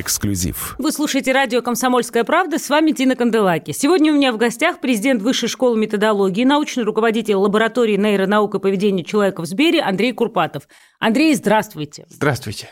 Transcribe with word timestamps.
Эксклюзив. 0.00 0.74
Вы 0.78 0.90
слушаете 0.90 1.32
радио 1.32 1.60
«Комсомольская 1.60 2.24
правда». 2.24 2.58
С 2.58 2.70
вами 2.70 2.92
Тина 2.92 3.14
Канделаки. 3.14 3.72
Сегодня 3.72 4.10
у 4.10 4.16
меня 4.16 4.32
в 4.32 4.38
гостях 4.38 4.80
президент 4.80 5.20
Высшей 5.20 5.50
школы 5.50 5.78
методологии, 5.78 6.44
научный 6.44 6.84
руководитель 6.84 7.34
лаборатории 7.34 7.98
нейронаук 7.98 8.54
и 8.54 8.58
поведения 8.58 9.04
человека 9.04 9.42
в 9.42 9.46
Сбере 9.46 9.82
Андрей 9.82 10.14
Курпатов. 10.14 10.66
Андрей, 10.98 11.34
здравствуйте. 11.34 12.06
Здравствуйте. 12.08 12.70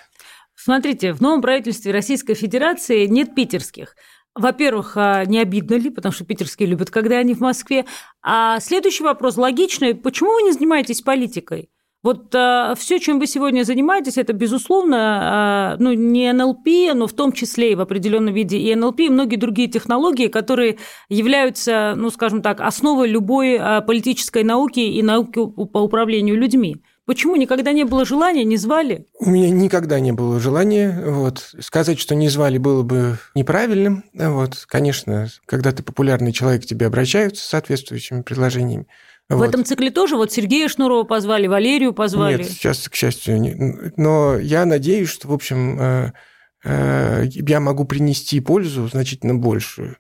Смотрите, 0.54 1.12
в 1.12 1.20
новом 1.20 1.42
правительстве 1.42 1.92
Российской 1.92 2.32
Федерации 2.32 3.04
нет 3.04 3.34
питерских. 3.34 3.96
Во-первых, 4.34 4.96
а 4.96 5.26
не 5.26 5.40
обидно 5.40 5.74
ли, 5.74 5.90
потому 5.90 6.14
что 6.14 6.24
питерские 6.24 6.68
любят, 6.68 6.90
когда 6.90 7.18
они 7.18 7.34
в 7.34 7.40
Москве. 7.40 7.84
А 8.22 8.60
следующий 8.60 9.04
вопрос 9.04 9.36
логичный. 9.36 9.94
Почему 9.94 10.32
вы 10.32 10.42
не 10.44 10.52
занимаетесь 10.52 11.02
политикой? 11.02 11.68
Вот 12.02 12.34
э, 12.34 12.74
все, 12.78 12.98
чем 12.98 13.18
вы 13.18 13.26
сегодня 13.26 13.62
занимаетесь, 13.62 14.16
это, 14.16 14.32
безусловно, 14.32 15.76
э, 15.78 15.82
ну, 15.82 15.92
не 15.92 16.32
НЛП, 16.32 16.94
но 16.94 17.06
в 17.06 17.12
том 17.12 17.32
числе 17.32 17.72
и 17.72 17.74
в 17.74 17.80
определенном 17.82 18.32
виде 18.32 18.56
и 18.56 18.74
НЛП, 18.74 19.00
и 19.00 19.08
многие 19.10 19.36
другие 19.36 19.68
технологии, 19.68 20.28
которые 20.28 20.78
являются, 21.10 21.92
ну, 21.96 22.08
скажем 22.10 22.40
так, 22.40 22.62
основой 22.62 23.08
любой 23.08 23.58
э, 23.60 23.82
политической 23.82 24.44
науки 24.44 24.80
и 24.80 25.02
науки 25.02 25.40
по 25.66 25.78
управлению 25.78 26.36
людьми. 26.36 26.76
Почему 27.04 27.36
никогда 27.36 27.72
не 27.72 27.84
было 27.84 28.06
желания, 28.06 28.44
не 28.44 28.56
звали? 28.56 29.04
У 29.18 29.28
меня 29.28 29.50
никогда 29.50 29.98
не 30.00 30.12
было 30.12 30.38
желания. 30.38 31.02
Вот. 31.04 31.54
Сказать, 31.58 31.98
что 31.98 32.14
не 32.14 32.28
звали, 32.28 32.56
было 32.56 32.82
бы 32.82 33.18
неправильным. 33.34 34.04
Вот. 34.14 34.64
Конечно, 34.68 35.26
когда 35.44 35.72
ты 35.72 35.82
популярный 35.82 36.32
человек, 36.32 36.62
к 36.62 36.66
тебе 36.66 36.86
обращаются 36.86 37.42
с 37.44 37.48
соответствующими 37.48 38.22
предложениями. 38.22 38.86
В 39.30 39.36
вот. 39.36 39.48
этом 39.48 39.64
цикле 39.64 39.92
тоже 39.92 40.16
вот 40.16 40.32
Сергея 40.32 40.68
Шнурова 40.68 41.04
позвали, 41.04 41.46
Валерию 41.46 41.94
позвали. 41.94 42.38
Нет, 42.38 42.50
сейчас, 42.50 42.88
к 42.88 42.96
счастью, 42.96 43.40
не. 43.40 43.54
но 43.96 44.36
я 44.36 44.64
надеюсь, 44.64 45.08
что, 45.08 45.28
в 45.28 45.32
общем, 45.32 45.78
э, 45.80 46.12
э, 46.64 47.26
я 47.28 47.60
могу 47.60 47.84
принести 47.84 48.40
пользу 48.40 48.88
значительно 48.88 49.36
большую 49.36 49.98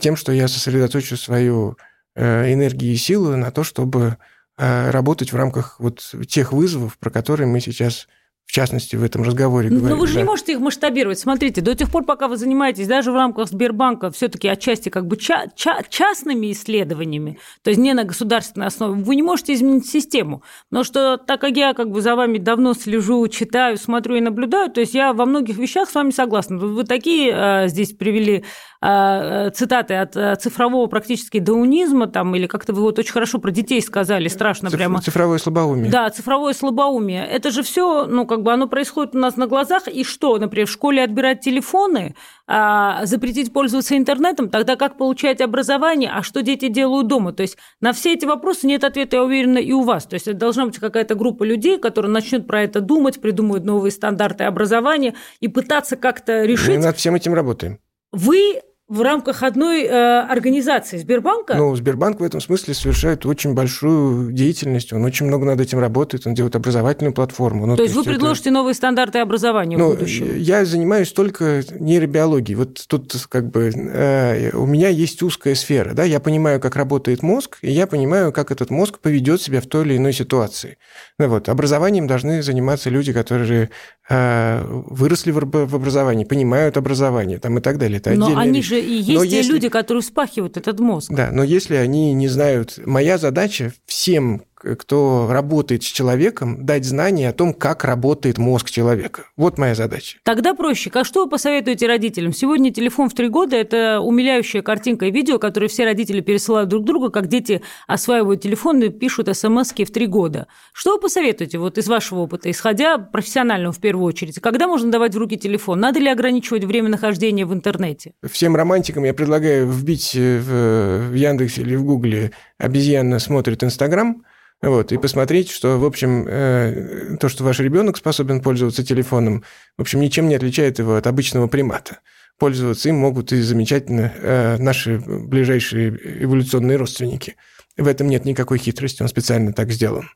тем, 0.00 0.16
что 0.16 0.32
я 0.32 0.48
сосредоточу 0.48 1.18
свою 1.18 1.76
э, 2.14 2.54
энергию 2.54 2.92
и 2.92 2.96
силы 2.96 3.36
на 3.36 3.50
то, 3.50 3.64
чтобы 3.64 4.16
работать 4.56 5.32
в 5.32 5.36
рамках 5.36 5.80
вот 5.80 6.02
тех 6.28 6.52
вызовов, 6.52 6.98
про 6.98 7.08
которые 7.08 7.46
мы 7.46 7.60
сейчас 7.60 8.08
в 8.50 8.52
частности, 8.52 8.96
в 8.96 9.04
этом 9.04 9.22
разговоре 9.22 9.68
говорим. 9.68 9.90
Но 9.90 9.94
вы 9.94 10.08
же 10.08 10.14
да. 10.14 10.22
не 10.22 10.26
можете 10.26 10.52
их 10.54 10.58
масштабировать. 10.58 11.20
Смотрите, 11.20 11.60
до 11.60 11.76
тех 11.76 11.88
пор, 11.88 12.04
пока 12.04 12.26
вы 12.26 12.36
занимаетесь 12.36 12.88
даже 12.88 13.12
в 13.12 13.14
рамках 13.14 13.46
Сбербанка 13.48 14.10
все-таки 14.10 14.48
отчасти 14.48 14.88
как 14.88 15.06
бы 15.06 15.16
ча- 15.16 15.46
ча- 15.54 15.84
частными 15.88 16.50
исследованиями, 16.50 17.38
то 17.62 17.70
есть 17.70 17.78
не 17.78 17.94
на 17.94 18.02
государственной 18.02 18.66
основе, 18.66 19.00
вы 19.00 19.14
не 19.14 19.22
можете 19.22 19.54
изменить 19.54 19.88
систему. 19.88 20.42
Но 20.72 20.82
что 20.82 21.16
так 21.16 21.40
как 21.40 21.56
я 21.56 21.74
как 21.74 21.92
бы 21.92 22.02
за 22.02 22.16
вами 22.16 22.38
давно 22.38 22.74
слежу, 22.74 23.28
читаю, 23.28 23.76
смотрю 23.76 24.16
и 24.16 24.20
наблюдаю, 24.20 24.68
то 24.68 24.80
есть 24.80 24.94
я 24.94 25.12
во 25.12 25.26
многих 25.26 25.56
вещах 25.56 25.88
с 25.88 25.94
вами 25.94 26.10
согласна. 26.10 26.58
Вы 26.58 26.82
такие 26.82 27.32
э, 27.32 27.68
здесь 27.68 27.92
привели 27.92 28.44
цитаты 28.82 29.94
от 29.94 30.16
э, 30.16 30.36
цифрового 30.36 30.86
практически 30.86 31.38
даунизма, 31.38 32.06
там, 32.06 32.34
или 32.34 32.46
как-то 32.46 32.72
вы 32.72 32.80
вот 32.80 32.98
очень 32.98 33.12
хорошо 33.12 33.38
про 33.38 33.50
детей 33.50 33.82
сказали, 33.82 34.28
страшно 34.28 34.70
Циф- 34.70 34.78
прямо. 34.78 35.02
Цифровое 35.02 35.38
слабоумие. 35.38 35.90
Да, 35.90 36.08
цифровое 36.08 36.54
слабоумие. 36.54 37.26
Это 37.26 37.50
же 37.50 37.62
все, 37.62 38.06
ну, 38.06 38.26
как 38.26 38.42
бы 38.42 38.52
оно 38.52 38.68
происходит 38.68 39.14
у 39.14 39.18
нас 39.18 39.36
на 39.36 39.46
глазах, 39.46 39.86
и 39.86 40.02
что, 40.02 40.38
например, 40.38 40.66
в 40.66 40.70
школе 40.70 41.02
отбирать 41.02 41.40
телефоны, 41.40 42.14
а, 42.46 43.04
запретить 43.04 43.52
пользоваться 43.52 43.96
интернетом, 43.96 44.48
тогда 44.48 44.76
как 44.76 44.96
получать 44.96 45.42
образование, 45.42 46.10
а 46.10 46.22
что 46.22 46.42
дети 46.42 46.68
делают 46.68 47.06
дома? 47.06 47.32
То 47.32 47.42
есть 47.42 47.58
на 47.80 47.92
все 47.92 48.14
эти 48.14 48.24
вопросы 48.24 48.66
нет 48.66 48.82
ответа, 48.82 49.16
я 49.16 49.24
уверена, 49.24 49.58
и 49.58 49.72
у 49.72 49.82
вас. 49.82 50.06
То 50.06 50.14
есть 50.14 50.26
это 50.26 50.38
должна 50.38 50.64
быть 50.64 50.78
какая-то 50.78 51.14
группа 51.14 51.44
людей, 51.44 51.78
которые 51.78 52.10
начнут 52.10 52.46
про 52.46 52.62
это 52.62 52.80
думать, 52.80 53.20
придумают 53.20 53.64
новые 53.64 53.92
стандарты 53.92 54.44
образования 54.44 55.14
и 55.40 55.48
пытаться 55.48 55.96
как-то 55.96 56.44
решить. 56.44 56.78
Мы 56.78 56.84
над 56.84 56.96
всем 56.96 57.14
этим 57.14 57.34
работаем. 57.34 57.78
Вы 58.12 58.62
в 58.90 59.02
рамках 59.02 59.44
одной 59.44 59.84
э, 59.84 60.20
организации 60.22 60.98
Сбербанка? 60.98 61.54
Ну, 61.54 61.74
Сбербанк 61.76 62.18
в 62.18 62.24
этом 62.24 62.40
смысле 62.40 62.74
совершает 62.74 63.24
очень 63.24 63.54
большую 63.54 64.32
деятельность, 64.32 64.92
он 64.92 65.04
очень 65.04 65.26
много 65.26 65.46
над 65.46 65.60
этим 65.60 65.78
работает, 65.78 66.26
он 66.26 66.34
делает 66.34 66.56
образовательную 66.56 67.14
платформу. 67.14 67.66
Ну, 67.66 67.74
то, 67.74 67.76
то 67.78 67.82
есть 67.84 67.94
вы 67.94 68.02
предложите 68.02 68.50
это... 68.50 68.54
новые 68.54 68.74
стандарты 68.74 69.20
образования 69.20 69.78
ну, 69.78 69.92
в 69.92 69.96
будущем? 69.96 70.36
Я 70.36 70.64
занимаюсь 70.64 71.12
только 71.12 71.62
нейробиологией. 71.78 72.56
Вот 72.56 72.84
тут 72.88 73.14
как 73.28 73.48
бы 73.48 73.70
э, 73.72 74.50
у 74.56 74.66
меня 74.66 74.88
есть 74.88 75.22
узкая 75.22 75.54
сфера, 75.54 75.94
да, 75.94 76.02
я 76.02 76.18
понимаю, 76.18 76.58
как 76.58 76.74
работает 76.74 77.22
мозг, 77.22 77.58
и 77.62 77.70
я 77.70 77.86
понимаю, 77.86 78.32
как 78.32 78.50
этот 78.50 78.70
мозг 78.70 78.98
поведет 78.98 79.40
себя 79.40 79.60
в 79.60 79.66
той 79.66 79.86
или 79.86 79.98
иной 79.98 80.12
ситуации. 80.12 80.78
Ну, 81.20 81.28
вот, 81.28 81.48
образованием 81.48 82.08
должны 82.08 82.42
заниматься 82.42 82.90
люди, 82.90 83.12
которые 83.12 83.70
э, 84.08 84.64
выросли 84.66 85.30
в, 85.30 85.38
в 85.38 85.76
образовании, 85.76 86.24
понимают 86.24 86.76
образование 86.76 87.38
там, 87.38 87.56
и 87.58 87.60
так 87.60 87.78
далее. 87.78 87.98
Это 87.98 88.10
Но 88.14 88.36
они 88.36 88.58
вещь. 88.58 88.68
же 88.68 88.79
и 88.80 88.94
есть 88.94 89.08
но 89.18 89.24
те 89.24 89.38
если... 89.38 89.52
люди, 89.52 89.68
которые 89.68 90.02
вспахивают 90.02 90.56
этот 90.56 90.80
мозг. 90.80 91.12
Да, 91.12 91.30
но 91.32 91.42
если 91.42 91.76
они 91.76 92.12
не 92.14 92.28
знают... 92.28 92.78
Моя 92.84 93.18
задача 93.18 93.72
всем 93.86 94.42
кто 94.60 95.28
работает 95.30 95.82
с 95.82 95.86
человеком, 95.86 96.64
дать 96.64 96.84
знания 96.84 97.28
о 97.28 97.32
том, 97.32 97.54
как 97.54 97.84
работает 97.84 98.38
мозг 98.38 98.70
человека. 98.70 99.24
Вот 99.36 99.58
моя 99.58 99.74
задача. 99.74 100.18
Тогда 100.22 100.54
проще. 100.54 100.90
Как 100.90 101.06
что 101.06 101.24
вы 101.24 101.30
посоветуете 101.30 101.86
родителям? 101.86 102.32
Сегодня 102.32 102.72
телефон 102.72 103.08
в 103.08 103.14
три 103.14 103.28
года– 103.28 103.56
это 103.70 104.00
умиляющая 104.00 104.62
картинка 104.62 105.06
и 105.06 105.10
видео, 105.10 105.38
которые 105.38 105.68
все 105.68 105.84
родители 105.84 106.20
пересылают 106.20 106.68
друг 106.68 106.84
другу, 106.84 107.10
как 107.10 107.28
дети 107.28 107.62
осваивают 107.86 108.42
телефон 108.42 108.82
и 108.82 108.88
пишут 108.90 109.34
смс 109.36 109.72
в 109.72 109.92
три 109.92 110.06
года. 110.06 110.46
Что 110.72 110.94
вы 110.94 111.00
посоветуете 111.00 111.58
вот 111.58 111.78
из 111.78 111.88
вашего 111.88 112.20
опыта, 112.20 112.50
исходя 112.50 112.98
профессионального 112.98 113.72
в 113.72 113.78
первую 113.78 114.06
очередь? 114.06 114.40
Когда 114.40 114.66
можно 114.68 114.90
давать 114.90 115.14
в 115.14 115.18
руки 115.18 115.36
телефон? 115.36 115.80
Надо 115.80 116.00
ли 116.00 116.08
ограничивать 116.08 116.64
время 116.64 116.88
нахождения 116.88 117.46
в 117.46 117.54
интернете? 117.54 118.12
Всем 118.30 118.56
романтикам 118.56 119.04
я 119.04 119.14
предлагаю 119.14 119.68
вбить 119.68 120.14
в 120.14 121.14
Яндексе 121.14 121.62
или 121.62 121.76
в 121.76 121.84
Гугле 121.84 122.32
«обезьяна 122.58 123.18
смотрит 123.18 123.64
Инстаграм», 123.64 124.22
вот, 124.62 124.92
и 124.92 124.98
посмотреть, 124.98 125.50
что, 125.50 125.78
в 125.78 125.84
общем, 125.86 126.26
э, 126.28 127.16
то, 127.18 127.30
что 127.30 127.44
ваш 127.44 127.60
ребенок 127.60 127.96
способен 127.96 128.42
пользоваться 128.42 128.84
телефоном, 128.84 129.42
в 129.78 129.80
общем, 129.80 130.00
ничем 130.00 130.28
не 130.28 130.34
отличает 130.34 130.78
его 130.78 130.96
от 130.96 131.06
обычного 131.06 131.46
примата. 131.46 132.00
Пользоваться 132.38 132.90
им 132.90 132.96
могут 132.96 133.32
и 133.32 133.40
замечательно 133.40 134.12
э, 134.16 134.56
наши 134.58 134.98
ближайшие 134.98 135.98
эволюционные 136.24 136.76
родственники. 136.76 137.36
В 137.76 137.86
этом 137.86 138.08
нет 138.08 138.24
никакой 138.24 138.58
хитрости, 138.58 139.00
он 139.02 139.08
специально 139.08 139.52
так 139.52 139.70
сделан. 139.70 140.10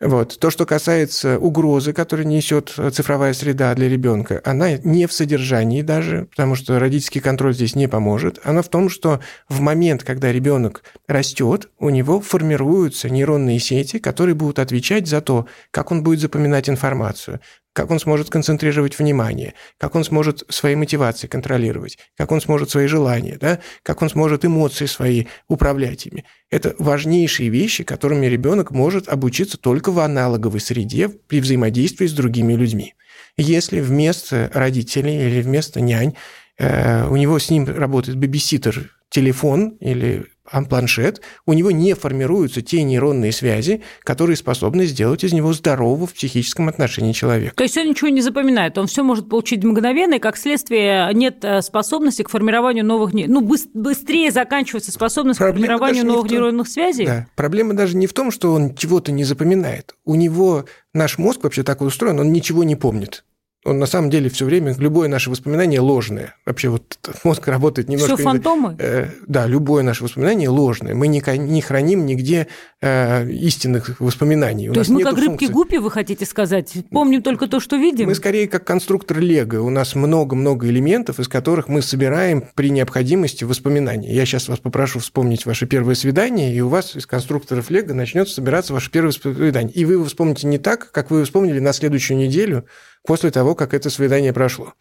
Вот. 0.00 0.38
То, 0.38 0.50
что 0.50 0.66
касается 0.66 1.38
угрозы, 1.38 1.92
которую 1.92 2.28
несет 2.28 2.74
цифровая 2.92 3.32
среда 3.32 3.74
для 3.74 3.88
ребенка, 3.88 4.40
она 4.44 4.76
не 4.78 5.06
в 5.06 5.12
содержании 5.12 5.82
даже, 5.82 6.26
потому 6.26 6.54
что 6.54 6.78
родительский 6.78 7.20
контроль 7.20 7.54
здесь 7.54 7.74
не 7.74 7.88
поможет. 7.88 8.38
Она 8.44 8.62
в 8.62 8.68
том, 8.68 8.88
что 8.88 9.20
в 9.48 9.60
момент, 9.60 10.04
когда 10.04 10.30
ребенок 10.30 10.82
растет, 11.06 11.70
у 11.78 11.90
него 11.90 12.20
формируются 12.20 13.08
нейронные 13.08 13.58
сети, 13.58 13.98
которые 13.98 14.34
будут 14.34 14.58
отвечать 14.58 15.08
за 15.08 15.20
то, 15.20 15.46
как 15.70 15.90
он 15.90 16.02
будет 16.02 16.20
запоминать 16.20 16.68
информацию, 16.68 17.40
как 17.78 17.92
он 17.92 18.00
сможет 18.00 18.28
концентрировать 18.28 18.98
внимание, 18.98 19.54
как 19.78 19.94
он 19.94 20.02
сможет 20.02 20.42
свои 20.48 20.74
мотивации 20.74 21.28
контролировать, 21.28 21.96
как 22.16 22.32
он 22.32 22.40
сможет 22.40 22.70
свои 22.70 22.88
желания, 22.88 23.38
да, 23.40 23.60
как 23.84 24.02
он 24.02 24.10
сможет 24.10 24.44
эмоции 24.44 24.86
свои 24.86 25.26
управлять 25.46 26.04
ими. 26.06 26.24
Это 26.50 26.74
важнейшие 26.80 27.50
вещи, 27.50 27.84
которыми 27.84 28.26
ребенок 28.26 28.72
может 28.72 29.06
обучиться 29.06 29.58
только 29.58 29.92
в 29.92 30.00
аналоговой 30.00 30.58
среде 30.58 31.08
при 31.08 31.40
взаимодействии 31.40 32.08
с 32.08 32.12
другими 32.12 32.54
людьми. 32.54 32.94
Если 33.36 33.78
вместо 33.78 34.50
родителей 34.52 35.28
или 35.28 35.40
вместо 35.40 35.80
нянь 35.80 36.14
э, 36.58 37.06
у 37.06 37.14
него 37.14 37.38
с 37.38 37.48
ним 37.48 37.64
работает 37.64 38.18
бибиситер 38.18 38.90
телефон 39.08 39.76
или 39.78 40.26
планшет, 40.66 41.20
у 41.46 41.52
него 41.52 41.70
не 41.70 41.94
формируются 41.94 42.62
те 42.62 42.82
нейронные 42.82 43.32
связи, 43.32 43.82
которые 44.02 44.36
способны 44.36 44.86
сделать 44.86 45.24
из 45.24 45.32
него 45.32 45.52
здорового 45.52 46.06
в 46.06 46.14
психическом 46.14 46.68
отношении 46.68 47.12
человека. 47.12 47.54
То 47.56 47.62
есть 47.62 47.76
он 47.76 47.88
ничего 47.88 48.08
не 48.08 48.20
запоминает, 48.20 48.78
он 48.78 48.86
все 48.86 49.02
может 49.02 49.28
получить 49.28 49.64
мгновенно, 49.64 50.14
и 50.14 50.18
как 50.18 50.36
следствие 50.36 51.10
нет 51.14 51.44
э, 51.44 51.62
способности 51.62 52.22
к 52.22 52.30
формированию 52.30 52.84
новых, 52.84 53.12
ну 53.12 53.40
быстрее 53.74 54.30
заканчивается 54.30 54.92
способность 54.92 55.38
Проблема 55.38 55.66
к 55.66 55.78
формированию 55.78 56.06
новых 56.06 56.28
том, 56.28 56.32
нейронных 56.32 56.68
связей. 56.68 57.06
Да. 57.06 57.26
Проблема 57.36 57.74
даже 57.74 57.96
не 57.96 58.06
в 58.06 58.12
том, 58.12 58.30
что 58.30 58.52
он 58.52 58.74
чего-то 58.74 59.12
не 59.12 59.24
запоминает. 59.24 59.94
У 60.04 60.14
него 60.14 60.64
наш 60.94 61.18
мозг 61.18 61.44
вообще 61.44 61.62
так 61.62 61.80
устроен, 61.80 62.20
он 62.20 62.32
ничего 62.32 62.64
не 62.64 62.76
помнит 62.76 63.24
он 63.64 63.78
на 63.78 63.86
самом 63.86 64.08
деле 64.08 64.30
все 64.30 64.44
время, 64.44 64.74
любое 64.78 65.08
наше 65.08 65.30
воспоминание 65.30 65.80
ложное. 65.80 66.34
Вообще 66.46 66.68
вот 66.68 66.98
мозг 67.24 67.46
работает 67.48 67.88
немножко... 67.88 68.14
Все 68.14 68.24
фантомы? 68.24 68.76
Э, 68.78 69.08
да, 69.26 69.46
любое 69.46 69.82
наше 69.82 70.04
воспоминание 70.04 70.48
ложное. 70.48 70.94
Мы 70.94 71.08
не, 71.08 71.22
не 71.38 71.60
храним 71.60 72.06
нигде 72.06 72.46
э, 72.80 73.28
истинных 73.28 74.00
воспоминаний. 74.00 74.68
То 74.68 74.74
У 74.74 74.78
есть 74.78 74.90
мы 74.90 75.02
как 75.02 75.18
рыбки 75.18 75.46
гупи, 75.46 75.78
вы 75.78 75.90
хотите 75.90 76.24
сказать? 76.24 76.72
Помним 76.90 77.22
только 77.22 77.48
то, 77.48 77.58
что 77.58 77.76
видим? 77.76 78.06
Мы 78.06 78.14
скорее 78.14 78.46
как 78.46 78.64
конструктор 78.64 79.18
Лего. 79.18 79.60
У 79.60 79.70
нас 79.70 79.96
много-много 79.96 80.68
элементов, 80.68 81.18
из 81.18 81.26
которых 81.26 81.68
мы 81.68 81.82
собираем 81.82 82.44
при 82.54 82.70
необходимости 82.70 83.42
воспоминания. 83.42 84.14
Я 84.14 84.24
сейчас 84.24 84.48
вас 84.48 84.60
попрошу 84.60 85.00
вспомнить 85.00 85.46
ваше 85.46 85.66
первое 85.66 85.96
свидание, 85.96 86.54
и 86.54 86.60
у 86.60 86.68
вас 86.68 86.94
из 86.94 87.06
конструкторов 87.06 87.70
Лего 87.70 87.92
начнет 87.92 88.28
собираться 88.28 88.72
ваше 88.72 88.90
первое 88.92 89.12
свидание. 89.12 89.72
И 89.72 89.84
вы 89.84 89.94
его 89.94 90.04
вспомните 90.04 90.46
не 90.46 90.58
так, 90.58 90.92
как 90.92 91.10
вы 91.10 91.24
вспомнили 91.24 91.58
на 91.58 91.72
следующую 91.72 92.18
неделю, 92.18 92.64
после 93.08 93.30
того, 93.30 93.54
как 93.54 93.72
это 93.72 93.88
свидание 93.88 94.34
прошло. 94.34 94.74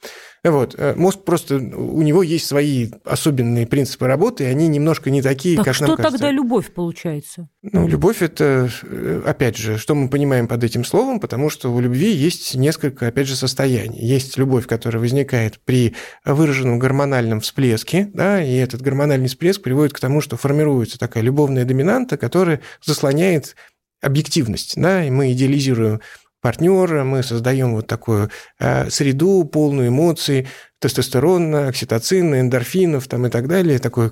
Вот. 0.43 0.75
Э, 0.77 0.93
мозг 0.97 1.23
просто, 1.23 1.55
у 1.55 2.01
него 2.01 2.21
есть 2.23 2.45
свои 2.45 2.89
особенные 3.05 3.65
принципы 3.65 4.05
работы, 4.05 4.43
и 4.43 4.47
они 4.47 4.67
немножко 4.67 5.09
не 5.09 5.21
такие, 5.21 5.55
так 5.55 5.67
как 5.67 5.75
что 5.75 5.87
нам 5.87 5.95
кажется. 5.95 6.17
тогда 6.17 6.31
любовь 6.31 6.73
получается? 6.73 7.47
Ну, 7.61 7.87
любовь– 7.87 8.17
это, 8.21 8.69
э, 8.83 9.21
опять 9.25 9.55
же, 9.55 9.77
что 9.77 9.95
мы 9.95 10.09
понимаем 10.09 10.49
под 10.49 10.61
этим 10.65 10.83
словом, 10.83 11.21
потому 11.21 11.49
что 11.49 11.73
у 11.73 11.79
любви 11.79 12.11
есть 12.11 12.53
несколько, 12.55 13.07
опять 13.07 13.27
же, 13.27 13.37
состояний. 13.37 14.05
Есть 14.05 14.37
любовь, 14.37 14.67
которая 14.67 14.99
возникает 14.99 15.61
при 15.63 15.95
выраженном 16.25 16.79
гормональном 16.79 17.39
всплеске, 17.39 18.11
да, 18.13 18.43
и 18.43 18.53
этот 18.55 18.81
гормональный 18.81 19.29
всплеск 19.29 19.61
приводит 19.61 19.93
к 19.93 20.01
тому, 20.01 20.19
что 20.19 20.35
формируется 20.35 20.99
такая 20.99 21.23
любовная 21.23 21.63
доминанта, 21.63 22.17
которая 22.17 22.59
заслоняет 22.83 23.55
объективность, 24.01 24.73
да, 24.75 25.05
и 25.05 25.09
мы 25.09 25.31
идеализируем 25.31 26.01
партнера, 26.41 27.03
мы 27.03 27.23
создаем 27.23 27.75
вот 27.75 27.87
такую 27.87 28.29
э, 28.59 28.89
среду, 28.89 29.43
полную 29.45 29.89
эмоций, 29.89 30.47
тестостерона, 30.79 31.67
окситоцина, 31.67 32.39
эндорфинов 32.39 33.07
там, 33.07 33.25
и 33.25 33.29
так 33.29 33.47
далее, 33.47 33.79
такой 33.79 34.11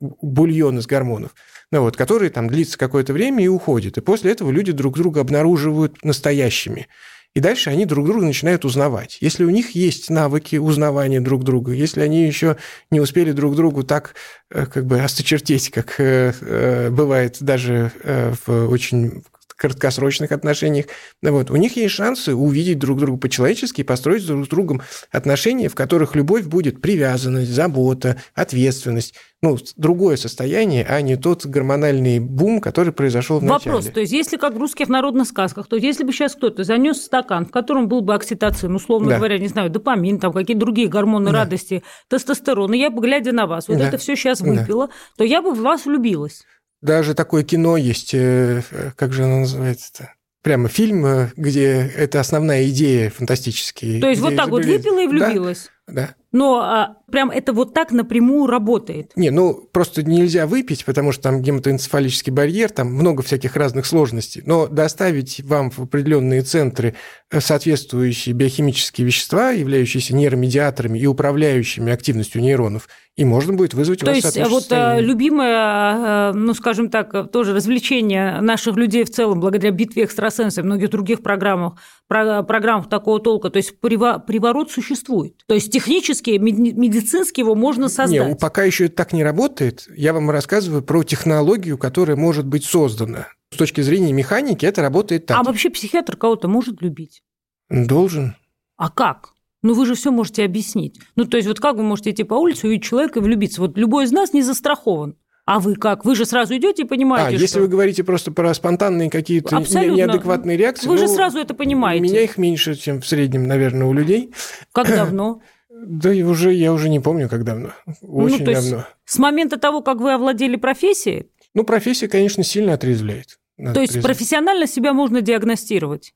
бульон 0.00 0.78
из 0.78 0.86
гормонов, 0.86 1.34
ну, 1.70 1.82
вот, 1.82 1.96
который 1.96 2.30
там 2.30 2.48
длится 2.48 2.78
какое-то 2.78 3.12
время 3.12 3.44
и 3.44 3.48
уходит. 3.48 3.98
И 3.98 4.00
после 4.00 4.32
этого 4.32 4.50
люди 4.50 4.72
друг 4.72 4.96
друга 4.96 5.20
обнаруживают 5.20 6.04
настоящими. 6.04 6.88
И 7.34 7.40
дальше 7.40 7.70
они 7.70 7.86
друг 7.86 8.06
друга 8.06 8.26
начинают 8.26 8.66
узнавать. 8.66 9.16
Если 9.22 9.44
у 9.44 9.50
них 9.50 9.70
есть 9.70 10.10
навыки 10.10 10.56
узнавания 10.56 11.18
друг 11.20 11.44
друга, 11.44 11.72
если 11.72 12.02
они 12.02 12.26
еще 12.26 12.56
не 12.90 13.00
успели 13.00 13.32
друг 13.32 13.56
другу 13.56 13.84
так 13.84 14.14
э, 14.50 14.66
как 14.66 14.84
бы 14.86 15.00
осточертеть, 15.00 15.70
как 15.70 15.94
э, 15.98 16.90
бывает 16.90 17.38
даже 17.40 17.92
в 18.04 18.68
очень 18.68 19.22
краткосрочных 19.62 20.32
отношениях. 20.32 20.86
Вот. 21.22 21.52
У 21.52 21.56
них 21.56 21.76
есть 21.76 21.94
шансы 21.94 22.34
увидеть 22.34 22.80
друг 22.80 22.98
друга 22.98 23.16
по-человечески 23.16 23.82
и 23.82 23.84
построить 23.84 24.26
друг 24.26 24.44
с 24.44 24.48
другом 24.48 24.82
отношения, 25.12 25.68
в 25.68 25.76
которых 25.76 26.16
любовь 26.16 26.46
будет 26.46 26.82
привязанность, 26.82 27.52
забота, 27.52 28.16
ответственность. 28.34 29.14
Ну, 29.40 29.56
другое 29.76 30.16
состояние, 30.16 30.84
а 30.88 31.00
не 31.00 31.16
тот 31.16 31.46
гормональный 31.46 32.18
бум, 32.18 32.60
который 32.60 32.92
произошел 32.92 33.38
в 33.38 33.44
начале. 33.44 33.76
Вопрос, 33.76 33.92
то 33.92 34.00
есть 34.00 34.12
если 34.12 34.36
как 34.36 34.54
в 34.54 34.58
русских 34.58 34.88
народных 34.88 35.28
сказках, 35.28 35.68
то 35.68 35.76
если 35.76 36.02
бы 36.02 36.12
сейчас 36.12 36.34
кто-то 36.34 36.64
занес 36.64 37.00
стакан, 37.00 37.46
в 37.46 37.50
котором 37.50 37.88
был 37.88 38.00
бы 38.00 38.14
окситоцин, 38.14 38.74
условно 38.74 39.10
да. 39.10 39.16
говоря, 39.18 39.38
не 39.38 39.48
знаю, 39.48 39.70
допамин, 39.70 40.18
там 40.18 40.32
какие-то 40.32 40.60
другие 40.60 40.88
гормоны 40.88 41.30
да. 41.30 41.38
радости, 41.38 41.84
тестостерон, 42.08 42.72
и 42.74 42.78
я 42.78 42.90
бы, 42.90 43.00
глядя 43.00 43.32
на 43.32 43.46
вас, 43.46 43.68
вот 43.68 43.78
да. 43.78 43.88
это 43.88 43.98
все 43.98 44.16
сейчас 44.16 44.40
выпила, 44.40 44.88
да. 44.88 44.92
то 45.18 45.24
я 45.24 45.40
бы 45.40 45.52
в 45.52 45.60
вас 45.60 45.86
влюбилась. 45.86 46.44
Даже 46.82 47.14
такое 47.14 47.44
кино 47.44 47.76
есть, 47.76 48.12
э, 48.12 48.62
как 48.96 49.12
же 49.12 49.24
оно 49.24 49.40
называется-то? 49.40 50.12
Прямо 50.42 50.68
фильм, 50.68 51.06
э, 51.06 51.30
где 51.36 51.90
это 51.96 52.18
основная 52.18 52.68
идея 52.68 53.08
фантастическая. 53.10 54.00
То 54.00 54.08
есть 54.08 54.20
вот 54.20 54.34
так 54.34 54.48
вот 54.48 54.64
выпила 54.64 55.00
и 55.00 55.06
влюбилась? 55.06 55.66
Да. 55.66 55.70
Да. 55.92 56.14
Но 56.32 56.60
а, 56.60 56.96
прям 57.10 57.30
это 57.30 57.52
вот 57.52 57.74
так 57.74 57.92
напрямую 57.92 58.46
работает. 58.46 59.12
Не, 59.16 59.30
ну 59.30 59.68
просто 59.70 60.02
нельзя 60.02 60.46
выпить, 60.46 60.84
потому 60.86 61.12
что 61.12 61.24
там 61.24 61.42
гематоэнцефалический 61.42 62.32
барьер, 62.32 62.70
там 62.70 62.88
много 62.88 63.22
всяких 63.22 63.54
разных 63.54 63.84
сложностей. 63.84 64.42
Но 64.46 64.66
доставить 64.66 65.40
вам 65.44 65.70
в 65.70 65.80
определенные 65.80 66.40
центры 66.40 66.94
э, 67.30 67.40
соответствующие 67.40 68.34
биохимические 68.34 69.06
вещества, 69.06 69.50
являющиеся 69.50 70.14
нейромедиаторами 70.16 70.98
и 70.98 71.06
управляющими 71.06 71.92
активностью 71.92 72.40
нейронов, 72.40 72.88
и 73.14 73.26
можно 73.26 73.52
будет 73.52 73.74
вызвать 73.74 74.00
То 74.00 74.10
у 74.10 74.14
вас 74.14 74.24
есть 74.24 74.48
вот 74.48 74.66
э, 74.70 75.02
любимое, 75.02 76.30
э, 76.30 76.32
ну 76.32 76.54
скажем 76.54 76.88
так, 76.88 77.30
тоже 77.30 77.54
развлечение 77.54 78.40
наших 78.40 78.76
людей 78.76 79.04
в 79.04 79.10
целом, 79.10 79.38
благодаря 79.38 79.70
битве 79.70 80.04
экстрасенсов 80.04 80.64
и 80.64 80.66
многих 80.66 80.88
других 80.88 81.22
программах, 81.22 81.74
программах 82.08 82.88
такого 82.88 83.20
толка, 83.20 83.50
то 83.50 83.58
есть 83.58 83.78
приворот 83.80 84.70
существует. 84.70 85.34
То 85.46 85.54
есть 85.54 85.70
технически 85.82 86.30
медицински 86.38 87.40
его 87.40 87.54
можно 87.54 87.88
создать. 87.88 88.28
Нет, 88.28 88.38
пока 88.38 88.64
еще 88.64 88.86
это 88.86 88.96
так 88.96 89.12
не 89.12 89.24
работает. 89.24 89.86
Я 89.96 90.12
вам 90.12 90.30
рассказываю 90.30 90.82
про 90.82 91.02
технологию, 91.02 91.78
которая 91.78 92.16
может 92.16 92.46
быть 92.46 92.64
создана. 92.64 93.28
С 93.50 93.56
точки 93.56 93.80
зрения 93.80 94.12
механики 94.12 94.64
это 94.64 94.80
работает 94.80 95.26
так. 95.26 95.38
А 95.38 95.42
вообще 95.42 95.70
психиатр 95.70 96.16
кого-то 96.16 96.48
может 96.48 96.80
любить? 96.80 97.22
Должен. 97.68 98.36
А 98.76 98.90
как? 98.90 99.34
Ну, 99.62 99.74
вы 99.74 99.86
же 99.86 99.94
все 99.94 100.10
можете 100.10 100.44
объяснить. 100.44 100.98
Ну, 101.14 101.24
то 101.24 101.36
есть, 101.36 101.46
вот 101.46 101.60
как 101.60 101.76
вы 101.76 101.82
можете 101.82 102.10
идти 102.10 102.24
по 102.24 102.34
улице, 102.34 102.66
увидеть 102.66 102.84
человека 102.84 103.20
и 103.20 103.22
влюбиться? 103.22 103.60
Вот 103.60 103.76
любой 103.78 104.04
из 104.04 104.12
нас 104.12 104.32
не 104.32 104.42
застрахован. 104.42 105.16
А 105.44 105.58
вы 105.58 105.74
как? 105.74 106.04
Вы 106.04 106.14
же 106.14 106.24
сразу 106.24 106.56
идете 106.56 106.82
и 106.82 106.84
понимаете, 106.86 107.28
А, 107.28 107.32
что... 107.32 107.40
если 107.40 107.60
вы 107.60 107.68
говорите 107.68 108.04
просто 108.04 108.30
про 108.30 108.54
спонтанные 108.54 109.10
какие-то 109.10 109.56
Абсолютно. 109.56 109.96
неадекватные 109.96 110.56
реакции... 110.56 110.88
Вы 110.88 110.94
ну, 110.94 111.00
же 111.00 111.08
сразу 111.08 111.38
это 111.38 111.54
понимаете. 111.54 112.04
У 112.04 112.08
меня 112.08 112.22
их 112.22 112.38
меньше, 112.38 112.76
чем 112.76 113.00
в 113.00 113.06
среднем, 113.06 113.46
наверное, 113.46 113.86
у 113.86 113.92
людей. 113.92 114.32
Как 114.72 114.88
давно? 114.94 115.42
Да, 115.84 116.12
и 116.12 116.22
уже, 116.22 116.52
я 116.52 116.72
уже 116.72 116.88
не 116.88 117.00
помню, 117.00 117.28
как 117.28 117.44
давно. 117.44 117.72
Очень 118.02 118.38
ну, 118.38 118.44
то 118.44 118.50
есть 118.52 118.70
давно. 118.70 118.86
С 119.04 119.18
момента 119.18 119.58
того, 119.58 119.82
как 119.82 119.98
вы 119.98 120.12
овладели 120.12 120.56
профессией? 120.56 121.26
Ну, 121.54 121.64
профессия, 121.64 122.08
конечно, 122.08 122.44
сильно 122.44 122.74
отрезвляет. 122.74 123.38
То 123.56 123.80
есть 123.80 124.00
профессионально 124.00 124.66
себя 124.66 124.92
можно 124.92 125.20
диагностировать? 125.20 126.14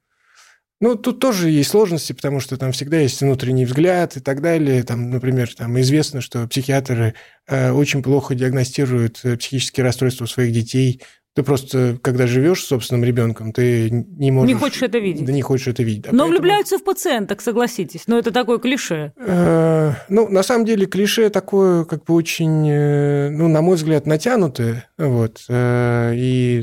Ну, 0.78 0.94
тут 0.94 1.20
тоже 1.20 1.48
есть 1.48 1.70
сложности, 1.70 2.12
потому 2.12 2.38
что 2.38 2.58
там 2.58 2.72
всегда 2.72 2.98
есть 2.98 3.20
внутренний 3.20 3.64
взгляд 3.64 4.16
и 4.16 4.20
так 4.20 4.42
далее. 4.42 4.82
Там, 4.82 5.10
например, 5.10 5.52
там 5.54 5.80
известно, 5.80 6.20
что 6.20 6.46
психиатры 6.46 7.14
э, 7.48 7.70
очень 7.70 8.02
плохо 8.02 8.34
диагностируют 8.34 9.20
э, 9.22 9.38
психические 9.38 9.84
расстройства 9.84 10.24
у 10.24 10.28
своих 10.28 10.52
детей, 10.52 11.00
ты 11.36 11.42
просто, 11.42 11.98
когда 12.00 12.26
живешь 12.26 12.62
с 12.62 12.66
собственным 12.66 13.04
ребенком, 13.04 13.52
ты 13.52 13.90
не 13.90 14.30
можешь... 14.30 14.54
Не 14.54 14.58
хочешь 14.58 14.82
это 14.82 14.96
видеть. 14.96 15.26
Да 15.26 15.32
не 15.34 15.42
хочешь 15.42 15.68
это 15.68 15.82
видеть. 15.82 16.04
Да, 16.04 16.12
Но 16.12 16.20
поэтому... 16.20 16.30
влюбляются 16.30 16.78
в 16.78 16.84
пациенток, 16.84 17.42
согласитесь. 17.42 18.04
Но 18.06 18.18
это 18.18 18.30
такое 18.30 18.58
клише. 18.58 19.12
Э, 19.18 19.92
ну, 20.08 20.30
на 20.30 20.42
самом 20.42 20.64
деле, 20.64 20.86
клише 20.86 21.28
такое, 21.28 21.84
как 21.84 22.04
бы 22.06 22.14
очень, 22.14 22.66
э, 22.66 23.28
ну, 23.28 23.48
на 23.48 23.60
мой 23.60 23.76
взгляд, 23.76 24.06
натянутое. 24.06 24.88
Вот. 24.96 25.44
Э, 25.50 26.14
и 26.14 26.62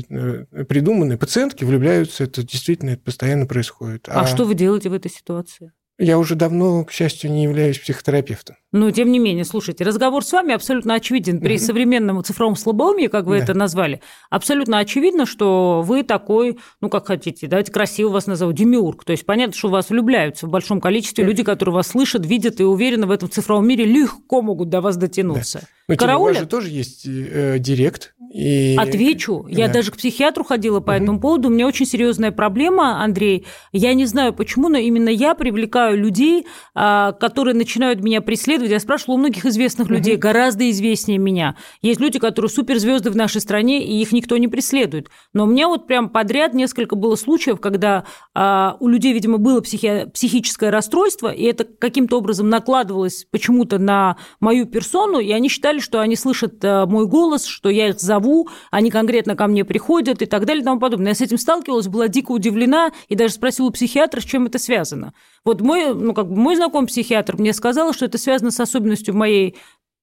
придуманные. 0.68 1.18
Пациентки 1.18 1.62
влюбляются, 1.62 2.24
это 2.24 2.42
действительно 2.42 2.90
это 2.90 3.02
постоянно 3.02 3.46
происходит. 3.46 4.08
А, 4.08 4.22
а 4.22 4.26
что 4.26 4.44
вы 4.44 4.56
делаете 4.56 4.88
в 4.88 4.94
этой 4.94 5.10
ситуации? 5.12 5.70
Я 5.96 6.18
уже 6.18 6.34
давно, 6.34 6.84
к 6.84 6.90
счастью, 6.90 7.30
не 7.30 7.44
являюсь 7.44 7.78
психотерапевтом. 7.78 8.56
Но, 8.72 8.90
тем 8.90 9.12
не 9.12 9.20
менее, 9.20 9.44
слушайте, 9.44 9.84
разговор 9.84 10.24
с 10.24 10.32
вами 10.32 10.52
абсолютно 10.52 10.94
очевиден. 10.94 11.40
При 11.40 11.54
mm-hmm. 11.54 11.58
современном 11.58 12.24
цифровом 12.24 12.56
слабоумии, 12.56 13.06
как 13.06 13.26
вы 13.26 13.38
да. 13.38 13.44
это 13.44 13.54
назвали, 13.54 14.00
абсолютно 14.28 14.78
очевидно, 14.78 15.24
что 15.24 15.82
вы 15.86 16.02
такой, 16.02 16.58
ну, 16.80 16.88
как 16.88 17.06
хотите, 17.06 17.46
давайте 17.46 17.70
красиво 17.70 18.08
вас 18.08 18.26
назову, 18.26 18.52
демиург. 18.52 19.04
То 19.04 19.12
есть 19.12 19.24
понятно, 19.24 19.54
что 19.54 19.68
вас 19.68 19.90
влюбляются 19.90 20.48
в 20.48 20.50
большом 20.50 20.80
количестве 20.80 21.22
да. 21.22 21.30
люди, 21.30 21.44
которые 21.44 21.76
вас 21.76 21.86
слышат, 21.86 22.26
видят 22.26 22.58
и 22.58 22.64
уверены 22.64 23.06
в 23.06 23.12
этом 23.12 23.30
цифровом 23.30 23.68
мире, 23.68 23.84
легко 23.84 24.42
могут 24.42 24.70
до 24.70 24.80
вас 24.80 24.96
дотянуться. 24.96 25.60
Да. 25.60 25.66
Ну, 25.86 25.96
Караулят? 25.96 26.20
у 26.20 26.34
вас 26.34 26.38
же 26.38 26.46
тоже 26.46 26.68
есть 26.70 27.06
э, 27.06 27.58
директ. 27.58 28.14
И... 28.34 28.74
Отвечу. 28.76 29.46
Да. 29.48 29.58
Я 29.58 29.68
даже 29.68 29.92
к 29.92 29.96
психиатру 29.96 30.42
ходила 30.42 30.80
по 30.80 30.90
угу. 30.90 31.02
этому 31.02 31.20
поводу. 31.20 31.48
У 31.48 31.52
меня 31.52 31.68
очень 31.68 31.86
серьезная 31.86 32.32
проблема, 32.32 33.00
Андрей. 33.00 33.46
Я 33.70 33.94
не 33.94 34.06
знаю 34.06 34.32
почему, 34.32 34.68
но 34.68 34.76
именно 34.76 35.08
я 35.08 35.34
привлекаю 35.34 35.96
людей, 35.96 36.46
э, 36.74 37.12
которые 37.20 37.54
начинают 37.54 38.00
меня 38.02 38.20
преследовать. 38.22 38.72
Я 38.72 38.80
спрашивала 38.80 39.14
у 39.14 39.18
многих 39.18 39.46
известных 39.46 39.86
угу. 39.86 39.94
людей, 39.94 40.16
гораздо 40.16 40.68
известнее 40.70 41.18
меня. 41.18 41.54
Есть 41.80 42.00
люди, 42.00 42.18
которые 42.18 42.50
суперзвезды 42.50 43.10
в 43.10 43.16
нашей 43.16 43.40
стране, 43.40 43.84
и 43.84 44.00
их 44.00 44.10
никто 44.10 44.36
не 44.36 44.48
преследует. 44.48 45.10
Но 45.32 45.44
у 45.44 45.46
меня 45.46 45.68
вот 45.68 45.86
прям 45.86 46.08
подряд 46.08 46.54
несколько 46.54 46.96
было 46.96 47.14
случаев, 47.14 47.60
когда 47.60 48.04
э, 48.34 48.70
у 48.80 48.88
людей, 48.88 49.12
видимо, 49.12 49.38
было 49.38 49.60
психи... 49.60 50.10
психическое 50.12 50.70
расстройство, 50.70 51.28
и 51.28 51.44
это 51.44 51.64
каким-то 51.64 52.18
образом 52.18 52.48
накладывалось 52.48 53.26
почему-то 53.30 53.78
на 53.78 54.16
мою 54.40 54.66
персону, 54.66 55.20
и 55.20 55.30
они 55.30 55.48
считали, 55.48 55.73
что 55.80 56.00
они 56.00 56.16
слышат 56.16 56.62
э, 56.64 56.86
мой 56.86 57.06
голос, 57.06 57.44
что 57.44 57.68
я 57.68 57.88
их 57.88 58.00
зову, 58.00 58.48
они 58.70 58.90
конкретно 58.90 59.36
ко 59.36 59.46
мне 59.46 59.64
приходят 59.64 60.22
и 60.22 60.26
так 60.26 60.44
далее 60.44 60.62
и 60.62 60.64
тому 60.64 60.80
подобное. 60.80 61.08
Я 61.08 61.14
с 61.14 61.20
этим 61.20 61.38
сталкивалась, 61.38 61.88
была 61.88 62.08
дико 62.08 62.32
удивлена 62.32 62.92
и 63.08 63.14
даже 63.14 63.34
спросила 63.34 63.66
у 63.66 63.70
психиатра, 63.70 64.20
с 64.20 64.24
чем 64.24 64.46
это 64.46 64.58
связано. 64.58 65.14
Вот 65.44 65.60
мой, 65.60 65.94
ну, 65.94 66.14
как 66.14 66.28
бы 66.28 66.36
мой 66.36 66.56
знакомый 66.56 66.88
психиатр 66.88 67.36
мне 67.36 67.52
сказал, 67.52 67.92
что 67.92 68.04
это 68.04 68.18
связано 68.18 68.50
с 68.50 68.60
особенностью 68.60 69.14
моей 69.14 69.56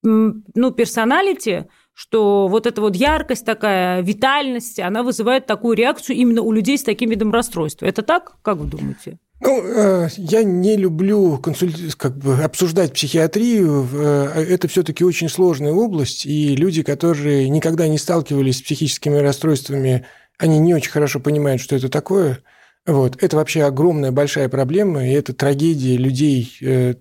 ну, 0.03 0.71
персоналити, 0.71 1.67
что 1.93 2.47
вот 2.47 2.65
эта 2.65 2.81
вот 2.81 2.95
яркость 2.95 3.45
такая, 3.45 4.01
витальность, 4.01 4.79
она 4.79 5.03
вызывает 5.03 5.45
такую 5.45 5.75
реакцию 5.75 6.15
именно 6.15 6.41
у 6.41 6.51
людей 6.51 6.77
с 6.77 6.83
таким 6.83 7.09
видом 7.09 7.31
расстройства. 7.31 7.85
Это 7.85 8.01
так? 8.01 8.37
Как 8.41 8.57
вы 8.57 8.67
думаете? 8.67 9.19
Ну, 9.41 9.63
э, 9.63 10.09
я 10.17 10.43
не 10.43 10.77
люблю 10.77 11.39
консуль... 11.39 11.73
как 11.97 12.15
бы 12.17 12.43
обсуждать 12.43 12.93
психиатрию. 12.93 13.87
Э, 13.91 14.45
это 14.47 14.67
все-таки 14.67 15.03
очень 15.03 15.29
сложная 15.29 15.71
область, 15.71 16.27
и 16.27 16.55
люди, 16.55 16.83
которые 16.83 17.49
никогда 17.49 17.87
не 17.87 17.97
сталкивались 17.97 18.59
с 18.59 18.61
психическими 18.61 19.17
расстройствами, 19.17 20.05
они 20.37 20.59
не 20.59 20.75
очень 20.75 20.91
хорошо 20.91 21.19
понимают, 21.19 21.59
что 21.59 21.75
это 21.75 21.89
такое. 21.89 22.43
Вот. 22.85 23.21
Это 23.21 23.35
вообще 23.35 23.63
огромная 23.63 24.11
большая 24.11 24.47
проблема, 24.47 25.07
и 25.07 25.11
это 25.11 25.33
трагедия 25.33 25.97
людей 25.97 26.55
э, 26.61 26.93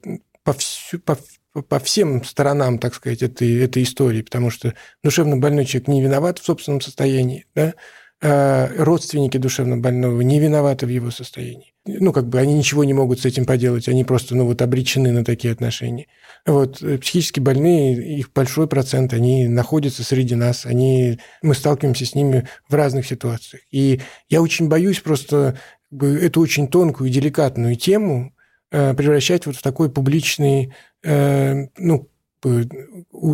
по, 0.43 0.55
всю, 0.55 0.99
по, 0.99 1.19
по 1.63 1.79
всем 1.79 2.25
сторонам, 2.25 2.79
так 2.79 2.95
сказать, 2.95 3.23
этой, 3.23 3.59
этой 3.63 3.83
истории, 3.83 4.23
потому 4.23 4.49
что 4.49 4.75
душевно 5.05 5.37
больной 5.37 5.67
человек 5.67 5.89
не 5.89 6.03
виноват 6.03 6.39
в 6.39 6.45
собственном 6.45 6.81
состоянии, 6.81 7.45
да, 7.55 7.75
родственники 8.23 9.39
душевнобольного 9.39 10.21
не 10.21 10.41
виноваты 10.41 10.85
в 10.85 10.91
его 10.91 11.11
состоянии. 11.11 11.73
Ну, 11.87 12.13
как 12.13 12.29
бы 12.29 12.39
они 12.39 12.53
ничего 12.53 12.85
не 12.85 12.93
могут 12.93 13.21
с 13.21 13.25
этим 13.25 13.47
поделать, 13.47 13.89
они 13.89 14.05
просто, 14.05 14.35
ну, 14.35 14.45
вот 14.45 14.61
обречены 14.61 15.13
на 15.13 15.25
такие 15.25 15.53
отношения. 15.53 16.07
Вот, 16.47 16.83
э, 16.83 16.99
психически 16.99 17.41
больные, 17.41 18.19
их 18.19 18.31
большой 18.33 18.67
процент, 18.67 19.15
они 19.15 19.49
находятся 19.49 20.05
среди 20.05 20.35
нас, 20.35 20.67
они, 20.67 21.19
мы 21.43 21.55
сталкиваемся 21.55 22.05
с 22.05 22.15
ними 22.15 22.47
в 22.69 22.75
разных 22.75 23.07
ситуациях. 23.07 23.63
И 23.71 24.01
я 24.29 24.43
очень 24.43 24.69
боюсь 24.69 25.01
просто 25.01 25.59
эту 25.91 26.41
очень 26.41 26.69
тонкую 26.69 27.09
и 27.09 27.13
деликатную 27.13 27.77
тему 27.77 28.35
э, 28.71 28.93
превращать 28.95 29.47
вот 29.47 29.57
в 29.57 29.63
такой 29.63 29.91
публичный, 29.91 30.75
э, 31.03 31.67
ну, 31.79 32.09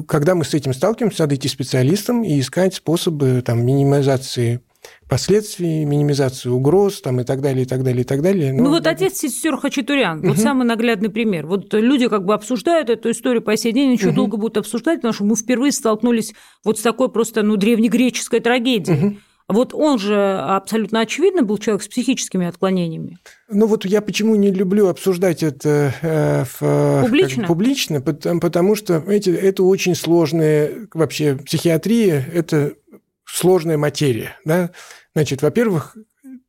когда 0.08 0.34
мы 0.34 0.44
с 0.44 0.54
этим 0.54 0.74
сталкиваемся, 0.74 1.22
надо 1.22 1.36
идти 1.36 1.48
специалистам 1.48 2.24
и 2.24 2.40
искать 2.40 2.74
способы 2.74 3.42
там, 3.44 3.64
минимизации 3.64 4.62
последствий, 5.08 5.84
минимизации 5.84 6.48
угроз 6.48 7.00
там, 7.00 7.20
и 7.20 7.24
так 7.24 7.40
далее, 7.40 7.62
и 7.62 7.66
так 7.66 7.82
далее, 7.82 8.02
и 8.02 8.04
так 8.04 8.22
далее. 8.22 8.52
Ну, 8.52 8.64
ну 8.64 8.70
вот 8.70 8.86
отец 8.86 9.18
сестер 9.18 9.56
Хачатурян, 9.56 10.18
угу. 10.18 10.28
вот 10.28 10.38
самый 10.38 10.66
наглядный 10.66 11.10
пример. 11.10 11.46
Вот 11.46 11.72
люди 11.74 12.08
как 12.08 12.24
бы 12.24 12.34
обсуждают 12.34 12.90
эту 12.90 13.10
историю 13.10 13.42
по 13.42 13.56
сей 13.56 13.72
день, 13.72 13.92
еще 13.92 14.08
угу. 14.08 14.16
долго 14.16 14.36
будут 14.36 14.58
обсуждать, 14.58 14.98
потому 14.98 15.14
что 15.14 15.24
мы 15.24 15.36
впервые 15.36 15.72
столкнулись 15.72 16.34
вот 16.64 16.78
с 16.78 16.82
такой 16.82 17.10
просто 17.10 17.42
ну, 17.42 17.56
древнегреческой 17.56 18.40
трагедией. 18.40 19.06
Угу. 19.06 19.16
Вот 19.48 19.74
он 19.74 19.98
же 19.98 20.16
абсолютно 20.16 21.00
очевидно 21.00 21.42
был 21.42 21.58
человек 21.58 21.84
с 21.84 21.88
психическими 21.88 22.46
отклонениями. 22.46 23.18
Ну 23.48 23.66
вот 23.66 23.84
я 23.84 24.00
почему 24.00 24.34
не 24.34 24.50
люблю 24.50 24.88
обсуждать 24.88 25.44
это 25.44 25.94
э, 26.02 26.44
в, 26.58 27.02
публично, 27.04 27.42
как, 27.42 27.46
публично 27.46 28.00
потому, 28.00 28.40
потому 28.40 28.74
что 28.74 29.04
эти, 29.06 29.30
это 29.30 29.62
очень 29.62 29.94
сложная 29.94 30.88
вообще 30.92 31.36
психиатрия, 31.36 32.26
это 32.32 32.74
сложная 33.26 33.76
материя. 33.76 34.36
Да? 34.44 34.70
Значит, 35.14 35.42
во-первых, 35.42 35.96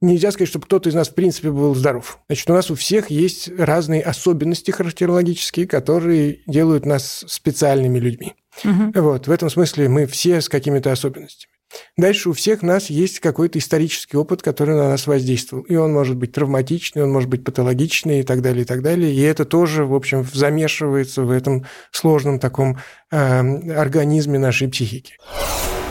нельзя 0.01 0.31
сказать, 0.31 0.49
чтобы 0.49 0.65
кто-то 0.65 0.89
из 0.89 0.93
нас 0.93 1.09
в 1.09 1.15
принципе 1.15 1.51
был 1.51 1.75
здоров. 1.75 2.19
Значит, 2.27 2.49
у 2.49 2.53
нас 2.53 2.71
у 2.71 2.75
всех 2.75 3.09
есть 3.09 3.49
разные 3.57 4.01
особенности 4.01 4.71
характерологические, 4.71 5.67
которые 5.67 6.41
делают 6.47 6.85
нас 6.85 7.25
специальными 7.27 7.99
людьми. 7.99 8.35
Угу. 8.63 9.01
Вот, 9.01 9.27
в 9.27 9.31
этом 9.31 9.49
смысле 9.49 9.89
мы 9.89 10.05
все 10.05 10.41
с 10.41 10.49
какими-то 10.49 10.91
особенностями. 10.91 11.51
Дальше 11.97 12.29
у 12.29 12.33
всех 12.33 12.61
нас 12.61 12.89
есть 12.89 13.19
какой-то 13.19 13.59
исторический 13.59 14.15
опыт, 14.15 14.41
который 14.41 14.75
на 14.75 14.89
нас 14.89 15.05
воздействовал. 15.05 15.63
И 15.63 15.75
он 15.75 15.91
может 15.91 16.15
быть 16.15 16.31
травматичный, 16.31 17.03
он 17.03 17.11
может 17.11 17.29
быть 17.29 17.43
патологичный 17.43 18.21
и 18.21 18.23
так 18.23 18.41
далее, 18.41 18.61
и 18.61 18.65
так 18.65 18.81
далее. 18.81 19.13
И 19.13 19.19
это 19.19 19.43
тоже, 19.43 19.83
в 19.85 19.93
общем, 19.93 20.25
замешивается 20.31 21.23
в 21.23 21.31
этом 21.31 21.65
сложном 21.91 22.39
таком 22.39 22.77
э, 23.11 23.17
организме 23.73 24.39
нашей 24.39 24.69
психики. 24.69 25.17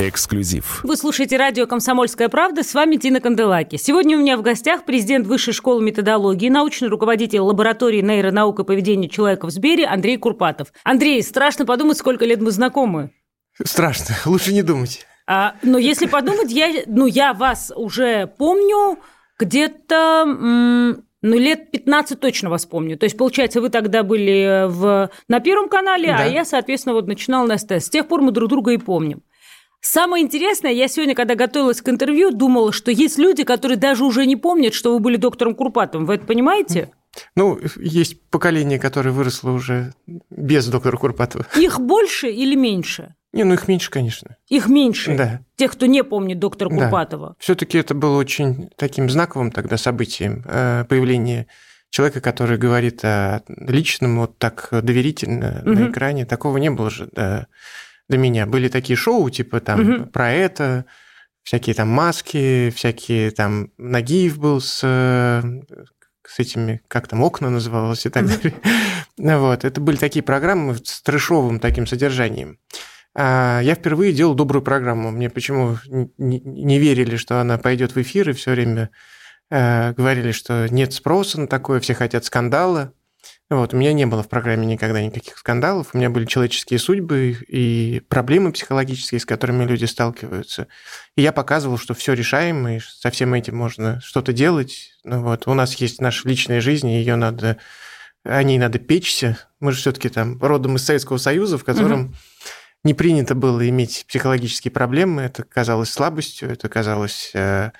Эксклюзив. 0.00 0.80
Вы 0.82 0.96
слушаете 0.96 1.36
радио 1.36 1.66
«Комсомольская 1.66 2.30
правда». 2.30 2.62
С 2.62 2.72
вами 2.72 2.96
Тина 2.96 3.20
Канделаки. 3.20 3.76
Сегодня 3.76 4.16
у 4.16 4.20
меня 4.20 4.38
в 4.38 4.42
гостях 4.42 4.86
президент 4.86 5.26
Высшей 5.26 5.52
школы 5.52 5.82
методологии, 5.82 6.48
научный 6.48 6.88
руководитель 6.88 7.40
лаборатории 7.40 8.00
нейронаук 8.00 8.60
и 8.60 8.64
поведения 8.64 9.10
человека 9.10 9.46
в 9.46 9.50
Сбере 9.50 9.84
Андрей 9.84 10.16
Курпатов. 10.16 10.72
Андрей, 10.84 11.22
страшно 11.22 11.66
подумать, 11.66 11.98
сколько 11.98 12.24
лет 12.24 12.40
мы 12.40 12.50
знакомы. 12.50 13.10
Страшно. 13.62 14.16
Лучше 14.24 14.54
не 14.54 14.62
думать. 14.62 15.06
А, 15.26 15.56
но 15.62 15.76
если 15.76 16.06
подумать, 16.06 16.50
я, 16.50 16.72
ну, 16.86 17.04
я 17.04 17.34
вас 17.34 17.70
уже 17.76 18.26
помню 18.26 18.98
где-то 19.38 20.24
ну, 21.22 21.38
лет 21.38 21.70
15 21.70 22.18
точно 22.18 22.48
вас 22.48 22.64
помню. 22.64 22.96
То 22.96 23.04
есть, 23.04 23.18
получается, 23.18 23.60
вы 23.60 23.68
тогда 23.68 24.02
были 24.02 24.64
в, 24.66 25.10
на 25.28 25.40
Первом 25.40 25.68
канале, 25.68 26.10
а 26.10 26.18
да. 26.18 26.24
а 26.24 26.26
я, 26.26 26.44
соответственно, 26.46 26.94
вот 26.94 27.06
начинала 27.06 27.46
на 27.46 27.58
СТС. 27.58 27.86
С 27.86 27.90
тех 27.90 28.08
пор 28.08 28.22
мы 28.22 28.32
друг 28.32 28.48
друга 28.48 28.72
и 28.72 28.78
помним. 28.78 29.22
Самое 29.80 30.24
интересное, 30.24 30.72
я 30.72 30.88
сегодня, 30.88 31.14
когда 31.14 31.34
готовилась 31.34 31.80
к 31.80 31.88
интервью, 31.88 32.32
думала, 32.32 32.72
что 32.72 32.90
есть 32.90 33.18
люди, 33.18 33.44
которые 33.44 33.78
даже 33.78 34.04
уже 34.04 34.26
не 34.26 34.36
помнят, 34.36 34.74
что 34.74 34.92
вы 34.92 35.00
были 35.00 35.16
доктором 35.16 35.54
Курпатовым. 35.54 36.06
Вы 36.06 36.16
это 36.16 36.26
понимаете? 36.26 36.90
Ну, 37.34 37.58
есть 37.76 38.20
поколение, 38.28 38.78
которое 38.78 39.10
выросло 39.10 39.50
уже 39.50 39.94
без 40.30 40.66
доктора 40.66 40.96
Курпатова. 40.96 41.46
Их 41.56 41.80
больше 41.80 42.30
или 42.30 42.54
меньше? 42.54 43.14
Не, 43.32 43.44
ну 43.44 43.54
их 43.54 43.68
меньше, 43.68 43.90
конечно. 43.90 44.36
Их 44.48 44.68
меньше? 44.68 45.16
Да. 45.16 45.40
Тех, 45.56 45.72
кто 45.72 45.86
не 45.86 46.04
помнит 46.04 46.38
доктора 46.38 46.68
Курпатова? 46.68 47.28
Да. 47.28 47.34
Все-таки 47.38 47.78
это 47.78 47.94
было 47.94 48.18
очень 48.18 48.70
таким 48.76 49.08
знаковым 49.08 49.50
тогда 49.50 49.76
событием 49.76 50.44
э, 50.46 50.84
появление 50.88 51.46
человека, 51.90 52.20
который 52.20 52.58
говорит 52.58 53.04
о 53.04 53.42
личном 53.48 54.18
вот 54.20 54.36
так 54.38 54.68
доверительно 54.70 55.62
угу. 55.64 55.70
на 55.70 55.90
экране. 55.90 56.26
Такого 56.26 56.58
не 56.58 56.70
было 56.70 56.90
же. 56.90 57.08
Да 57.12 57.46
до 58.10 58.18
меня. 58.18 58.46
Были 58.46 58.68
такие 58.68 58.96
шоу, 58.96 59.30
типа 59.30 59.60
там 59.60 59.80
угу. 59.80 60.06
про 60.06 60.32
это, 60.32 60.84
всякие 61.42 61.74
там 61.74 61.88
маски, 61.88 62.70
всякие 62.74 63.30
там 63.30 63.70
Нагиев 63.78 64.38
был 64.38 64.60
с, 64.60 64.80
с 64.80 66.38
этими, 66.38 66.82
как 66.88 67.08
там, 67.08 67.22
окна 67.22 67.48
называлось 67.48 68.04
и 68.06 68.10
так 68.10 68.26
далее. 68.26 68.54
Вот, 69.16 69.66
это 69.66 69.82
были 69.82 69.96
такие 69.96 70.22
программы 70.22 70.76
с 70.82 71.02
трешовым 71.02 71.60
таким 71.60 71.86
содержанием. 71.86 72.58
А 73.14 73.60
я 73.60 73.74
впервые 73.74 74.14
делал 74.14 74.34
добрую 74.34 74.62
программу. 74.62 75.10
Мне 75.10 75.28
почему 75.28 75.76
не 76.16 76.78
верили, 76.78 77.16
что 77.16 77.38
она 77.38 77.58
пойдет 77.58 77.94
в 77.94 78.00
эфир, 78.00 78.30
и 78.30 78.32
все 78.32 78.52
время 78.52 78.88
э, 79.50 79.92
говорили, 79.92 80.32
что 80.32 80.68
нет 80.70 80.94
спроса 80.94 81.38
на 81.38 81.48
такое, 81.48 81.80
все 81.80 81.92
хотят 81.92 82.24
скандала. 82.24 82.94
Вот, 83.50 83.74
у 83.74 83.76
меня 83.76 83.92
не 83.92 84.06
было 84.06 84.22
в 84.22 84.28
программе 84.28 84.64
никогда 84.64 85.02
никаких 85.02 85.36
скандалов, 85.36 85.88
у 85.92 85.98
меня 85.98 86.08
были 86.08 86.24
человеческие 86.24 86.78
судьбы 86.78 87.36
и 87.48 88.00
проблемы 88.08 88.52
психологические, 88.52 89.20
с 89.20 89.26
которыми 89.26 89.64
люди 89.64 89.86
сталкиваются. 89.86 90.68
И 91.16 91.22
я 91.22 91.32
показывал, 91.32 91.76
что 91.76 91.94
все 91.94 92.12
решаемо, 92.12 92.76
и 92.76 92.80
со 92.80 93.10
всем 93.10 93.34
этим 93.34 93.56
можно 93.56 94.00
что-то 94.02 94.32
делать. 94.32 94.92
Ну, 95.02 95.22
вот, 95.22 95.48
у 95.48 95.54
нас 95.54 95.74
есть 95.74 96.00
наша 96.00 96.28
личная 96.28 96.60
жизнь, 96.60 96.88
и 96.88 97.00
ее 97.00 97.16
надо, 97.16 97.56
о 98.22 98.40
ней 98.44 98.56
надо 98.56 98.78
печься. 98.78 99.36
Мы 99.58 99.72
же 99.72 99.78
все-таки 99.78 100.10
там 100.10 100.40
родом 100.40 100.76
из 100.76 100.84
Советского 100.84 101.16
Союза, 101.16 101.58
в 101.58 101.64
котором 101.64 102.00
угу. 102.02 102.14
не 102.84 102.94
принято 102.94 103.34
было 103.34 103.68
иметь 103.68 104.04
психологические 104.06 104.70
проблемы. 104.70 105.22
Это 105.22 105.42
казалось 105.42 105.90
слабостью, 105.90 106.50
это 106.50 106.68
казалось 106.68 107.32
Э, 107.34 107.72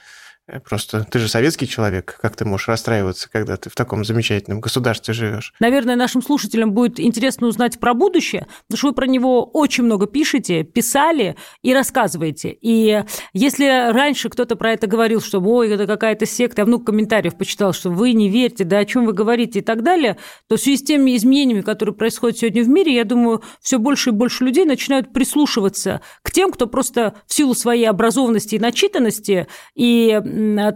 просто 0.58 1.06
ты 1.10 1.18
же 1.18 1.28
советский 1.28 1.68
человек, 1.68 2.18
как 2.20 2.36
ты 2.36 2.44
можешь 2.44 2.68
расстраиваться, 2.68 3.30
когда 3.30 3.56
ты 3.56 3.70
в 3.70 3.74
таком 3.74 4.04
замечательном 4.04 4.60
государстве 4.60 5.14
живешь? 5.14 5.54
Наверное, 5.60 5.96
нашим 5.96 6.22
слушателям 6.22 6.72
будет 6.72 6.98
интересно 6.98 7.46
узнать 7.46 7.78
про 7.78 7.94
будущее, 7.94 8.46
потому 8.66 8.78
что 8.78 8.86
вы 8.88 8.94
про 8.94 9.06
него 9.06 9.44
очень 9.44 9.84
много 9.84 10.06
пишете, 10.06 10.64
писали 10.64 11.36
и 11.62 11.72
рассказываете. 11.72 12.56
И 12.60 13.04
если 13.32 13.92
раньше 13.92 14.28
кто-то 14.28 14.56
про 14.56 14.72
это 14.72 14.86
говорил, 14.86 15.20
что 15.20 15.40
ой, 15.40 15.70
это 15.70 15.86
какая-то 15.86 16.26
секта, 16.26 16.62
я 16.62 16.66
много 16.66 16.86
комментариев 16.86 17.36
почитал, 17.36 17.72
что 17.72 17.90
вы 17.90 18.12
не 18.12 18.28
верите, 18.28 18.64
да 18.64 18.78
о 18.78 18.84
чем 18.84 19.06
вы 19.06 19.12
говорите 19.12 19.60
и 19.60 19.62
так 19.62 19.82
далее, 19.82 20.16
то 20.48 20.56
в 20.56 20.60
связи 20.60 20.78
с 20.78 20.82
теми 20.82 21.16
изменениями, 21.16 21.60
которые 21.60 21.94
происходят 21.94 22.38
сегодня 22.38 22.64
в 22.64 22.68
мире, 22.68 22.94
я 22.94 23.04
думаю, 23.04 23.42
все 23.60 23.78
больше 23.78 24.10
и 24.10 24.12
больше 24.12 24.44
людей 24.44 24.64
начинают 24.64 25.12
прислушиваться 25.12 26.00
к 26.22 26.30
тем, 26.30 26.52
кто 26.52 26.66
просто 26.66 27.14
в 27.26 27.34
силу 27.34 27.54
своей 27.54 27.88
образованности 27.88 28.56
и 28.56 28.58
начитанности 28.58 29.46
и 29.74 30.20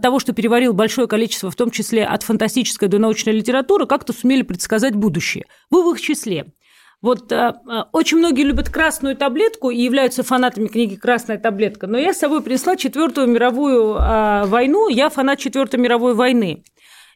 того, 0.01 0.19
что 0.19 0.33
переварил 0.33 0.73
большое 0.73 1.07
количество, 1.07 1.51
в 1.51 1.55
том 1.55 1.71
числе 1.71 2.05
от 2.05 2.23
фантастической 2.23 2.87
до 2.87 2.99
научной 2.99 3.33
литературы, 3.33 3.85
как-то 3.87 4.13
сумели 4.13 4.41
предсказать 4.41 4.95
будущее. 4.95 5.45
Вы 5.69 5.83
в 5.83 5.93
их 5.93 6.01
числе. 6.01 6.53
Вот 7.05 7.31
э, 7.31 7.35
э, 7.35 7.83
очень 7.91 8.17
многие 8.17 8.41
любят 8.41 8.69
красную 8.69 9.15
таблетку 9.15 9.69
и 9.69 9.79
являются 9.79 10.23
фанатами 10.23 10.65
книги 10.65 10.95
«Красная 10.95 11.37
таблетка», 11.37 11.85
но 11.85 11.99
я 11.99 12.15
с 12.15 12.17
собой 12.17 12.41
принесла 12.41 12.75
Четвертую 12.75 13.27
мировую 13.27 13.93
э, 13.95 14.45
войну, 14.45 14.87
я 14.89 15.09
фанат 15.09 15.37
Четвертой 15.37 15.79
мировой 15.79 16.15
войны. 16.15 16.63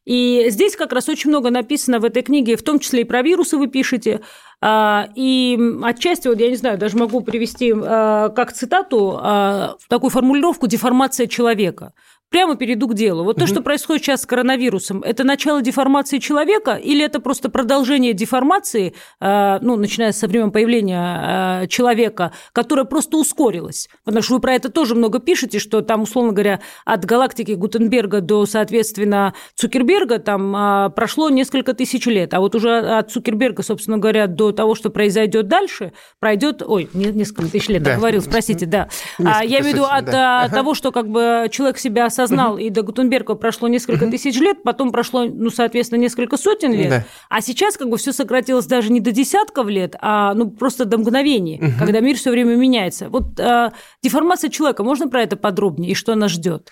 И 0.05 0.45
здесь 0.49 0.75
как 0.75 0.93
раз 0.93 1.09
очень 1.09 1.31
много 1.31 1.49
написано 1.49 1.99
в 1.99 2.05
этой 2.05 2.21
книге, 2.21 2.55
в 2.55 2.61
том 2.61 2.77
числе 2.77 3.01
и 3.01 3.03
про 3.03 3.23
вирусы 3.23 3.57
вы 3.57 3.65
пишете. 3.65 4.21
А, 4.61 5.07
и 5.15 5.57
отчасти, 5.83 6.27
вот 6.27 6.39
я 6.39 6.49
не 6.49 6.55
знаю, 6.55 6.77
даже 6.77 6.95
могу 6.95 7.21
привести 7.21 7.73
а, 7.75 8.29
как 8.29 8.53
цитату 8.53 9.19
такую 9.87 10.11
формулировку 10.11 10.67
«деформация 10.67 11.25
человека». 11.25 11.93
Прямо 12.29 12.55
перейду 12.55 12.88
к 12.88 12.93
делу. 12.93 13.24
Вот 13.24 13.38
угу. 13.38 13.41
то, 13.41 13.48
что 13.48 13.62
происходит 13.62 14.03
сейчас 14.03 14.21
с 14.21 14.25
коронавирусом, 14.25 15.01
это 15.01 15.24
начало 15.24 15.62
деформации 15.62 16.19
человека 16.19 16.75
или 16.75 17.03
это 17.03 17.19
просто 17.19 17.50
продолжение 17.50 18.13
деформации, 18.13 18.93
ну, 19.19 19.75
начиная 19.75 20.12
со 20.12 20.27
времен 20.27 20.51
появления 20.51 21.67
человека, 21.67 22.31
которая 22.53 22.86
просто 22.86 23.17
ускорилась? 23.17 23.89
Потому 24.03 24.21
что 24.21 24.33
вы 24.33 24.39
про 24.39 24.53
это 24.53 24.69
тоже 24.69 24.95
много 24.95 25.19
пишете, 25.19 25.59
что 25.59 25.81
там, 25.81 26.03
условно 26.03 26.31
говоря, 26.31 26.59
от 26.86 27.05
галактики 27.05 27.53
Гутенберга 27.53 28.21
до, 28.21 28.45
соответственно, 28.45 29.33
Цукерберга 29.55 30.19
там 30.19 30.91
прошло 30.93 31.29
несколько 31.29 31.74
тысяч 31.74 32.05
лет, 32.05 32.33
а 32.33 32.39
вот 32.39 32.55
уже 32.55 32.77
от 32.79 33.12
Цукерберга, 33.12 33.63
собственно 33.63 33.98
говоря, 33.98 34.27
до 34.27 34.51
того, 34.51 34.75
что 34.75 34.89
произойдет 34.89 35.48
дальше, 35.48 35.93
пройдет, 36.19 36.62
ой, 36.65 36.89
несколько 36.93 37.51
тысяч 37.51 37.69
лет, 37.69 37.83
да. 37.83 37.95
говорил, 37.95 38.21
спросите, 38.21 38.65
да. 38.65 38.89
А, 39.24 39.43
я 39.43 39.59
имею 39.59 39.63
в 39.63 39.77
виду 39.77 39.86
от 39.86 40.05
да. 40.05 40.43
А, 40.43 40.50
того, 40.50 40.74
что 40.74 40.91
как 40.91 41.07
бы 41.07 41.48
человек 41.51 41.77
себя 41.77 42.09
осознал, 42.19 42.57
и 42.57 42.69
до 42.69 42.81
Гутенберга 42.81 43.35
прошло 43.35 43.67
несколько 43.67 44.07
тысяч 44.07 44.39
лет, 44.39 44.63
потом 44.63 44.91
прошло, 44.91 45.25
ну, 45.25 45.49
соответственно, 45.49 45.99
несколько 45.99 46.38
сотен 46.38 46.73
лет, 46.73 46.89
да. 46.89 47.05
а 47.29 47.41
сейчас 47.41 47.77
как 47.77 47.89
бы 47.89 47.97
все 47.97 48.13
сократилось 48.13 48.65
даже 48.65 48.91
не 48.91 48.99
до 48.99 49.11
десятков 49.11 49.67
лет, 49.67 49.95
а 50.01 50.33
ну 50.33 50.49
просто 50.49 50.85
до 50.85 50.97
мгновений, 50.97 51.61
когда 51.79 51.99
мир 51.99 52.17
все 52.17 52.31
время 52.31 52.55
меняется. 52.55 53.09
Вот 53.09 53.39
а, 53.39 53.73
деформация 54.03 54.49
человека, 54.49 54.83
можно 54.83 55.07
про 55.07 55.23
это 55.23 55.38
подробнее 55.38 55.91
и 55.91 55.95
что 55.95 56.15
нас 56.15 56.31
ждет? 56.31 56.69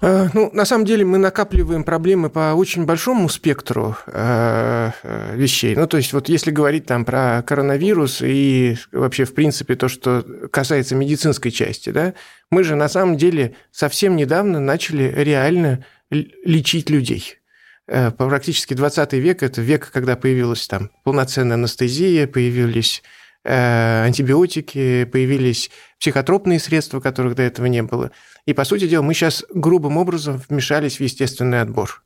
Э, 0.00 0.28
ну, 0.34 0.50
на 0.52 0.64
самом 0.64 0.84
деле 0.84 1.04
мы 1.04 1.18
накапливаем 1.18 1.84
проблемы 1.84 2.30
по 2.30 2.54
очень 2.54 2.84
большому 2.84 3.28
спектру 3.28 3.96
э, 4.06 4.90
э, 5.02 5.36
вещей. 5.36 5.76
Ну, 5.76 5.86
то 5.86 5.96
есть 5.96 6.12
вот 6.12 6.28
если 6.28 6.50
говорить 6.50 6.86
там 6.86 7.04
про 7.04 7.42
коронавирус 7.42 8.20
и 8.22 8.76
вообще, 8.92 9.24
в 9.24 9.34
принципе, 9.34 9.76
то, 9.76 9.88
что 9.88 10.24
касается 10.50 10.94
медицинской 10.94 11.50
части, 11.50 11.90
да, 11.90 12.14
мы 12.50 12.64
же 12.64 12.74
на 12.74 12.88
самом 12.88 13.16
деле 13.16 13.54
совсем 13.70 14.16
недавно 14.16 14.60
начали 14.60 15.12
реально 15.16 15.84
лечить 16.10 16.90
людей. 16.90 17.38
Практически 17.86 18.72
20 18.74 19.12
век– 19.14 19.42
это 19.42 19.60
век, 19.60 19.90
когда 19.92 20.16
появилась 20.16 20.66
там 20.66 20.90
полноценная 21.02 21.56
анестезия, 21.56 22.26
появились 22.26 23.02
антибиотики, 23.44 25.04
появились 25.04 25.70
психотропные 26.00 26.58
средства, 26.58 27.00
которых 27.00 27.34
до 27.34 27.42
этого 27.42 27.66
не 27.66 27.82
было– 27.82 28.10
и, 28.46 28.52
по 28.52 28.64
сути 28.64 28.86
дела, 28.86 29.02
мы 29.02 29.14
сейчас 29.14 29.44
грубым 29.52 29.96
образом 29.96 30.40
вмешались 30.48 30.98
в 30.98 31.00
естественный 31.00 31.60
отбор. 31.60 32.02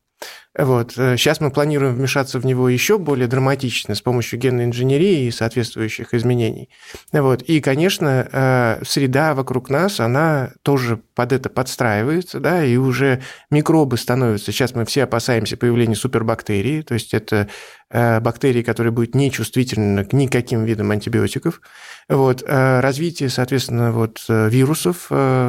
Вот. 0.56 0.92
Сейчас 0.92 1.40
мы 1.40 1.50
планируем 1.50 1.94
вмешаться 1.94 2.40
в 2.40 2.46
него 2.46 2.68
еще 2.68 2.98
более 2.98 3.28
драматично 3.28 3.94
с 3.94 4.02
помощью 4.02 4.40
генной 4.40 4.64
инженерии 4.64 5.26
и 5.26 5.30
соответствующих 5.30 6.14
изменений. 6.14 6.70
Вот. 7.12 7.42
И, 7.42 7.60
конечно, 7.60 8.28
э, 8.30 8.84
среда 8.84 9.34
вокруг 9.34 9.70
нас, 9.70 10.00
она 10.00 10.50
тоже 10.62 11.00
под 11.18 11.32
это 11.32 11.48
подстраивается, 11.48 12.38
да, 12.38 12.64
и 12.64 12.76
уже 12.76 13.20
микробы 13.50 13.96
становятся. 13.96 14.52
Сейчас 14.52 14.76
мы 14.76 14.84
все 14.84 15.02
опасаемся 15.02 15.56
появления 15.56 15.96
супербактерий, 15.96 16.82
то 16.82 16.94
есть 16.94 17.12
это 17.12 17.48
э, 17.90 18.20
бактерии, 18.20 18.62
которые 18.62 18.92
будут 18.92 19.16
нечувствительны 19.16 20.04
к 20.04 20.12
никаким 20.12 20.64
видам 20.64 20.92
антибиотиков. 20.92 21.60
Вот. 22.08 22.44
Э, 22.46 22.78
развитие, 22.78 23.30
соответственно, 23.30 23.90
вот 23.90 24.20
вирусов, 24.28 25.08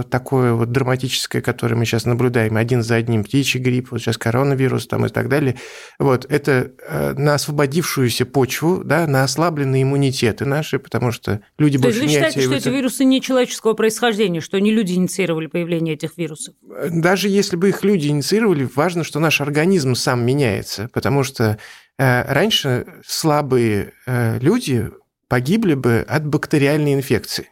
такое 0.09 0.53
вот 0.53 0.71
драматическое, 0.71 1.43
которое 1.43 1.75
мы 1.75 1.85
сейчас 1.85 2.05
наблюдаем 2.05 2.57
один 2.57 2.81
за 2.81 2.95
одним, 2.95 3.23
птичий 3.23 3.59
грипп, 3.59 3.91
вот 3.91 4.01
сейчас 4.01 4.17
коронавирус, 4.17 4.87
там 4.87 5.05
и 5.05 5.09
так 5.09 5.29
далее. 5.29 5.55
Вот, 5.99 6.25
это 6.29 6.71
э, 6.87 7.13
на 7.13 7.35
освободившуюся 7.35 8.25
почву, 8.25 8.83
да, 8.83 9.05
на 9.05 9.23
ослабленные 9.23 9.83
иммунитеты 9.83 10.45
наши, 10.45 10.79
потому 10.79 11.11
что 11.11 11.41
люди 11.59 11.77
То 11.77 11.83
больше 11.83 12.01
вы 12.01 12.07
считаете, 12.07 12.41
что 12.41 12.55
эти 12.55 12.69
вирусы 12.69 13.03
не 13.03 13.21
человеческого 13.21 13.73
происхождения, 13.73 14.41
что 14.41 14.59
не 14.59 14.71
люди 14.71 14.93
инициировали 14.93 15.47
появление 15.59 15.95
этих 15.95 16.17
вирусов? 16.17 16.55
Даже 16.89 17.27
если 17.27 17.57
бы 17.57 17.69
их 17.69 17.83
люди 17.83 18.07
инициировали, 18.07 18.67
важно, 18.73 19.03
что 19.03 19.19
наш 19.19 19.41
организм 19.41 19.93
сам 19.95 20.25
меняется, 20.25 20.89
потому 20.93 21.23
что 21.23 21.57
э, 21.97 22.33
раньше 22.33 22.85
слабые 23.05 23.93
э, 24.05 24.39
люди 24.39 24.89
погибли 25.27 25.73
бы 25.73 26.05
от 26.07 26.25
бактериальной 26.25 26.93
инфекции. 26.93 27.49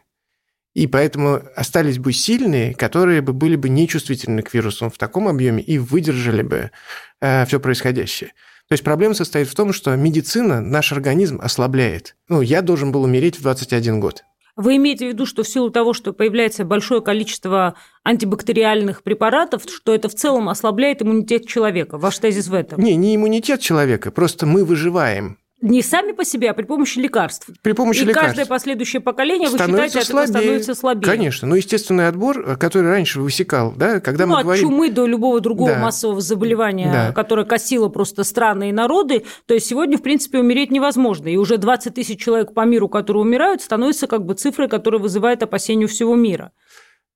И 0.74 0.86
поэтому 0.86 1.42
остались 1.56 1.98
бы 1.98 2.12
сильные, 2.12 2.74
которые 2.74 3.20
бы 3.20 3.32
были 3.32 3.56
бы 3.56 3.68
нечувствительны 3.68 4.42
к 4.42 4.54
вирусам 4.54 4.90
в 4.90 4.98
таком 4.98 5.28
объеме 5.28 5.62
и 5.62 5.78
выдержали 5.78 6.42
бы 6.42 6.70
э, 7.20 7.44
все 7.46 7.60
происходящее. 7.60 8.30
То 8.68 8.74
есть 8.74 8.84
проблема 8.84 9.14
состоит 9.14 9.48
в 9.48 9.54
том, 9.54 9.72
что 9.72 9.94
медицина 9.96 10.60
наш 10.60 10.92
организм 10.92 11.40
ослабляет. 11.42 12.16
Ну, 12.28 12.42
я 12.42 12.62
должен 12.62 12.92
был 12.92 13.02
умереть 13.02 13.38
в 13.38 13.42
21 13.42 14.00
год. 14.00 14.24
Вы 14.58 14.74
имеете 14.74 15.06
в 15.06 15.08
виду, 15.10 15.24
что 15.24 15.44
в 15.44 15.48
силу 15.48 15.70
того, 15.70 15.92
что 15.92 16.12
появляется 16.12 16.64
большое 16.64 17.00
количество 17.00 17.76
антибактериальных 18.02 19.04
препаратов, 19.04 19.62
что 19.68 19.94
это 19.94 20.08
в 20.08 20.16
целом 20.16 20.48
ослабляет 20.48 21.00
иммунитет 21.00 21.46
человека? 21.46 21.96
Ваш 21.96 22.18
тезис 22.18 22.48
в 22.48 22.54
этом? 22.54 22.82
Не, 22.82 22.96
не 22.96 23.14
иммунитет 23.14 23.60
человека, 23.60 24.10
просто 24.10 24.46
мы 24.46 24.64
выживаем 24.64 25.38
не 25.60 25.82
сами 25.82 26.12
по 26.12 26.24
себе, 26.24 26.50
а 26.50 26.54
при 26.54 26.64
помощи 26.64 26.98
лекарств. 26.98 27.48
При 27.62 27.72
помощи 27.72 28.02
и 28.02 28.04
лекарств. 28.04 28.36
каждое 28.36 28.46
последующее 28.46 29.00
поколение, 29.00 29.48
вы 29.48 29.58
считаете, 29.58 30.02
слабее. 30.02 30.02
от 30.02 30.08
этого 30.08 30.26
становится 30.26 30.74
слабее. 30.74 31.04
Конечно, 31.04 31.48
но 31.48 31.56
естественный 31.56 32.08
отбор, 32.08 32.56
который 32.56 32.88
раньше 32.90 33.20
высекал, 33.20 33.72
да, 33.76 34.00
когда 34.00 34.26
ну, 34.26 34.34
мы 34.34 34.38
от 34.38 34.44
говорим... 34.44 34.62
чумы 34.62 34.90
до 34.90 35.06
любого 35.06 35.40
другого 35.40 35.72
да. 35.72 35.78
массового 35.78 36.20
заболевания, 36.20 36.90
да. 36.92 37.12
которое 37.12 37.44
косило 37.44 37.88
просто 37.88 38.22
страны 38.24 38.68
и 38.68 38.72
народы, 38.72 39.24
то 39.46 39.54
есть 39.54 39.66
сегодня, 39.66 39.98
в 39.98 40.02
принципе, 40.02 40.38
умереть 40.38 40.70
невозможно. 40.70 41.28
И 41.28 41.36
уже 41.36 41.58
20 41.58 41.94
тысяч 41.94 42.20
человек 42.20 42.54
по 42.54 42.64
миру, 42.64 42.88
которые 42.88 43.22
умирают, 43.22 43.60
становится 43.60 44.06
как 44.06 44.24
бы 44.24 44.34
цифрой, 44.34 44.68
которая 44.68 45.00
вызывает 45.00 45.42
опасения 45.42 45.86
у 45.86 45.88
всего 45.88 46.14
мира. 46.14 46.52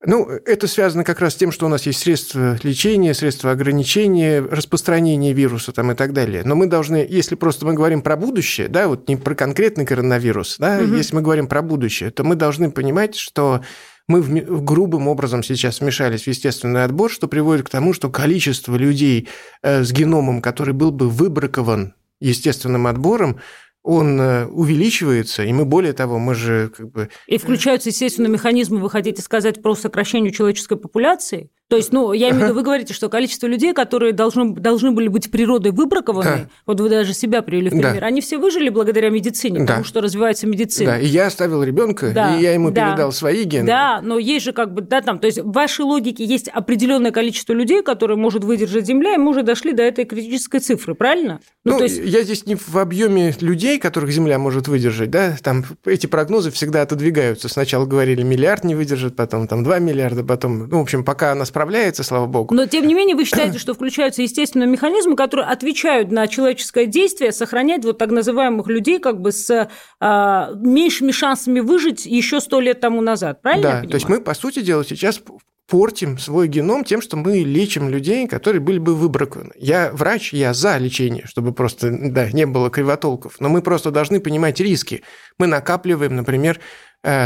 Ну, 0.04 0.28
это 0.28 0.66
связано 0.66 1.04
как 1.04 1.20
раз 1.20 1.34
с 1.34 1.36
тем, 1.36 1.52
что 1.52 1.66
у 1.66 1.68
нас 1.68 1.86
есть 1.86 2.00
средства 2.00 2.58
лечения, 2.62 3.14
средства 3.14 3.52
ограничения, 3.52 4.40
распространения 4.40 5.32
вируса 5.32 5.72
там 5.72 5.92
и 5.92 5.94
так 5.94 6.12
далее. 6.12 6.42
Но 6.44 6.56
мы 6.56 6.66
должны, 6.66 7.06
если 7.08 7.36
просто 7.36 7.66
мы 7.66 7.74
говорим 7.74 8.02
про 8.02 8.16
будущее, 8.16 8.68
да, 8.68 8.88
вот 8.88 9.08
не 9.08 9.16
про 9.16 9.34
конкретный 9.34 9.86
коронавирус, 9.86 10.56
да, 10.58 10.78
угу. 10.78 10.94
если 10.94 11.14
мы 11.14 11.22
говорим 11.22 11.46
про 11.46 11.62
будущее, 11.62 12.10
то 12.10 12.24
мы 12.24 12.34
должны 12.34 12.70
понимать, 12.70 13.14
что 13.14 13.62
мы 14.08 14.20
в, 14.20 14.64
грубым 14.64 15.06
образом 15.06 15.42
сейчас 15.42 15.80
вмешались 15.80 16.24
в 16.24 16.26
естественный 16.26 16.84
отбор, 16.84 17.10
что 17.10 17.28
приводит 17.28 17.66
к 17.66 17.70
тому, 17.70 17.92
что 17.92 18.10
количество 18.10 18.74
людей 18.74 19.28
э, 19.62 19.84
с 19.84 19.92
геномом, 19.92 20.42
который 20.42 20.74
был 20.74 20.90
бы 20.90 21.08
выбракован 21.08 21.94
естественным 22.20 22.86
отбором, 22.86 23.40
он 23.82 24.20
э, 24.20 24.46
увеличивается, 24.46 25.42
и 25.42 25.52
мы 25.52 25.64
более 25.64 25.92
того, 25.92 26.18
мы 26.18 26.34
же 26.34 26.70
как 26.76 26.90
бы... 26.90 27.08
И 27.26 27.38
включаются, 27.38 27.88
естественно, 27.88 28.28
механизмы, 28.28 28.80
вы 28.80 28.88
хотите 28.88 29.22
сказать, 29.22 29.60
про 29.60 29.74
сокращение 29.74 30.32
человеческой 30.32 30.76
популяции? 30.76 31.50
То 31.72 31.76
есть, 31.76 31.90
ну, 31.90 32.12
я 32.12 32.28
имею 32.28 32.40
в 32.40 32.44
виду, 32.44 32.54
вы 32.54 32.64
говорите, 32.64 32.92
что 32.92 33.08
количество 33.08 33.46
людей, 33.46 33.72
которые 33.72 34.12
должны, 34.12 34.54
должны 34.54 34.90
были 34.90 35.08
быть 35.08 35.30
природой 35.30 35.72
выбракованы, 35.72 36.22
да. 36.22 36.48
вот 36.66 36.78
вы 36.80 36.90
даже 36.90 37.14
себя 37.14 37.40
привели 37.40 37.68
в 37.68 37.72
пример, 37.72 38.00
да. 38.00 38.06
они 38.08 38.20
все 38.20 38.36
выжили 38.36 38.68
благодаря 38.68 39.08
медицине, 39.08 39.60
да. 39.60 39.64
потому 39.64 39.84
что 39.86 40.02
развивается 40.02 40.46
медицина. 40.46 40.90
Да, 40.90 40.98
и 40.98 41.06
я 41.06 41.28
оставил 41.28 41.62
ребенка, 41.62 42.10
да. 42.14 42.36
и 42.36 42.42
я 42.42 42.52
ему 42.52 42.72
да. 42.72 42.90
передал 42.90 43.10
свои 43.10 43.44
гены. 43.44 43.68
Да, 43.68 44.02
но 44.02 44.18
есть 44.18 44.44
же 44.44 44.52
как 44.52 44.74
бы, 44.74 44.82
да, 44.82 45.00
там, 45.00 45.18
то 45.18 45.26
есть 45.26 45.38
в 45.38 45.50
вашей 45.50 45.86
логике 45.86 46.26
есть 46.26 46.48
определенное 46.48 47.10
количество 47.10 47.54
людей, 47.54 47.82
которые 47.82 48.18
может 48.18 48.44
выдержать 48.44 48.84
Земля, 48.84 49.14
и 49.14 49.16
мы 49.16 49.30
уже 49.30 49.42
дошли 49.42 49.72
до 49.72 49.82
этой 49.82 50.04
критической 50.04 50.60
цифры, 50.60 50.94
правильно? 50.94 51.40
Ну, 51.64 51.72
ну 51.72 51.78
то 51.78 51.84
есть... 51.84 52.02
я 52.04 52.22
здесь 52.22 52.44
не 52.44 52.54
в 52.54 52.76
объеме 52.76 53.34
людей, 53.40 53.78
которых 53.78 54.10
Земля 54.10 54.38
может 54.38 54.68
выдержать, 54.68 55.08
да, 55.08 55.38
там 55.42 55.64
эти 55.86 56.06
прогнозы 56.06 56.50
всегда 56.50 56.82
отодвигаются. 56.82 57.48
Сначала 57.48 57.86
говорили, 57.86 58.22
миллиард 58.22 58.62
не 58.62 58.74
выдержит, 58.74 59.16
потом 59.16 59.48
там 59.48 59.64
2 59.64 59.78
миллиарда, 59.78 60.22
потом, 60.22 60.68
ну, 60.68 60.80
в 60.80 60.82
общем, 60.82 61.02
пока 61.02 61.32
она 61.32 61.46
справляется, 61.62 62.02
слава 62.02 62.26
богу. 62.26 62.54
Но, 62.54 62.66
тем 62.66 62.86
не 62.86 62.94
менее, 62.94 63.14
вы 63.14 63.24
считаете, 63.24 63.58
что 63.58 63.74
включаются 63.74 64.22
естественные 64.22 64.66
механизмы, 64.66 65.14
которые 65.14 65.46
отвечают 65.46 66.10
на 66.10 66.26
человеческое 66.26 66.86
действие, 66.86 67.30
сохранять 67.30 67.84
вот 67.84 67.98
так 67.98 68.10
называемых 68.10 68.66
людей 68.66 68.98
как 68.98 69.20
бы 69.20 69.30
с 69.30 69.68
а, 70.00 70.50
меньшими 70.56 71.12
шансами 71.12 71.60
выжить 71.60 72.04
еще 72.04 72.40
сто 72.40 72.58
лет 72.60 72.80
тому 72.80 73.00
назад, 73.00 73.42
правильно 73.42 73.82
Да, 73.82 73.88
то 73.88 73.94
есть 73.94 74.08
мы, 74.08 74.20
по 74.20 74.34
сути 74.34 74.60
дела, 74.60 74.84
сейчас 74.84 75.22
портим 75.68 76.18
свой 76.18 76.48
геном 76.48 76.84
тем, 76.84 77.00
что 77.00 77.16
мы 77.16 77.38
лечим 77.38 77.88
людей, 77.88 78.26
которые 78.26 78.60
были 78.60 78.78
бы 78.78 78.94
выбракованы. 78.94 79.52
Я 79.56 79.90
врач, 79.92 80.32
я 80.32 80.52
за 80.52 80.76
лечение, 80.78 81.24
чтобы 81.26 81.52
просто 81.52 81.90
да, 81.90 82.30
не 82.30 82.44
было 82.44 82.70
кривотолков, 82.70 83.36
но 83.38 83.48
мы 83.48 83.62
просто 83.62 83.90
должны 83.90 84.20
понимать 84.20 84.58
риски. 84.60 85.02
Мы 85.38 85.46
накапливаем, 85.46 86.16
например, 86.16 86.58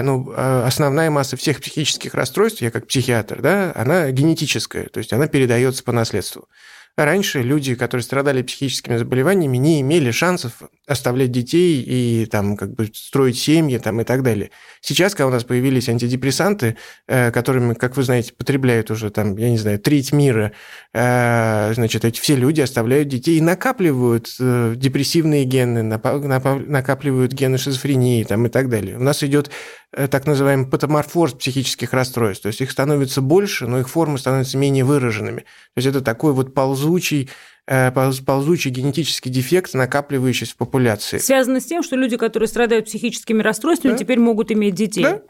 ну, 0.02 0.32
э, 0.32 0.62
основная 0.66 1.10
масса 1.10 1.36
всех 1.36 1.60
психических 1.60 2.14
расстройств, 2.14 2.62
я 2.62 2.70
как 2.70 2.86
психиатр, 2.86 3.42
да, 3.42 3.72
она 3.74 4.10
генетическая, 4.10 4.84
то 4.84 4.98
есть 4.98 5.12
она 5.12 5.26
передается 5.26 5.84
по 5.84 5.92
наследству. 5.92 6.48
Раньше 7.04 7.42
люди, 7.42 7.74
которые 7.74 8.02
страдали 8.02 8.42
психическими 8.42 8.96
заболеваниями, 8.96 9.58
не 9.58 9.80
имели 9.82 10.10
шансов 10.10 10.62
оставлять 10.86 11.30
детей 11.30 11.82
и 11.82 12.26
там 12.26 12.56
как 12.56 12.74
бы 12.74 12.90
строить 12.94 13.38
семьи 13.38 13.78
там, 13.78 14.00
и 14.00 14.04
так 14.04 14.22
далее. 14.22 14.50
Сейчас, 14.80 15.14
когда 15.14 15.26
у 15.26 15.30
нас 15.30 15.44
появились 15.44 15.88
антидепрессанты, 15.88 16.76
э, 17.08 17.30
которыми, 17.32 17.74
как 17.74 17.96
вы 17.96 18.02
знаете, 18.02 18.32
потребляют 18.32 18.90
уже 18.90 19.10
там, 19.10 19.36
я 19.36 19.50
не 19.50 19.58
знаю, 19.58 19.78
треть 19.78 20.12
мира, 20.12 20.52
э, 20.94 21.72
значит, 21.74 22.04
эти 22.04 22.20
все 22.20 22.36
люди 22.36 22.60
оставляют 22.60 23.08
детей 23.08 23.38
и 23.38 23.42
накапливают 23.42 24.28
э, 24.40 24.74
депрессивные 24.76 25.44
гены, 25.44 25.82
накапливают 25.82 27.32
гены 27.32 27.58
шизофрении 27.58 28.24
там, 28.24 28.46
и 28.46 28.48
так 28.48 28.68
далее. 28.68 28.96
У 28.96 29.02
нас 29.02 29.22
идет 29.22 29.50
так 29.92 30.26
называемый 30.26 30.66
патоморфоз 30.66 31.32
психических 31.34 31.92
расстройств. 31.92 32.42
То 32.42 32.48
есть 32.48 32.60
их 32.60 32.70
становится 32.70 33.22
больше, 33.22 33.66
но 33.66 33.78
их 33.78 33.88
формы 33.88 34.18
становятся 34.18 34.58
менее 34.58 34.84
выраженными. 34.84 35.40
То 35.40 35.76
есть 35.76 35.88
это 35.88 36.00
такой 36.02 36.32
вот 36.32 36.54
ползучий 36.86 37.28
Э, 37.68 37.90
ползучий 37.90 38.70
генетический 38.70 39.28
дефект, 39.28 39.74
накапливающийся 39.74 40.52
в 40.52 40.56
популяции. 40.56 41.18
Связано 41.18 41.60
с 41.60 41.64
тем, 41.64 41.82
что 41.82 41.96
люди, 41.96 42.16
которые 42.16 42.48
страдают 42.48 42.86
психическими 42.86 43.42
расстройствами, 43.42 43.92
да? 43.92 43.98
теперь 43.98 44.20
могут 44.20 44.52
иметь 44.52 44.76
детей. 44.76 45.02
Да? 45.02 45.22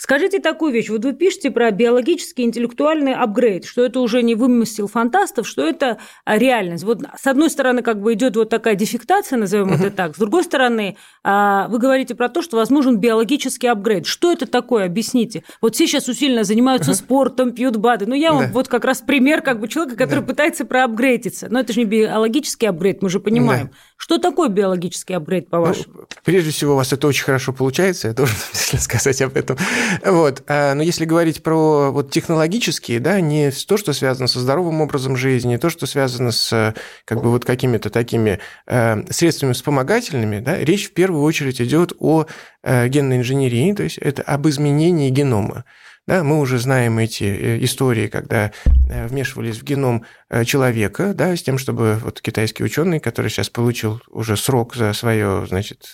Скажите 0.00 0.38
такую 0.38 0.72
вещь. 0.72 0.88
Вот 0.88 1.04
вы 1.04 1.12
пишете 1.12 1.50
про 1.50 1.70
биологический 1.70 2.44
интеллектуальный 2.44 3.12
апгрейд, 3.14 3.66
что 3.66 3.84
это 3.84 4.00
уже 4.00 4.22
не 4.22 4.34
вымысел 4.34 4.88
фантастов, 4.88 5.46
что 5.46 5.62
это 5.62 5.98
а, 6.24 6.38
реальность. 6.38 6.84
Вот 6.84 7.02
с 7.20 7.26
одной 7.26 7.50
стороны, 7.50 7.82
как 7.82 8.00
бы 8.00 8.14
идет 8.14 8.34
вот 8.34 8.48
такая 8.48 8.76
дефектация, 8.76 9.36
назовем 9.38 9.74
это 9.74 9.90
так. 9.90 10.16
С 10.16 10.18
другой 10.18 10.44
стороны, 10.44 10.96
а, 11.22 11.68
вы 11.68 11.78
говорите 11.78 12.14
про 12.14 12.30
то, 12.30 12.40
что 12.40 12.56
возможен 12.56 12.96
биологический 12.96 13.66
апгрейд. 13.66 14.06
Что 14.06 14.32
это 14.32 14.46
такое? 14.46 14.86
Объясните. 14.86 15.44
Вот 15.60 15.74
все 15.74 15.86
сейчас 15.86 16.08
усиленно 16.08 16.44
занимаются 16.44 16.94
спортом, 16.94 17.52
пьют 17.52 17.76
БАДы. 17.76 18.06
Ну, 18.06 18.14
я 18.14 18.32
вам 18.32 18.46
да. 18.46 18.52
вот 18.54 18.68
как 18.68 18.86
раз 18.86 19.02
пример 19.02 19.42
как 19.42 19.60
бы 19.60 19.68
человека, 19.68 19.98
который 19.98 20.20
да. 20.20 20.26
пытается 20.26 20.64
проапгрейдиться. 20.64 21.48
Но 21.50 21.60
это 21.60 21.74
же 21.74 21.80
не 21.80 21.84
биологический 21.84 22.64
апгрейд, 22.64 23.02
мы 23.02 23.10
же 23.10 23.20
понимаем. 23.20 23.66
Да. 23.66 23.72
Что 23.98 24.16
такое 24.16 24.48
биологический 24.48 25.12
апгрейд, 25.12 25.50
по-вашему? 25.50 25.92
Ну, 25.94 26.06
прежде 26.24 26.52
всего, 26.52 26.72
у 26.72 26.76
вас 26.76 26.90
это 26.90 27.06
очень 27.06 27.24
хорошо 27.24 27.52
получается, 27.52 28.08
я 28.08 28.14
должен 28.14 28.34
сказать 28.78 29.20
об 29.20 29.36
этом. 29.36 29.58
Вот. 30.04 30.42
А, 30.46 30.74
но 30.74 30.82
если 30.82 31.04
говорить 31.04 31.42
про 31.42 31.90
вот 31.90 32.10
технологические, 32.10 33.00
да, 33.00 33.20
не 33.20 33.50
то, 33.50 33.76
что 33.76 33.92
связано 33.92 34.26
со 34.26 34.40
здоровым 34.40 34.80
образом 34.80 35.16
жизни, 35.16 35.50
не 35.50 35.58
то, 35.58 35.70
что 35.70 35.86
связано 35.86 36.32
с 36.32 36.74
как 37.04 37.22
бы 37.22 37.30
вот 37.30 37.44
какими-то 37.44 37.90
такими 37.90 38.40
э, 38.66 39.02
средствами 39.10 39.52
вспомогательными, 39.52 40.40
да, 40.40 40.58
речь 40.58 40.88
в 40.88 40.92
первую 40.92 41.22
очередь 41.22 41.60
идет 41.60 41.92
о 41.98 42.26
э, 42.62 42.88
генной 42.88 43.18
инженерии, 43.18 43.72
то 43.72 43.82
есть 43.82 43.98
это 43.98 44.22
об 44.22 44.48
изменении 44.48 45.10
генома. 45.10 45.64
Да, 46.06 46.24
мы 46.24 46.40
уже 46.40 46.58
знаем 46.58 46.98
эти 46.98 47.24
э, 47.24 47.64
истории, 47.64 48.08
когда 48.08 48.52
вмешивались 48.88 49.58
в 49.58 49.64
геном 49.64 50.04
человека, 50.44 51.14
да, 51.14 51.36
с 51.36 51.42
тем, 51.42 51.58
чтобы 51.58 51.98
вот 52.02 52.20
китайский 52.20 52.64
ученый, 52.64 53.00
который 53.00 53.30
сейчас 53.30 53.48
получил 53.48 54.00
уже 54.08 54.36
срок 54.36 54.74
за 54.74 54.92
свое, 54.92 55.46
значит, 55.48 55.92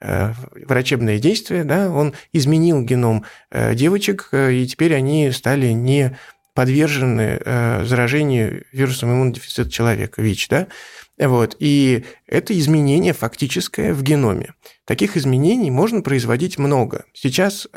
врачебное 0.00 1.18
действие, 1.18 1.64
да, 1.64 1.90
он 1.90 2.14
изменил 2.32 2.82
геном 2.82 3.24
э, 3.50 3.74
девочек, 3.74 4.28
э, 4.32 4.52
и 4.52 4.66
теперь 4.66 4.94
они 4.94 5.30
стали 5.32 5.68
не 5.68 6.16
подвержены 6.54 7.40
заражению 7.84 8.64
вирусом 8.72 9.12
иммунодефицита 9.12 9.70
человека, 9.70 10.20
ВИЧ, 10.20 10.48
да, 10.48 10.66
вот. 11.16 11.54
И 11.60 12.04
это 12.26 12.58
изменение 12.58 13.12
фактическое 13.12 13.94
в 13.94 14.02
геноме. 14.02 14.54
Таких 14.84 15.16
изменений 15.16 15.70
можно 15.70 16.00
производить 16.00 16.58
много. 16.58 17.04
Сейчас 17.12 17.68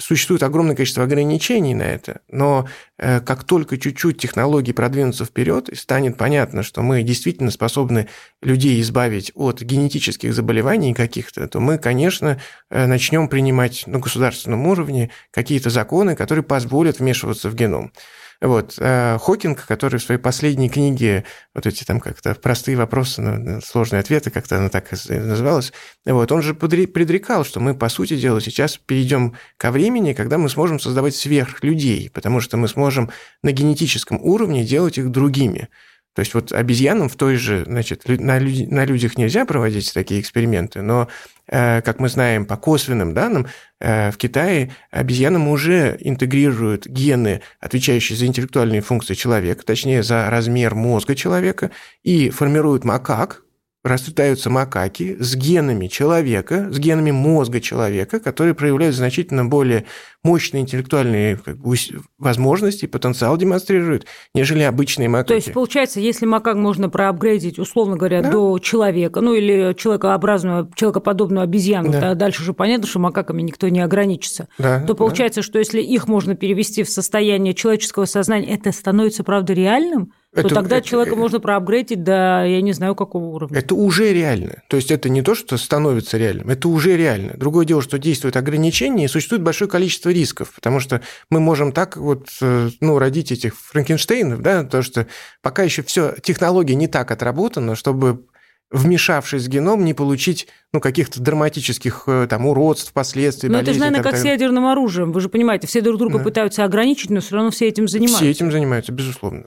Существует 0.00 0.44
огромное 0.44 0.76
количество 0.76 1.02
ограничений 1.02 1.74
на 1.74 1.82
это, 1.82 2.20
но 2.28 2.68
э, 2.98 3.20
как 3.20 3.42
только 3.42 3.78
чуть-чуть 3.78 4.16
технологии 4.16 4.70
продвинутся 4.70 5.24
вперед, 5.24 5.68
и 5.68 5.74
станет 5.74 6.16
понятно, 6.16 6.62
что 6.62 6.82
мы 6.82 7.02
действительно 7.02 7.50
способны 7.50 8.06
людей 8.40 8.80
избавить 8.80 9.32
от 9.34 9.60
генетических 9.60 10.32
заболеваний 10.32 10.94
каких-то, 10.94 11.48
то 11.48 11.58
мы, 11.58 11.78
конечно, 11.78 12.40
э, 12.70 12.86
начнем 12.86 13.26
принимать 13.26 13.88
на 13.88 13.98
государственном 13.98 14.68
уровне 14.68 15.10
какие-то 15.32 15.68
законы, 15.68 16.14
которые 16.14 16.44
позволят 16.44 17.00
вмешиваться 17.00 17.50
в 17.50 17.56
геном. 17.56 17.92
Вот. 18.40 18.76
А 18.80 19.18
Хокинг, 19.18 19.66
который 19.66 19.98
в 19.98 20.02
своей 20.02 20.20
последней 20.20 20.68
книге, 20.68 21.24
вот 21.54 21.66
эти 21.66 21.82
там 21.82 21.98
как-то 21.98 22.34
простые 22.34 22.76
вопросы, 22.76 23.20
на 23.20 23.60
сложные 23.60 24.00
ответы, 24.00 24.30
как-то 24.30 24.58
она 24.58 24.68
так 24.68 24.90
называлась, 24.92 25.72
вот, 26.06 26.30
он 26.30 26.42
же 26.42 26.54
предрекал, 26.54 27.44
что 27.44 27.58
мы, 27.58 27.74
по 27.74 27.88
сути 27.88 28.16
дела, 28.16 28.40
сейчас 28.40 28.76
перейдем 28.76 29.34
ко 29.56 29.72
времени, 29.72 30.12
когда 30.12 30.38
мы 30.38 30.48
сможем 30.48 30.78
создавать 30.78 31.16
сверхлюдей, 31.16 32.10
потому 32.10 32.40
что 32.40 32.56
мы 32.56 32.68
сможем 32.68 33.10
на 33.42 33.50
генетическом 33.50 34.20
уровне 34.22 34.64
делать 34.64 34.98
их 34.98 35.10
другими. 35.10 35.68
То 36.14 36.20
есть 36.20 36.34
вот 36.34 36.52
обезьянам 36.52 37.08
в 37.08 37.14
той 37.14 37.36
же, 37.36 37.64
значит, 37.64 38.08
на, 38.08 38.38
люди, 38.40 38.64
на 38.64 38.84
людях 38.84 39.16
нельзя 39.16 39.44
проводить 39.44 39.94
такие 39.94 40.20
эксперименты, 40.20 40.82
но, 40.82 41.02
э, 41.02 41.37
как 41.48 41.98
мы 41.98 42.08
знаем 42.08 42.44
по 42.44 42.56
косвенным 42.56 43.14
данным, 43.14 43.46
э, 43.80 44.10
в 44.10 44.16
Китае 44.16 44.72
обезьянам 44.90 45.48
уже 45.48 45.96
интегрируют 46.00 46.86
гены, 46.86 47.42
отвечающие 47.60 48.16
за 48.16 48.26
интеллектуальные 48.26 48.80
функции 48.80 49.14
человека, 49.14 49.64
точнее, 49.64 50.02
за 50.02 50.28
размер 50.30 50.74
мозга 50.74 51.14
человека, 51.14 51.70
и 52.02 52.30
формируют 52.30 52.84
макак, 52.84 53.42
расцветаются 53.84 54.50
макаки 54.50 55.16
с 55.20 55.36
генами 55.36 55.86
человека, 55.86 56.68
с 56.70 56.78
генами 56.78 57.12
мозга 57.12 57.60
человека, 57.60 58.18
которые 58.18 58.54
проявляют 58.54 58.96
значительно 58.96 59.44
более 59.44 59.84
мощные 60.24 60.62
интеллектуальные 60.62 61.36
как 61.36 61.58
бы, 61.58 61.76
возможности, 62.18 62.86
потенциал 62.86 63.36
демонстрируют, 63.36 64.04
нежели 64.34 64.62
обычные 64.62 65.08
макаки. 65.08 65.28
То 65.28 65.34
есть, 65.34 65.52
получается, 65.52 66.00
если 66.00 66.26
макак 66.26 66.56
можно 66.56 66.90
проапгрейдить, 66.90 67.58
условно 67.58 67.96
говоря, 67.96 68.22
да. 68.22 68.32
до 68.32 68.58
человека, 68.58 69.20
ну 69.20 69.34
или 69.34 69.74
человекообразного, 69.74 70.68
человекоподобную 70.74 71.44
обезьяну, 71.44 71.92
да. 71.92 72.14
дальше 72.14 72.42
уже 72.42 72.52
понятно, 72.54 72.88
что 72.88 72.98
макаками 72.98 73.42
никто 73.42 73.68
не 73.68 73.80
ограничится, 73.80 74.48
да, 74.58 74.84
то 74.84 74.94
получается, 74.94 75.40
да. 75.40 75.44
что 75.44 75.58
если 75.60 75.80
их 75.80 76.08
можно 76.08 76.34
перевести 76.34 76.82
в 76.82 76.90
состояние 76.90 77.54
человеческого 77.54 78.06
сознания, 78.06 78.54
это 78.54 78.72
становится, 78.72 79.22
правда, 79.22 79.52
реальным? 79.52 80.12
Это, 80.34 80.48
то 80.48 80.54
тогда 80.56 80.76
это, 80.78 80.86
человека 80.86 81.14
это, 81.14 81.20
можно 81.20 81.40
проапгрейдить 81.40 82.02
до, 82.02 82.44
я 82.46 82.60
не 82.60 82.72
знаю, 82.72 82.94
какого 82.94 83.24
уровня. 83.24 83.58
Это 83.58 83.74
уже 83.74 84.12
реально. 84.12 84.62
То 84.68 84.76
есть 84.76 84.90
это 84.90 85.08
не 85.08 85.22
то, 85.22 85.34
что 85.34 85.56
становится 85.56 86.18
реальным, 86.18 86.50
это 86.50 86.68
уже 86.68 86.96
реально. 86.96 87.32
Другое 87.36 87.64
дело, 87.64 87.80
что 87.80 87.98
действуют 87.98 88.36
ограничения, 88.36 89.06
и 89.06 89.08
существует 89.08 89.42
большое 89.42 89.70
количество 89.70 90.10
рисков, 90.10 90.52
потому 90.54 90.80
что 90.80 91.00
мы 91.30 91.40
можем 91.40 91.72
так 91.72 91.96
вот, 91.96 92.28
э, 92.42 92.68
ну, 92.80 92.98
родить 92.98 93.32
этих 93.32 93.56
Франкенштейнов, 93.56 94.42
да, 94.42 94.64
то, 94.64 94.82
что 94.82 95.06
пока 95.40 95.62
еще 95.62 95.82
все, 95.82 96.14
технология 96.22 96.74
не 96.74 96.88
так 96.88 97.10
отработана, 97.10 97.74
чтобы 97.74 98.26
вмешавшись 98.70 99.46
в 99.46 99.48
геном, 99.48 99.84
не 99.84 99.94
получить 99.94 100.46
ну, 100.72 100.80
каких-то 100.80 101.20
драматических 101.20 102.04
э, 102.06 102.26
там, 102.28 102.46
уродств, 102.46 102.92
последствий, 102.92 103.48
Но 103.48 103.60
это 103.60 103.72
же, 103.72 103.80
наверное, 103.80 104.02
как 104.02 104.16
с 104.16 104.24
ядерным 104.24 104.66
оружием. 104.66 105.12
Вы 105.12 105.22
же 105.22 105.30
понимаете, 105.30 105.66
все 105.66 105.80
друг 105.80 105.96
друга 105.98 106.18
да. 106.18 106.24
пытаются 106.24 106.64
ограничить, 106.64 107.08
но 107.08 107.20
все 107.20 107.36
равно 107.36 107.50
все 107.50 107.66
этим 107.66 107.88
занимаются. 107.88 108.24
Все 108.24 108.30
этим 108.30 108.52
занимаются, 108.52 108.92
безусловно. 108.92 109.46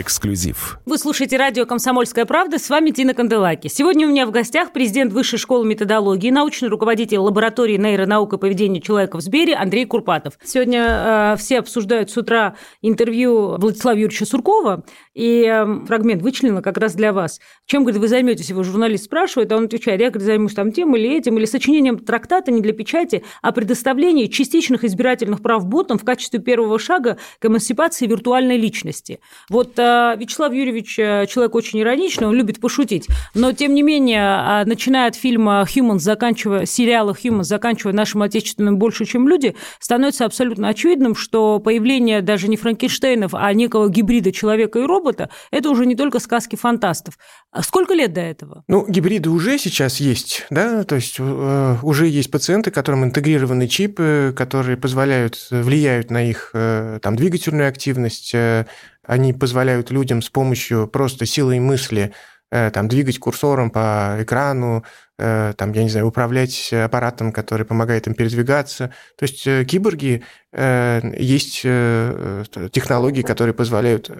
Эксклюзив. 0.00 0.78
Вы 0.86 0.98
слушаете 0.98 1.36
радио 1.36 1.66
«Комсомольская 1.66 2.24
правда». 2.24 2.58
С 2.58 2.68
вами 2.68 2.90
Тина 2.90 3.14
Канделаки. 3.14 3.68
Сегодня 3.68 4.08
у 4.08 4.10
меня 4.10 4.26
в 4.26 4.32
гостях 4.32 4.72
президент 4.72 5.12
Высшей 5.12 5.38
школы 5.38 5.66
методологии, 5.66 6.30
научный 6.30 6.68
руководитель 6.68 7.18
лаборатории 7.18 7.76
нейронаук 7.76 8.32
и 8.32 8.38
поведения 8.38 8.80
человека 8.80 9.18
в 9.18 9.20
Сбере 9.20 9.54
Андрей 9.54 9.86
Курпатов. 9.86 10.34
Сегодня 10.42 11.34
э, 11.34 11.36
все 11.38 11.60
обсуждают 11.60 12.10
с 12.10 12.16
утра 12.16 12.56
интервью 12.82 13.56
Владислава 13.56 13.96
Юрьевича 13.96 14.26
Суркова, 14.26 14.84
и 15.14 15.44
э, 15.44 15.86
фрагмент 15.86 16.22
вычленила 16.22 16.60
как 16.60 16.78
раз 16.78 16.94
для 16.94 17.12
вас. 17.12 17.40
Чем, 17.66 17.84
говорит, 17.84 18.00
вы 18.00 18.08
займетесь? 18.08 18.50
Его 18.50 18.64
журналист 18.64 19.04
спрашивает, 19.04 19.52
а 19.52 19.56
он 19.56 19.66
отвечает, 19.66 20.00
я, 20.00 20.10
говорит, 20.10 20.26
займусь 20.26 20.54
там 20.54 20.72
тем 20.72 20.96
или 20.96 21.16
этим, 21.16 21.38
или 21.38 21.44
сочинением 21.44 21.98
трактата 21.98 22.50
не 22.50 22.60
для 22.60 22.72
печати, 22.72 23.22
а 23.42 23.52
предоставлении 23.52 24.26
частичных 24.26 24.82
избирательных 24.82 25.40
прав 25.40 25.66
ботам 25.66 25.98
в 25.98 26.04
качестве 26.04 26.40
первого 26.40 26.78
шага 26.78 27.18
к 27.38 27.46
эмансипации 27.46 28.06
виртуальной 28.06 28.56
личности. 28.56 29.20
Вот 29.48 29.78
э, 29.84 30.16
Вячеслав 30.18 30.52
Юрьевич 30.52 30.98
э, 30.98 31.26
человек 31.28 31.54
очень 31.54 31.80
ироничный, 31.80 32.26
он 32.26 32.34
любит 32.34 32.60
пошутить, 32.60 33.08
но 33.34 33.52
тем 33.52 33.74
не 33.74 33.82
менее, 33.82 34.62
э, 34.62 34.64
начиная 34.64 35.08
от 35.08 35.16
фильма 35.16 35.66
«Humans», 35.68 35.98
заканчивая 35.98 36.66
сериала 36.66 37.12
«Humans», 37.12 37.44
заканчивая 37.44 37.92
нашим 37.92 38.22
отечественным 38.22 38.78
«Больше, 38.78 39.04
чем 39.04 39.28
люди», 39.28 39.54
становится 39.78 40.24
абсолютно 40.24 40.68
очевидным, 40.68 41.14
что 41.14 41.58
появление 41.58 42.22
даже 42.22 42.48
не 42.48 42.56
Франкенштейнов, 42.56 43.34
а 43.34 43.52
некого 43.52 43.88
гибрида 43.88 44.32
человека 44.32 44.78
и 44.78 44.82
робота– 44.82 45.30
это 45.50 45.70
уже 45.70 45.86
не 45.86 45.94
только 45.94 46.18
сказки 46.18 46.56
фантастов. 46.56 47.18
А 47.50 47.62
сколько 47.62 47.94
лет 47.94 48.12
до 48.12 48.20
этого? 48.20 48.64
Ну, 48.68 48.84
гибриды 48.88 49.30
уже 49.30 49.58
сейчас 49.58 50.00
есть, 50.00 50.46
да, 50.50 50.84
то 50.84 50.96
есть 50.96 51.16
э, 51.18 51.76
уже 51.82 52.08
есть 52.08 52.30
пациенты, 52.30 52.70
которым 52.70 53.04
интегрированы 53.04 53.68
чипы, 53.68 54.34
которые 54.36 54.76
позволяют, 54.76 55.46
влияют 55.50 56.10
на 56.10 56.28
их 56.28 56.50
э, 56.54 56.98
там, 57.02 57.16
двигательную 57.16 57.68
активность, 57.68 58.34
э, 58.34 58.66
они 59.06 59.32
позволяют 59.32 59.90
людям 59.90 60.22
с 60.22 60.30
помощью 60.30 60.86
просто 60.86 61.26
силы 61.26 61.60
мысли 61.60 62.12
э, 62.50 62.70
там, 62.70 62.88
двигать 62.88 63.18
курсором 63.18 63.70
по 63.70 64.16
экрану, 64.20 64.84
э, 65.18 65.54
там, 65.56 65.72
я 65.72 65.82
не 65.82 65.88
знаю, 65.88 66.06
управлять 66.06 66.72
аппаратом, 66.72 67.32
который 67.32 67.66
помогает 67.66 68.06
им 68.06 68.14
передвигаться. 68.14 68.92
То 69.16 69.24
есть 69.24 69.46
э, 69.46 69.64
киборги, 69.64 70.22
есть 70.52 71.62
технологии, 71.62 73.22
которые 73.22 73.54
позволяют 73.54 74.10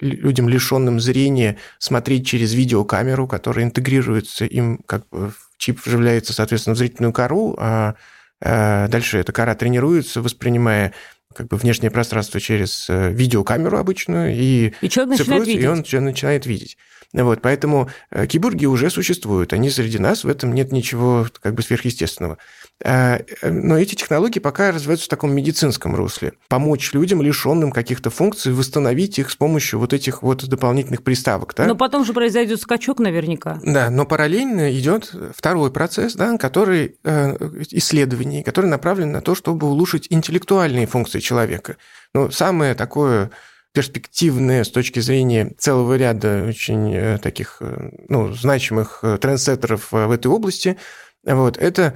людям, 0.00 0.48
лишенным 0.48 1.00
зрения, 1.00 1.56
смотреть 1.80 2.24
через 2.24 2.54
видеокамеру, 2.54 3.26
которая 3.26 3.64
интегрируется 3.64 4.44
им, 4.44 4.78
как 4.86 5.08
бы 5.08 5.32
чип 5.58 5.84
вживляется, 5.84 6.32
соответственно, 6.32 6.74
в 6.74 6.78
зрительную 6.78 7.12
кору, 7.12 7.56
а 7.58 7.96
дальше 8.40 9.18
эта 9.18 9.32
кора 9.32 9.56
тренируется, 9.56 10.22
воспринимая 10.22 10.92
как 11.32 11.48
бы 11.48 11.56
внешнее 11.56 11.90
пространство 11.90 12.40
через 12.40 12.88
э, 12.88 13.12
видеокамеру 13.12 13.78
обычную, 13.78 14.34
и, 14.34 14.72
и 14.80 14.88
человек 14.88 15.18
видеть. 15.46 15.90
и 15.90 15.96
он 15.96 16.04
начинает 16.04 16.46
видеть. 16.46 16.76
Вот, 17.12 17.42
поэтому 17.42 17.90
э, 18.10 18.26
киборги 18.26 18.64
уже 18.64 18.88
существуют, 18.88 19.52
они 19.52 19.68
среди 19.68 19.98
нас, 19.98 20.24
в 20.24 20.28
этом 20.28 20.54
нет 20.54 20.72
ничего 20.72 21.26
как 21.40 21.54
бы 21.54 21.62
сверхъестественного. 21.62 22.38
А, 22.84 23.18
э, 23.18 23.50
но 23.50 23.78
эти 23.78 23.94
технологии 23.94 24.38
пока 24.38 24.72
развиваются 24.72 25.06
в 25.06 25.08
таком 25.08 25.34
медицинском 25.34 25.94
русле. 25.94 26.32
Помочь 26.48 26.92
людям, 26.92 27.22
лишенным 27.22 27.70
каких-то 27.70 28.10
функций, 28.10 28.52
восстановить 28.52 29.18
их 29.18 29.30
с 29.30 29.36
помощью 29.36 29.78
вот 29.78 29.92
этих 29.92 30.22
вот 30.22 30.44
дополнительных 30.46 31.02
приставок. 31.02 31.54
Да? 31.56 31.66
Но 31.66 31.74
потом 31.74 32.04
же 32.04 32.12
произойдет 32.12 32.60
скачок 32.60 32.98
наверняка. 32.98 33.60
Да, 33.62 33.90
но 33.90 34.04
параллельно 34.04 34.72
идет 34.72 35.14
второй 35.34 35.70
процесс, 35.70 36.14
да, 36.14 36.36
который 36.38 36.96
исследований, 37.70 38.42
который 38.42 38.66
направлен 38.66 39.12
на 39.12 39.20
то, 39.20 39.34
чтобы 39.34 39.66
улучшить 39.66 40.06
интеллектуальные 40.10 40.86
функции 40.86 41.20
человека. 41.20 41.76
Ну, 42.14 42.30
самое 42.30 42.74
такое 42.74 43.30
перспективные 43.72 44.64
с 44.64 44.70
точки 44.70 45.00
зрения 45.00 45.52
целого 45.58 45.96
ряда 45.96 46.44
очень 46.46 46.94
э, 46.94 47.18
таких 47.18 47.56
э, 47.60 47.90
ну, 48.08 48.32
значимых 48.32 49.00
э, 49.02 49.18
трендсеттеров 49.18 49.92
в 49.92 50.10
этой 50.10 50.26
области. 50.26 50.76
Вот, 51.24 51.56
это 51.56 51.94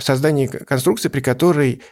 создание 0.00 0.48
конструкции, 0.48 1.08
при 1.08 1.20
которой 1.20 1.82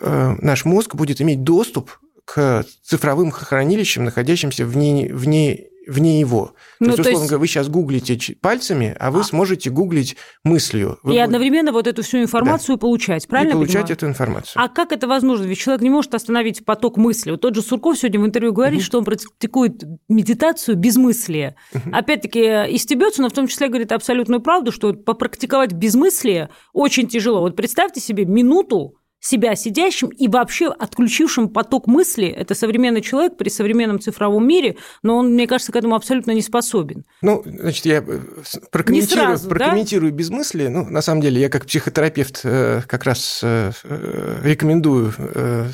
наш 0.00 0.64
мозг 0.64 0.94
будет 0.94 1.20
иметь 1.20 1.42
доступ 1.44 1.98
к 2.24 2.64
цифровым 2.82 3.30
хранилищам, 3.30 4.04
находящимся 4.04 4.64
вне, 4.64 5.12
вне 5.12 5.68
вне 5.86 6.20
его. 6.20 6.54
Ну, 6.80 6.86
то 6.86 6.92
есть, 6.92 7.00
условно 7.00 7.26
говоря, 7.26 7.38
вы 7.38 7.46
сейчас 7.46 7.68
гуглите 7.68 8.36
пальцами, 8.40 8.96
а 8.98 9.10
вы 9.10 9.20
а... 9.20 9.24
сможете 9.24 9.70
гуглить 9.70 10.16
мыслью. 10.42 10.98
Вы 11.02 11.12
и 11.12 11.14
будете... 11.14 11.24
одновременно 11.24 11.72
вот 11.72 11.86
эту 11.86 12.02
всю 12.02 12.18
информацию 12.18 12.76
да. 12.76 12.80
получать, 12.80 13.26
правильно? 13.28 13.52
И 13.52 13.54
получать 13.54 13.90
эту 13.90 14.06
информацию. 14.06 14.62
А 14.62 14.68
как 14.68 14.92
это 14.92 15.06
возможно? 15.06 15.44
Ведь 15.44 15.58
человек 15.58 15.82
не 15.82 15.90
может 15.90 16.14
остановить 16.14 16.64
поток 16.64 16.96
мысли. 16.96 17.30
Вот 17.30 17.40
тот 17.40 17.54
же 17.54 17.62
Сурков 17.62 17.98
сегодня 17.98 18.20
в 18.20 18.26
интервью 18.26 18.52
говорит, 18.52 18.80
угу. 18.80 18.84
что 18.84 18.98
он 18.98 19.04
практикует 19.04 19.82
медитацию 20.08 20.76
без 20.76 20.96
мысли. 20.96 21.56
Угу. 21.74 21.90
Опять-таки, 21.92 22.40
истебется, 22.74 23.22
но 23.22 23.28
в 23.28 23.32
том 23.32 23.46
числе 23.46 23.68
говорит 23.68 23.92
абсолютную 23.92 24.40
правду, 24.40 24.72
что 24.72 24.92
попрактиковать 24.92 25.72
безмыслие 25.72 26.50
очень 26.72 27.08
тяжело. 27.08 27.40
Вот 27.40 27.56
представьте 27.56 28.00
себе 28.00 28.24
минуту, 28.24 28.96
себя 29.24 29.56
сидящим 29.56 30.08
и 30.08 30.28
вообще 30.28 30.68
отключившим 30.68 31.48
поток 31.48 31.86
мысли. 31.86 32.28
Это 32.28 32.54
современный 32.54 33.00
человек 33.00 33.38
при 33.38 33.48
современном 33.48 33.98
цифровом 33.98 34.46
мире, 34.46 34.76
но 35.02 35.16
он, 35.16 35.32
мне 35.32 35.46
кажется, 35.46 35.72
к 35.72 35.76
этому 35.76 35.94
абсолютно 35.94 36.32
не 36.32 36.42
способен. 36.42 37.04
Ну, 37.22 37.42
значит, 37.46 37.86
я 37.86 38.04
э, 38.06 38.20
прокомментирую, 38.70 39.26
сразу, 39.26 39.48
прокомментирую 39.48 40.12
да? 40.12 40.18
без 40.18 40.28
мысли. 40.28 40.66
Ну, 40.66 40.84
на 40.84 41.00
самом 41.00 41.22
деле, 41.22 41.40
я 41.40 41.48
как 41.48 41.64
психотерапевт 41.64 42.40
э, 42.44 42.82
как 42.86 43.04
раз 43.04 43.40
э, 43.42 43.72
рекомендую 44.42 45.14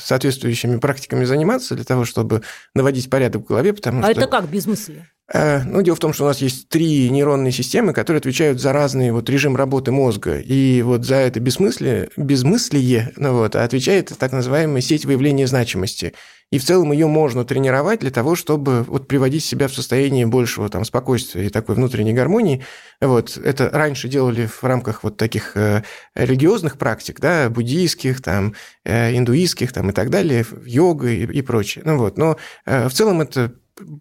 соответствующими 0.01 0.79
практиками 0.79 1.25
заниматься 1.25 1.75
для 1.75 1.85
того, 1.85 2.05
чтобы 2.05 2.43
наводить 2.75 3.11
порядок 3.11 3.43
в 3.43 3.47
голове, 3.47 3.73
потому 3.73 4.01
а 4.01 4.13
что... 4.13 4.13
это 4.13 4.27
как 4.29 4.49
без 4.49 4.67
мысли? 4.67 5.07
Э, 5.33 5.63
ну, 5.65 5.83
дело 5.83 5.97
в 5.97 6.01
том, 6.01 6.13
что 6.13 6.25
у 6.25 6.27
нас 6.27 6.39
есть 6.39 6.69
три 6.69 7.09
нейронные 7.09 7.53
системы, 7.53 7.93
которые 7.93 8.19
отвечают 8.19 8.61
за 8.61 8.73
разный 8.73 9.13
вот 9.13 9.31
режим 9.31 9.57
работы 9.57 9.93
мозга. 9.93 10.39
И 10.39 10.83
вот 10.83 11.05
за 11.05 11.17
это 11.17 11.39
бессмыслие, 11.39 12.11
безмыслие 12.17 13.13
ну 13.17 13.35
вот, 13.35 13.55
отвечает 13.55 14.13
так 14.19 14.33
называемая 14.33 14.81
сеть 14.81 15.05
выявления 15.05 15.47
значимости. 15.47 16.15
И 16.51 16.59
в 16.59 16.65
целом 16.65 16.91
ее 16.91 17.07
можно 17.07 17.45
тренировать 17.45 18.01
для 18.01 18.11
того, 18.11 18.35
чтобы 18.35 18.83
вот 18.83 19.07
приводить 19.07 19.45
себя 19.45 19.69
в 19.69 19.73
состояние 19.73 20.27
большего 20.27 20.69
там, 20.69 20.85
спокойствия 20.85 21.47
и 21.47 21.49
такой 21.49 21.77
внутренней 21.77 22.13
гармонии. 22.13 22.65
Вот. 23.01 23.37
Это 23.37 23.71
раньше 23.71 24.09
делали 24.09 24.47
в 24.47 24.65
рамках 24.65 25.05
вот 25.05 25.17
таких 25.17 25.57
э, 25.57 25.85
религиозных 26.17 26.77
практик, 26.77 27.21
да, 27.21 27.49
буддийских, 27.51 28.21
там, 28.21 28.55
э, 28.85 29.17
индуистских 29.17 29.73
там, 29.73 29.91
и 29.91 29.93
так 29.93 30.11
далее, 30.11 30.45
йога 30.65 31.09
и, 31.09 31.25
и 31.25 31.43
прочее. 31.43 31.85
Ну, 31.87 31.99
вот. 31.99 32.19
Но 32.19 32.37
э, 32.67 32.89
в 32.89 32.93
целом 32.93 33.21
это 33.21 33.55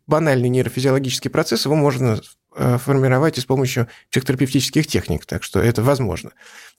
банальный 0.07 0.49
нейрофизиологический 0.49 1.29
процесс, 1.29 1.65
его 1.65 1.75
можно 1.75 2.19
э, 2.55 2.77
формировать 2.77 3.37
и 3.37 3.41
с 3.41 3.45
помощью 3.45 3.87
психотерапевтических 4.11 4.87
техник, 4.87 5.25
так 5.25 5.43
что 5.43 5.59
это 5.59 5.81
возможно. 5.81 6.31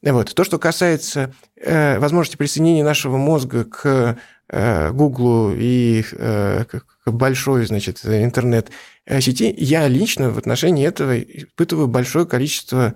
Вот. 0.02 0.34
То, 0.34 0.44
что 0.44 0.58
касается 0.58 1.34
э, 1.56 1.98
возможности 1.98 2.36
присоединения 2.36 2.84
нашего 2.84 3.16
мозга 3.16 3.64
к 3.64 4.18
э, 4.48 4.90
Гуглу 4.92 5.52
и 5.54 6.02
к 6.02 6.82
большой, 7.06 7.66
значит, 7.66 8.04
интернет-сети, 8.04 9.54
я 9.56 9.86
лично 9.86 10.30
в 10.30 10.38
отношении 10.38 10.86
этого 10.86 11.18
испытываю 11.20 11.86
большое 11.86 12.26
количество 12.26 12.94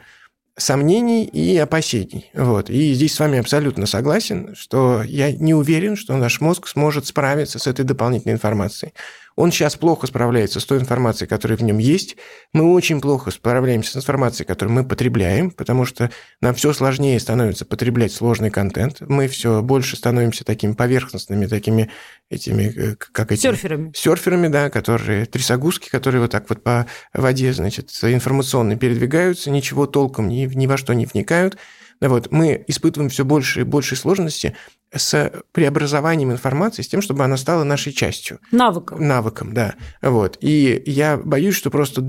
сомнений 0.57 1.25
и 1.25 1.57
опасений. 1.59 2.31
Вот. 2.35 2.71
И 2.71 2.95
здесь 2.95 3.15
с 3.15 3.21
вами 3.21 3.39
абсолютно 3.39 3.87
согласен, 3.87 4.55
что 4.55 5.03
я 5.03 5.33
не 5.33 5.55
уверен, 5.55 5.97
что 5.97 6.17
наш 6.17 6.41
мозг 6.41 6.69
сможет 6.69 7.07
справиться 7.07 7.59
с 7.59 7.67
этой 7.67 7.85
дополнительной 7.85 8.35
информацией. 8.35 8.93
Он 9.37 9.51
сейчас 9.51 9.77
плохо 9.77 10.07
справляется 10.07 10.61
с 10.61 10.65
той 10.65 10.79
информацией, 10.79 11.29
которая 11.29 11.59
в 11.59 11.63
нем 11.63 11.79
есть. 11.79 12.17
Мы 12.53 12.73
очень 12.73 13.01
плохо 13.01 13.31
справляемся 13.31 13.93
с 13.93 13.97
информацией, 13.97 14.47
которую 14.47 14.75
мы 14.75 14.85
потребляем, 14.85 15.51
потому 15.51 15.85
что 15.85 16.11
нам 16.41 16.55
все 16.55 16.73
сложнее 16.73 17.19
становится 17.19 17.65
потреблять 17.65 18.13
сложный 18.13 18.51
контент. 18.51 19.01
Мы 19.01 19.27
все 19.27 19.61
больше 19.61 19.97
становимся 19.97 20.45
такими 20.45 20.73
поверхностными, 20.73 21.47
такими 21.47 21.91
этими, 22.31 22.73
э, 22.77 22.97
как 22.97 23.33
эти... 23.33 23.41
Серферами. 23.41 23.93
Серферами, 23.95 24.49
да, 24.49 24.71
которые, 24.71 25.27
трясогузки, 25.27 25.89
которые 25.89 26.23
вот 26.23 26.31
так 26.31 26.49
вот 26.49 26.63
по 26.63 26.87
воде, 27.13 27.53
значит, 27.53 27.91
информационно 28.03 28.77
передвигаются, 28.77 29.51
ничего 29.51 29.87
толком 29.87 30.29
ни, 30.29 30.47
ни 30.47 30.67
во 30.67 30.77
что 30.77 30.93
не 30.93 31.07
вникают. 31.07 31.57
Вот, 32.01 32.31
мы 32.31 32.65
испытываем 32.67 33.11
все 33.11 33.25
больше 33.25 33.61
и 33.61 33.65
больше 33.65 33.97
сложности 33.97 34.57
с 34.95 35.33
преобразованием 35.53 36.31
информации, 36.31 36.83
с 36.83 36.89
тем, 36.89 37.03
чтобы 37.03 37.25
она 37.25 37.37
стала 37.37 37.65
нашей 37.65 37.93
частью. 37.93 38.39
Навыком. 38.53 39.07
Навыком, 39.07 39.53
да. 39.53 39.75
Вот. 40.03 40.39
И 40.41 40.83
я 40.87 41.17
боюсь, 41.17 41.57
что 41.57 41.71
просто 41.71 42.03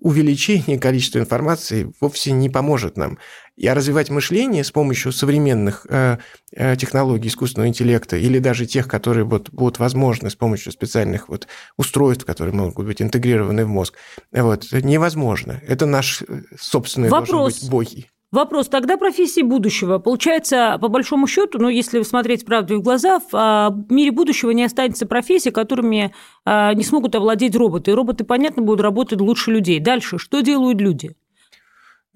увеличение 0.00 0.78
количества 0.78 1.18
информации 1.18 1.92
вовсе 2.00 2.32
не 2.32 2.50
поможет 2.50 2.96
нам. 2.96 3.18
И 3.56 3.68
развивать 3.68 4.10
мышление 4.10 4.64
с 4.64 4.72
помощью 4.72 5.12
современных 5.12 5.86
э, 5.88 6.18
э, 6.56 6.76
технологий 6.76 7.28
искусственного 7.28 7.68
интеллекта 7.68 8.16
или 8.16 8.40
даже 8.40 8.66
тех, 8.66 8.88
которые 8.88 9.24
вот 9.24 9.50
будут 9.50 9.78
возможны 9.78 10.28
с 10.28 10.34
помощью 10.34 10.72
специальных 10.72 11.28
вот 11.28 11.46
устройств, 11.76 12.24
которые 12.24 12.54
могут 12.54 12.84
быть 12.84 13.00
интегрированы 13.00 13.64
в 13.64 13.68
мозг, 13.68 13.94
вот, 14.32 14.72
невозможно. 14.72 15.60
Это 15.68 15.86
наш 15.86 16.22
э, 16.22 16.42
собственный 16.58 17.10
Вопрос. 17.10 17.30
должен 17.30 17.60
быть 17.60 17.70
бой. 17.70 18.10
Вопрос, 18.34 18.66
тогда 18.66 18.96
профессии 18.96 19.42
будущего. 19.42 19.98
Получается, 19.98 20.76
по 20.80 20.88
большому 20.88 21.28
счету, 21.28 21.58
ну, 21.60 21.68
если 21.68 22.02
смотреть 22.02 22.44
правду 22.44 22.78
в 22.78 22.82
глаза, 22.82 23.20
в 23.30 23.86
мире 23.88 24.10
будущего 24.10 24.50
не 24.50 24.64
останется 24.64 25.06
профессий, 25.06 25.52
которыми 25.52 26.12
не 26.44 26.82
смогут 26.82 27.14
овладеть 27.14 27.54
роботы. 27.54 27.94
Роботы, 27.94 28.24
понятно, 28.24 28.62
будут 28.62 28.80
работать 28.80 29.20
лучше 29.20 29.52
людей. 29.52 29.78
Дальше, 29.78 30.18
что 30.18 30.40
делают 30.40 30.80
люди? 30.80 31.14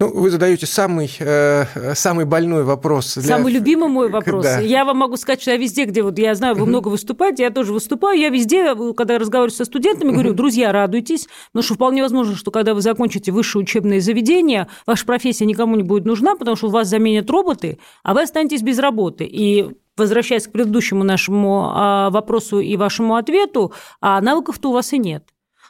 Ну, 0.01 0.13
вы 0.13 0.29
задаете 0.29 0.65
самый, 0.65 1.11
э, 1.19 1.93
самый 1.93 2.23
больной 2.23 2.63
вопрос. 2.63 3.15
Для... 3.15 3.35
Самый 3.35 3.51
любимый 3.51 3.89
мой 3.89 4.09
вопрос. 4.09 4.45
Да. 4.45 4.59
Я 4.61 4.85
вам 4.85 4.97
могу 4.97 5.17
сказать, 5.17 5.41
что 5.41 5.51
я 5.51 5.57
везде, 5.57 5.83
где 5.83 6.03
вот 6.03 6.17
я 6.17 6.35
знаю, 6.35 6.55
вы 6.55 6.65
много 6.65 6.87
выступаете, 6.87 7.43
я 7.43 7.49
тоже 7.49 7.73
выступаю, 7.73 8.17
я 8.17 8.29
везде, 8.29 8.75
когда 8.95 9.19
разговариваю 9.19 9.53
со 9.53 9.65
студентами, 9.65 10.11
говорю, 10.11 10.33
друзья, 10.33 10.71
радуйтесь, 10.71 11.27
потому 11.51 11.63
что 11.63 11.73
вполне 11.73 12.01
возможно, 12.01 12.37
что 12.37 12.49
когда 12.49 12.73
вы 12.73 12.81
закончите 12.81 13.33
высшее 13.33 13.63
учебное 13.63 13.99
заведение, 13.99 14.69
ваша 14.87 15.05
профессия 15.05 15.45
никому 15.45 15.75
не 15.75 15.83
будет 15.83 16.05
нужна, 16.05 16.37
потому 16.37 16.55
что 16.55 16.69
вас 16.69 16.87
заменят 16.87 17.29
роботы, 17.29 17.77
а 18.01 18.13
вы 18.13 18.21
останетесь 18.21 18.61
без 18.61 18.79
работы. 18.79 19.25
И 19.25 19.69
возвращаясь 19.97 20.47
к 20.47 20.51
предыдущему 20.53 21.03
нашему 21.03 21.71
а, 21.73 22.09
вопросу 22.09 22.61
и 22.61 22.77
вашему 22.77 23.15
ответу, 23.15 23.73
а 23.99 24.21
навыков-то 24.21 24.69
у 24.69 24.71
вас 24.71 24.93
и 24.93 24.97
нет. 24.97 25.25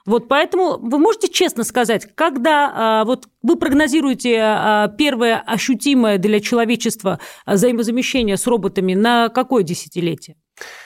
Вот 0.05 0.27
поэтому 0.27 0.77
вы 0.77 0.99
можете 0.99 1.29
честно 1.29 1.63
сказать, 1.63 2.07
когда 2.15 2.71
а, 2.73 3.05
вот 3.05 3.27
вы 3.41 3.55
прогнозируете 3.55 4.39
а, 4.41 4.87
первое 4.87 5.37
ощутимое 5.37 6.17
для 6.17 6.39
человечества 6.39 7.19
взаимозамещение 7.45 8.37
с 8.37 8.47
роботами 8.47 8.93
на 8.93 9.29
какое 9.29 9.63
десятилетие? 9.63 10.35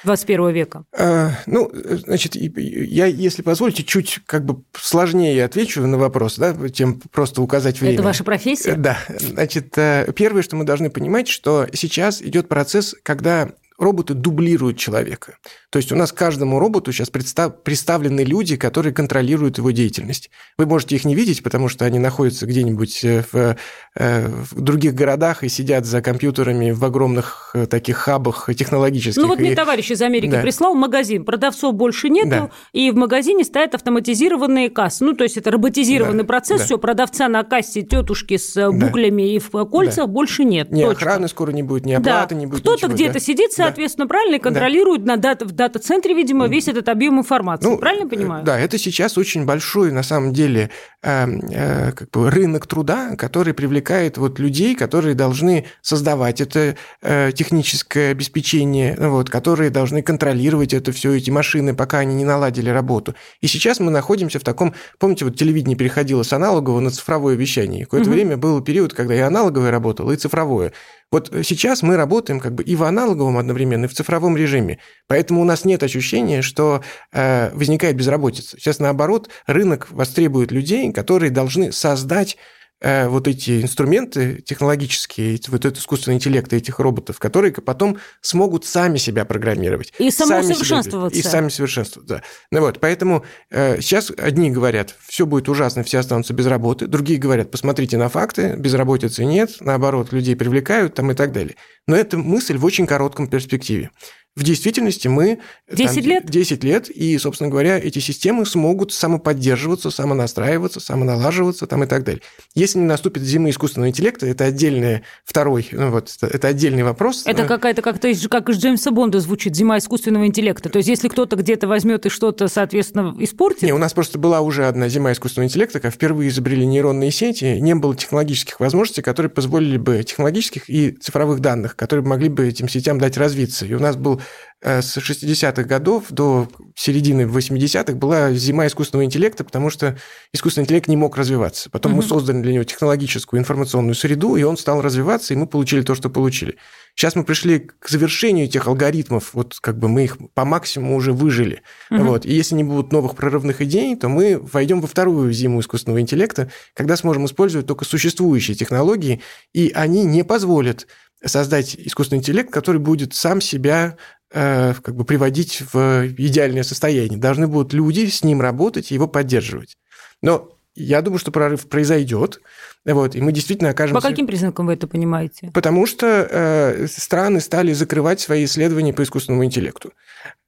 21 0.03 0.49
века? 0.49 0.83
А, 0.97 1.31
ну, 1.45 1.71
значит, 1.73 2.35
я, 2.35 3.05
если 3.05 3.41
позволите, 3.41 3.83
чуть 3.83 4.19
как 4.25 4.45
бы 4.45 4.63
сложнее 4.73 5.43
отвечу 5.43 5.81
на 5.81 5.97
вопрос, 5.97 6.37
да, 6.37 6.55
чем 6.69 6.99
просто 7.11 7.41
указать 7.41 7.79
время. 7.79 7.95
Это 7.95 8.03
ваша 8.03 8.23
профессия? 8.23 8.75
Да. 8.75 8.99
Значит, 9.09 9.77
э, 9.77 10.11
первое, 10.15 10.41
что 10.41 10.55
мы 10.55 10.63
должны 10.63 10.89
понимать, 10.89 11.27
что 11.27 11.67
сейчас 11.73 12.21
идет 12.21 12.47
процесс, 12.47 12.95
когда 13.03 13.49
роботы 13.83 14.13
дублируют 14.13 14.77
человека. 14.77 15.37
То 15.69 15.77
есть 15.77 15.91
у 15.91 15.95
нас 15.95 16.11
каждому 16.11 16.59
роботу 16.59 16.91
сейчас 16.91 17.09
представ, 17.09 17.63
представлены 17.63 18.21
люди, 18.21 18.55
которые 18.55 18.93
контролируют 18.93 19.57
его 19.57 19.71
деятельность. 19.71 20.29
Вы 20.57 20.65
можете 20.65 20.95
их 20.95 21.05
не 21.05 21.15
видеть, 21.15 21.43
потому 21.43 21.67
что 21.67 21.85
они 21.85 21.99
находятся 21.99 22.45
где-нибудь 22.45 23.03
э, 23.03 23.23
в, 23.31 23.57
э, 23.95 24.27
в 24.27 24.61
других 24.61 24.93
городах 24.93 25.43
и 25.43 25.49
сидят 25.49 25.85
за 25.85 26.01
компьютерами 26.01 26.71
в 26.71 26.83
огромных 26.85 27.51
э, 27.53 27.65
таких 27.65 27.97
хабах 27.97 28.49
технологических. 28.55 29.21
Ну 29.21 29.27
вот 29.27 29.39
мне 29.39 29.53
и... 29.53 29.55
товарищ 29.55 29.91
из 29.91 30.01
Америки 30.01 30.31
да. 30.31 30.41
прислал 30.41 30.75
магазин, 30.75 31.25
продавцов 31.25 31.73
больше 31.73 32.09
нету, 32.09 32.29
да. 32.29 32.49
и 32.71 32.91
в 32.91 32.95
магазине 32.95 33.43
стоят 33.43 33.75
автоматизированные 33.75 34.69
кассы. 34.69 35.03
Ну 35.03 35.13
то 35.13 35.23
есть 35.23 35.37
это 35.37 35.51
роботизированный 35.51 36.23
да. 36.23 36.27
процесс, 36.27 36.59
да. 36.61 36.65
все, 36.65 36.77
продавца 36.77 37.27
на 37.27 37.43
кассе, 37.43 37.81
тетушки 37.81 38.37
с 38.37 38.71
буклями 38.71 39.23
да. 39.23 39.29
и 39.29 39.39
в 39.39 39.65
кольцах 39.65 40.05
да. 40.05 40.07
больше 40.07 40.43
нет. 40.43 40.71
Ни 40.71 40.83
точка. 40.83 41.05
охраны 41.05 41.27
скоро 41.27 41.51
не 41.51 41.63
будет, 41.63 41.85
ни 41.85 41.93
оплаты 41.93 42.35
да. 42.35 42.39
не 42.39 42.45
будет. 42.45 42.61
Кто-то 42.61 42.87
где-то 42.87 43.13
да. 43.13 43.19
сидит, 43.19 43.53
соответственно, 43.73 44.07
правильно, 44.07 44.35
и 44.35 44.39
контролирует 44.39 45.03
да. 45.03 45.15
на 45.15 45.21
дата, 45.21 45.45
в 45.45 45.51
дата-центре, 45.51 46.13
видимо, 46.13 46.47
весь 46.47 46.67
этот 46.67 46.89
объем 46.89 47.19
информации. 47.19 47.67
Ну, 47.67 47.77
правильно 47.77 48.07
понимаю? 48.07 48.43
Да, 48.43 48.59
это 48.59 48.77
сейчас 48.77 49.17
очень 49.17 49.45
большой, 49.45 49.91
на 49.91 50.03
самом 50.03 50.33
деле, 50.33 50.69
э, 51.01 51.27
э, 51.51 51.91
как 51.91 52.09
бы 52.11 52.29
рынок 52.29 52.67
труда, 52.67 53.15
который 53.17 53.53
привлекает 53.53 54.17
вот 54.17 54.39
людей, 54.39 54.75
которые 54.75 55.15
должны 55.15 55.65
создавать 55.81 56.41
это 56.41 56.75
э, 57.01 57.31
техническое 57.33 58.11
обеспечение, 58.11 58.95
вот, 58.99 59.29
которые 59.29 59.69
должны 59.69 60.01
контролировать 60.01 60.73
это 60.73 60.91
все, 60.91 61.13
эти 61.13 61.29
машины, 61.29 61.73
пока 61.75 61.99
они 61.99 62.15
не 62.15 62.25
наладили 62.25 62.69
работу. 62.69 63.15
И 63.41 63.47
сейчас 63.47 63.79
мы 63.79 63.91
находимся 63.91 64.39
в 64.39 64.43
таком, 64.43 64.73
помните, 64.99 65.25
вот 65.25 65.35
телевидение 65.35 65.77
переходило 65.77 66.23
с 66.23 66.33
аналогового 66.33 66.79
на 66.79 66.91
цифровое 66.91 67.35
вещание. 67.35 67.85
Какое-то 67.85 68.09
угу. 68.09 68.15
время 68.15 68.37
был 68.37 68.61
период, 68.61 68.93
когда 68.93 69.15
и 69.15 69.19
аналоговое 69.19 69.71
работало, 69.71 70.11
и 70.11 70.15
цифровое. 70.17 70.73
Вот 71.13 71.31
сейчас 71.43 71.83
мы 71.83 71.95
работаем 71.95 72.39
как 72.39 72.55
бы 72.55 72.63
и 72.63 72.75
в 72.75 72.81
аналоговом 72.81 73.37
одновременно, 73.37 73.85
и 73.85 73.87
в 73.87 73.93
цифровом 73.93 74.35
режиме. 74.35 74.79
Поэтому 75.05 75.41
у 75.41 75.43
нас 75.43 75.63
нет 75.63 75.83
ощущения, 75.83 76.41
что 76.41 76.81
э, 77.11 77.51
возникает 77.53 77.95
безработица. 77.95 78.57
Сейчас, 78.57 78.79
наоборот, 78.79 79.29
рынок 79.45 79.91
востребует 79.91 80.51
людей, 80.51 80.91
которые 80.91 81.29
должны 81.29 81.71
создать 81.71 82.37
вот 82.83 83.27
эти 83.27 83.61
инструменты 83.61 84.41
технологические, 84.41 85.39
вот 85.47 85.65
этот 85.65 85.79
искусственный 85.79 86.15
интеллект 86.15 86.51
этих 86.51 86.79
роботов, 86.79 87.17
которые 87.19 87.53
потом 87.53 87.97
смогут 88.21 88.65
сами 88.65 88.97
себя 88.97 89.25
программировать. 89.25 89.93
И 89.99 90.11
самосовершенствоваться. 90.11 91.17
и 91.17 91.21
сами 91.21 91.49
совершенствоваться, 91.49 92.15
да. 92.15 92.23
Ну 92.51 92.61
вот, 92.61 92.79
поэтому 92.79 93.23
э, 93.49 93.79
сейчас 93.81 94.11
одни 94.17 94.51
говорят, 94.51 94.95
все 95.07 95.25
будет 95.25 95.47
ужасно, 95.49 95.83
все 95.83 95.99
останутся 95.99 96.33
без 96.33 96.45
работы, 96.45 96.87
другие 96.87 97.19
говорят, 97.19 97.51
посмотрите 97.51 97.97
на 97.97 98.09
факты, 98.09 98.55
безработицы 98.57 99.23
нет, 99.25 99.57
наоборот, 99.61 100.11
людей 100.11 100.35
привлекают 100.35 100.95
там 100.95 101.11
и 101.11 101.15
так 101.15 101.31
далее. 101.31 101.55
Но 101.87 101.95
это 101.95 102.17
мысль 102.17 102.57
в 102.57 102.65
очень 102.65 102.87
коротком 102.87 103.27
перспективе. 103.27 103.91
В 104.35 104.43
действительности 104.43 105.07
мы... 105.07 105.37
10 105.71 105.95
там, 105.95 106.03
лет? 106.05 106.25
10 106.25 106.63
лет, 106.63 106.89
и, 106.89 107.15
собственно 107.19 107.51
говоря, 107.51 107.77
эти 107.77 107.99
системы 107.99 108.47
смогут 108.47 108.91
самоподдерживаться, 108.91 109.91
самонастраиваться, 109.91 110.79
самоналаживаться 110.79 111.67
там 111.67 111.83
и 111.83 111.87
так 111.87 112.03
далее. 112.03 112.23
Если 112.55 112.79
не 112.79 112.85
наступит 112.85 113.21
зимы 113.21 113.51
искусственного 113.51 113.89
интеллекта, 113.89 114.25
это 114.25 114.45
отдельный 114.45 115.03
второй, 115.23 115.67
ну, 115.71 115.91
вот, 115.91 116.17
это 116.21 116.47
отдельный 116.47 116.81
вопрос. 116.81 117.23
Это 117.27 117.45
какая-то, 117.45 117.83
как-то 117.83 118.11
как 118.27 118.49
из 118.49 118.57
Джеймса 118.57 118.89
Бонда 118.89 119.19
звучит, 119.19 119.55
зима 119.55 119.77
искусственного 119.77 120.25
интеллекта. 120.25 120.69
То 120.69 120.77
есть, 120.77 120.89
если 120.89 121.09
кто-то 121.09 121.35
где-то 121.35 121.67
возьмет 121.67 122.07
и 122.07 122.09
что-то, 122.09 122.47
соответственно, 122.47 123.15
испортит... 123.19 123.61
Не, 123.61 123.73
у 123.73 123.77
нас 123.77 123.93
просто 123.93 124.17
была 124.17 124.41
уже 124.41 124.65
одна 124.65 124.89
зима 124.89 125.11
искусственного 125.11 125.47
интеллекта, 125.47 125.79
когда 125.79 125.91
впервые 125.91 126.29
изобрели 126.29 126.65
нейронные 126.65 127.11
сети, 127.11 127.59
не 127.59 127.75
было 127.75 127.95
технологических 127.95 128.59
возможностей, 128.59 129.03
которые 129.03 129.29
позволили 129.29 129.77
бы 129.77 130.01
технологических 130.03 130.71
и 130.71 130.89
цифровых 130.89 131.39
данных, 131.39 131.75
которые 131.75 132.03
могли 132.03 132.29
бы 132.29 132.47
этим 132.47 132.67
сетям 132.67 132.97
дать 132.97 133.17
развиться. 133.17 133.67
И 133.67 133.73
у 133.75 133.79
нас 133.79 133.95
был 133.95 134.21
Э, 134.22 134.22
с 134.63 134.97
60-х 134.97 135.63
годов 135.63 136.05
до 136.09 136.47
середины 136.75 137.23
80-х 137.23 137.93
была 137.93 138.31
зима 138.31 138.65
искусственного 138.67 139.05
интеллекта, 139.05 139.43
потому 139.43 139.69
что 139.69 139.97
искусственный 140.31 140.63
интеллект 140.63 140.87
не 140.87 140.95
мог 140.95 141.17
развиваться. 141.17 141.69
Потом 141.69 141.91
угу. 141.91 142.01
мы 142.01 142.07
создали 142.07 142.41
для 142.41 142.53
него 142.53 142.63
технологическую 142.63 143.41
информационную 143.41 143.95
среду, 143.95 144.37
и 144.37 144.43
он 144.43 144.57
стал 144.57 144.81
развиваться, 144.81 145.33
и 145.33 145.37
мы 145.37 145.47
получили 145.47 145.81
то, 145.81 145.95
что 145.95 146.09
получили. 146.09 146.57
Сейчас 146.95 147.15
мы 147.15 147.23
пришли 147.23 147.59
к 147.59 147.89
завершению 147.89 148.45
этих 148.45 148.67
алгоритмов, 148.67 149.33
вот 149.33 149.57
как 149.59 149.79
бы 149.79 149.89
мы 149.89 150.05
их 150.05 150.17
по 150.33 150.45
максимуму 150.45 150.95
уже 150.95 151.11
выжили. 151.11 151.61
Угу. 151.91 152.03
Вот. 152.03 152.25
И 152.25 152.33
если 152.33 152.55
не 152.55 152.63
будут 152.63 152.93
новых 152.93 153.15
прорывных 153.15 153.61
идей, 153.61 153.95
то 153.97 154.07
мы 154.07 154.39
войдем 154.39 154.79
во 154.79 154.87
вторую 154.87 155.33
зиму 155.33 155.59
искусственного 155.59 155.99
интеллекта, 155.99 156.49
когда 156.73 156.95
сможем 156.95 157.25
использовать 157.25 157.67
только 157.67 157.83
существующие 157.83 158.55
технологии, 158.55 159.21
и 159.53 159.71
они 159.75 160.05
не 160.05 160.23
позволят 160.23 160.87
создать 161.25 161.75
искусственный 161.75 162.19
интеллект, 162.19 162.51
который 162.51 162.79
будет 162.79 163.13
сам 163.13 163.41
себя 163.41 163.97
Э, 164.35 164.73
как 164.81 164.95
бы 164.95 165.05
приводить 165.05 165.61
в 165.73 166.07
идеальное 166.07 166.63
состояние. 166.63 167.19
Должны 167.19 167.45
будут 167.45 167.71
люди 167.71 168.07
с 168.07 168.23
ним 168.23 168.41
работать 168.41 168.91
и 168.91 168.95
его 168.95 169.07
поддерживать. 169.07 169.77
Но 170.23 170.57
я 170.73 171.03
думаю, 171.03 171.19
что 171.19 171.29
прорыв 171.29 171.67
произойдет. 171.67 172.41
Вот, 172.83 173.15
и 173.15 173.21
мы 173.21 173.31
действительно 173.31 173.69
окажемся... 173.69 174.01
По 174.01 174.09
каким 174.09 174.25
признакам 174.25 174.65
вы 174.65 174.73
это 174.73 174.87
понимаете? 174.87 175.51
Потому 175.53 175.85
что 175.85 176.27
э, 176.27 176.87
страны 176.87 177.41
стали 177.41 177.73
закрывать 177.73 178.21
свои 178.21 178.45
исследования 178.45 178.91
по 178.91 179.03
искусственному 179.03 179.45
интеллекту. 179.45 179.93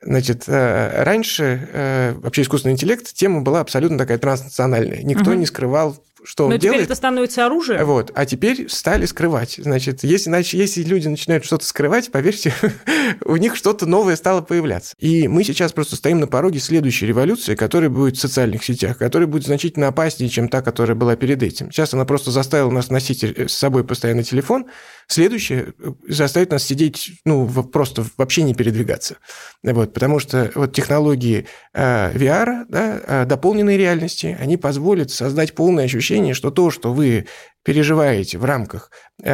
Значит, 0.02 0.46
э, 0.48 1.04
раньше 1.04 1.70
э, 1.72 2.14
вообще 2.18 2.42
искусственный 2.42 2.74
интеллект 2.74 3.14
тема 3.14 3.42
была 3.42 3.60
абсолютно 3.60 4.00
такая 4.00 4.18
транснациональная. 4.18 5.04
Никто 5.04 5.30
угу. 5.30 5.40
не 5.40 5.46
скрывал 5.46 5.96
что 6.26 6.48
Но 6.48 6.56
он 6.56 6.60
теперь 6.60 6.82
это 6.82 6.96
становится 6.96 7.46
оружием? 7.46 7.86
Вот, 7.86 8.12
а 8.16 8.26
теперь 8.26 8.68
стали 8.70 9.06
скрывать. 9.06 9.60
Значит, 9.62 10.04
если, 10.04 10.26
значит, 10.30 10.54
если 10.54 10.84
люди 10.84 11.08
начинают 11.08 11.46
что-то 11.46 11.66
скрывать, 11.66 12.12
поверьте, 12.12 12.54
у 13.26 13.36
них 13.38 13.56
что-то 13.56 13.86
новое 13.86 14.16
стало 14.16 14.42
появляться. 14.42 14.96
И 15.00 15.28
мы 15.28 15.44
сейчас 15.44 15.72
просто 15.72 15.96
стоим 15.96 16.20
на 16.20 16.28
пороге 16.28 16.60
следующей 16.60 17.06
революции, 17.06 17.56
которая 17.56 17.90
будет 17.90 18.18
в 18.18 18.22
социальных 18.22 18.64
сетях, 18.64 18.98
которая 18.98 19.28
будет 19.28 19.46
значительно 19.46 19.88
опаснее, 19.88 20.30
чем 20.30 20.50
та, 20.50 20.62
которая 20.62 20.96
была 20.96 21.16
перед 21.16 21.42
этим. 21.44 21.72
Сейчас 21.72 21.94
она 21.94 22.06
просто 22.06 22.32
заставила 22.32 22.72
нас 22.72 22.90
носить 22.90 23.24
э, 23.24 23.48
с 23.48 23.54
собой 23.54 23.84
постоянно 23.84 24.24
телефон, 24.24 24.66
Следующее 25.08 25.74
э, 25.80 25.92
заставит 26.08 26.52
нас 26.52 26.64
сидеть, 26.64 27.12
ну, 27.26 27.48
просто 27.48 28.06
вообще 28.18 28.44
не 28.44 28.54
передвигаться. 28.54 29.18
Вот, 29.64 29.94
потому 29.94 30.20
что 30.20 30.52
вот 30.56 30.74
технологии 30.74 31.46
э, 31.74 32.12
VR, 32.14 32.66
да, 32.68 33.02
э, 33.06 33.26
дополненной 33.26 33.78
реальности, 33.78 34.38
они 34.40 34.58
позволят 34.58 35.12
создать 35.12 35.54
полное 35.54 35.86
ощущение, 35.86 36.34
что 36.34 36.52
то, 36.52 36.72
что 36.72 36.94
вы 36.94 37.28
переживаете 37.64 38.38
в 38.38 38.46
рамках 38.46 38.92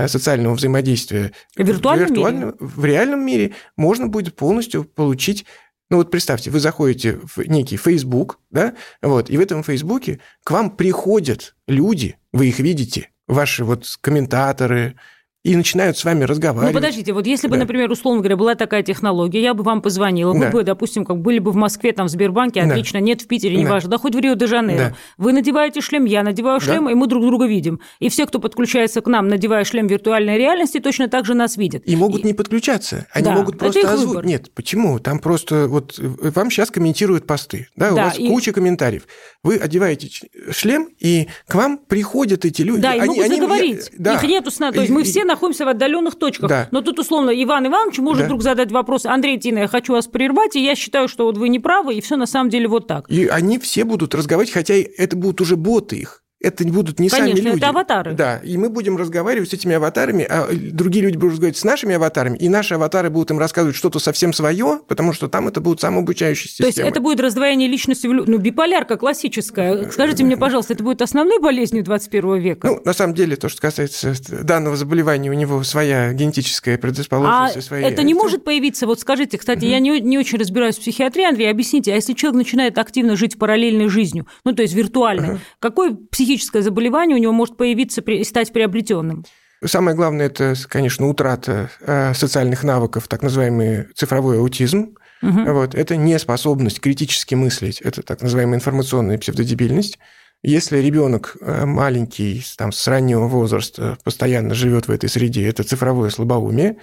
социального 0.07 0.53
взаимодействия 0.55 1.33
в, 1.57 1.63
виртуальном 1.63 2.07
виртуальном, 2.07 2.47
мире? 2.47 2.55
в 2.59 2.85
реальном 2.85 3.25
мире, 3.25 3.51
можно 3.75 4.07
будет 4.07 4.35
полностью 4.37 4.85
получить 4.85 5.45
ну 5.89 5.97
вот 5.97 6.09
представьте, 6.09 6.49
вы 6.49 6.61
заходите 6.61 7.19
в 7.21 7.39
некий 7.49 7.75
Facebook, 7.75 8.39
да, 8.49 8.75
вот, 9.01 9.29
и 9.29 9.35
в 9.35 9.41
этом 9.41 9.61
Фейсбуке 9.61 10.21
к 10.45 10.51
вам 10.51 10.71
приходят 10.71 11.53
люди, 11.67 12.15
вы 12.31 12.47
их 12.47 12.59
видите, 12.59 13.09
ваши 13.27 13.65
вот 13.65 13.97
комментаторы, 13.99 14.95
и 15.43 15.55
начинают 15.55 15.97
с 15.97 16.05
вами 16.05 16.23
разговаривать. 16.23 16.73
Ну, 16.73 16.79
подождите, 16.79 17.13
вот 17.13 17.25
если 17.25 17.47
бы, 17.47 17.55
да. 17.55 17.61
например, 17.61 17.89
условно 17.89 18.19
говоря, 18.21 18.37
была 18.37 18.55
такая 18.55 18.83
технология, 18.83 19.41
я 19.41 19.53
бы 19.55 19.63
вам 19.63 19.81
позвонила, 19.81 20.33
вы 20.33 20.49
бы, 20.49 20.63
допустим, 20.63 21.03
как 21.03 21.17
были 21.17 21.39
бы 21.39 21.51
в 21.51 21.55
Москве, 21.55 21.93
там, 21.93 22.07
в 22.07 22.09
Сбербанке, 22.09 22.61
отлично, 22.61 22.99
да. 22.99 23.05
нет 23.05 23.21
в 23.21 23.27
Питере, 23.27 23.57
неважно, 23.57 23.89
да. 23.89 23.97
да 23.97 24.01
хоть 24.01 24.15
в 24.15 24.19
Рио-де-Жанейро. 24.19 24.77
Да. 24.77 24.95
Вы 25.17 25.33
надеваете 25.33 25.81
шлем, 25.81 26.05
я 26.05 26.21
надеваю 26.21 26.59
шлем, 26.61 26.85
да. 26.85 26.91
и 26.91 26.93
мы 26.93 27.07
друг 27.07 27.25
друга 27.25 27.47
видим. 27.47 27.79
И 27.99 28.09
все, 28.09 28.27
кто 28.27 28.39
подключается 28.39 29.01
к 29.01 29.07
нам, 29.07 29.27
надевая 29.29 29.63
шлем 29.63 29.87
виртуальной 29.87 30.37
реальности, 30.37 30.79
точно 30.79 31.07
так 31.07 31.25
же 31.25 31.33
нас 31.33 31.57
видят. 31.57 31.83
И 31.85 31.95
могут 31.95 32.23
и... 32.23 32.27
не 32.27 32.33
подключаться. 32.33 33.07
Они 33.11 33.25
да. 33.25 33.31
могут 33.31 33.57
просто 33.57 33.91
озвучить. 33.91 34.25
Нет, 34.25 34.51
почему? 34.53 34.99
Там 34.99 35.17
просто 35.17 35.67
вот 35.67 35.97
вам 35.97 36.51
сейчас 36.51 36.69
комментируют 36.69 37.25
посты, 37.25 37.67
да, 37.75 37.89
да 37.89 37.93
у 37.93 37.97
вас 37.97 38.19
и... 38.19 38.27
куча 38.27 38.51
комментариев. 38.51 39.07
Вы 39.43 39.55
одеваете 39.55 40.07
шлем, 40.51 40.89
и 40.99 41.29
к 41.47 41.55
вам 41.55 41.79
приходят 41.79 42.45
эти 42.45 42.61
люди. 42.61 42.81
Да, 42.81 42.93
и 42.93 42.99
они, 42.99 43.07
могут 43.07 43.25
они, 43.25 43.35
заговорить. 43.35 43.89
Я... 43.91 43.97
Да. 43.97 44.13
Их 44.15 44.23
нету 44.23 44.51
сна. 44.51 44.71
То 44.71 44.81
есть 44.81 44.91
мы 44.91 45.03
все 45.03 45.25
находимся 45.31 45.65
в 45.65 45.69
отдаленных 45.69 46.15
точках. 46.17 46.49
Да. 46.49 46.67
Но 46.71 46.81
тут, 46.81 46.99
условно, 46.99 47.31
Иван 47.31 47.67
Иванович 47.67 47.99
может 47.99 48.21
да. 48.21 48.25
вдруг 48.25 48.43
задать 48.43 48.71
вопрос, 48.71 49.05
Андрей 49.05 49.39
Тина, 49.39 49.59
я 49.59 49.67
хочу 49.67 49.93
вас 49.93 50.07
прервать, 50.07 50.55
и 50.55 50.63
я 50.63 50.75
считаю, 50.75 51.07
что 51.07 51.25
вот 51.25 51.37
вы 51.37 51.49
не 51.49 51.59
правы, 51.59 51.95
и 51.95 52.01
все 52.01 52.15
на 52.15 52.25
самом 52.25 52.49
деле 52.49 52.67
вот 52.67 52.87
так. 52.87 53.09
И 53.09 53.27
они 53.27 53.59
все 53.59 53.83
будут 53.83 54.13
разговаривать, 54.15 54.53
хотя 54.53 54.75
это 54.75 55.15
будут 55.15 55.41
уже 55.41 55.55
боты 55.55 55.97
их 55.97 56.21
это 56.41 56.65
будут 56.65 56.99
не 56.99 57.09
Конечно, 57.09 57.35
сами 57.35 57.45
люди. 57.45 57.57
это 57.57 57.69
аватары. 57.69 58.13
Да, 58.13 58.37
и 58.37 58.57
мы 58.57 58.69
будем 58.69 58.97
разговаривать 58.97 59.49
с 59.49 59.53
этими 59.53 59.75
аватарами, 59.75 60.25
а 60.27 60.47
другие 60.51 61.05
люди 61.05 61.17
будут 61.17 61.33
разговаривать 61.33 61.57
с 61.57 61.63
нашими 61.63 61.95
аватарами, 61.95 62.37
и 62.37 62.49
наши 62.49 62.75
аватары 62.75 63.09
будут 63.09 63.31
им 63.31 63.39
рассказывать 63.39 63.75
что-то 63.75 63.99
совсем 63.99 64.33
свое, 64.33 64.81
потому 64.87 65.13
что 65.13 65.27
там 65.27 65.47
это 65.47 65.61
будут 65.61 65.81
самообучающие 65.81 66.49
системы. 66.49 66.71
То 66.71 66.79
есть 66.79 66.89
это 66.89 66.99
будет 66.99 67.19
раздвоение 67.19 67.67
личности, 67.67 68.07
ну, 68.07 68.37
биполярка 68.37 68.97
классическая. 68.97 69.89
Скажите 69.91 70.23
мне, 70.23 70.37
пожалуйста, 70.37 70.73
это 70.73 70.83
будет 70.83 71.01
основной 71.01 71.39
болезнью 71.39 71.83
21 71.83 72.37
века? 72.37 72.67
Ну, 72.67 72.81
на 72.83 72.93
самом 72.93 73.13
деле, 73.13 73.35
то, 73.35 73.49
что 73.49 73.61
касается 73.61 74.13
данного 74.43 74.75
заболевания, 74.75 75.29
у 75.29 75.33
него 75.33 75.63
своя 75.63 76.13
генетическая 76.13 76.77
предрасположенность. 76.77 77.57
А 77.57 77.61
свои... 77.61 77.83
это 77.83 78.03
не 78.03 78.13
может 78.13 78.43
появиться, 78.43 78.87
вот 78.87 78.99
скажите, 78.99 79.37
кстати, 79.37 79.65
угу. 79.65 79.71
я 79.71 79.79
не, 79.79 79.99
не 79.99 80.17
очень 80.17 80.37
разбираюсь 80.37 80.77
в 80.77 80.81
психиатрии, 80.81 81.25
Андрей, 81.25 81.49
объясните, 81.49 81.91
а 81.93 81.95
если 81.95 82.13
человек 82.13 82.37
начинает 82.37 82.77
активно 82.77 83.15
жить 83.15 83.37
параллельной 83.37 83.89
жизнью, 83.89 84.27
ну, 84.43 84.53
то 84.53 84.61
есть 84.61 84.73
виртуально, 84.73 85.33
угу. 85.33 85.39
какой 85.59 85.95
психическое 86.31 86.61
заболевание 86.61 87.17
у 87.17 87.19
него 87.19 87.33
может 87.33 87.57
появиться 87.57 88.01
и 88.01 88.23
стать 88.23 88.53
приобретенным? 88.53 89.25
Самое 89.65 89.95
главное– 89.95 90.25
это, 90.27 90.55
конечно, 90.67 91.07
утрата 91.07 91.69
э, 91.81 92.13
социальных 92.13 92.63
навыков, 92.63 93.07
так 93.07 93.21
называемый 93.21 93.87
цифровой 93.93 94.39
аутизм. 94.39 94.95
Угу. 95.21 95.51
Вот. 95.51 95.75
Это 95.75 95.97
неспособность 95.97 96.79
критически 96.79 97.35
мыслить, 97.35 97.79
это 97.81 98.01
так 98.01 98.21
называемая 98.21 98.55
информационная 98.55 99.17
псевдодебильность. 99.17 99.99
Если 100.41 100.79
ребенок 100.79 101.37
э, 101.39 101.65
маленький, 101.65 102.43
там, 102.57 102.71
с 102.71 102.87
раннего 102.87 103.27
возраста 103.27 103.97
постоянно 104.03 104.55
живет 104.55 104.87
в 104.87 104.91
этой 104.91 105.09
среде, 105.09 105.47
это 105.47 105.63
цифровое 105.63 106.09
слабоумие, 106.09 106.77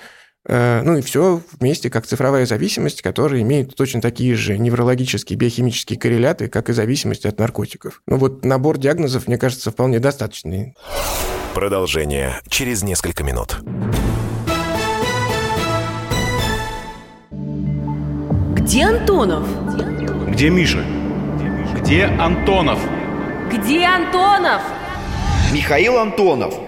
ну 0.49 0.97
и 0.97 1.03
все 1.03 1.43
вместе, 1.61 1.91
как 1.91 2.07
цифровая 2.07 2.47
зависимость, 2.47 3.03
которая 3.03 3.43
имеет 3.43 3.77
точно 3.77 4.01
такие 4.01 4.35
же 4.35 4.57
неврологические, 4.57 5.37
биохимические 5.37 5.99
корреляты, 5.99 6.49
как 6.49 6.71
и 6.71 6.73
зависимость 6.73 7.27
от 7.27 7.39
наркотиков. 7.39 8.03
Ну 8.07 8.17
вот 8.17 8.45
набор 8.45 8.79
диагнозов, 8.79 9.27
мне 9.29 9.37
кажется, 9.37 9.71
вполне 9.71 10.01
достаточный. 10.01 10.75
Продолжение 11.55 12.41
через 12.49 12.83
несколько 12.83 13.23
минут. 13.23 13.59
Где 18.55 18.85
Антонов? 18.85 19.47
Где 20.31 20.51
Миша? 20.51 20.85
Где 21.81 22.05
Антонов? 22.05 22.79
Где 23.51 23.85
Антонов? 23.85 24.63
Михаил 25.53 25.99
Антонов. 25.99 26.68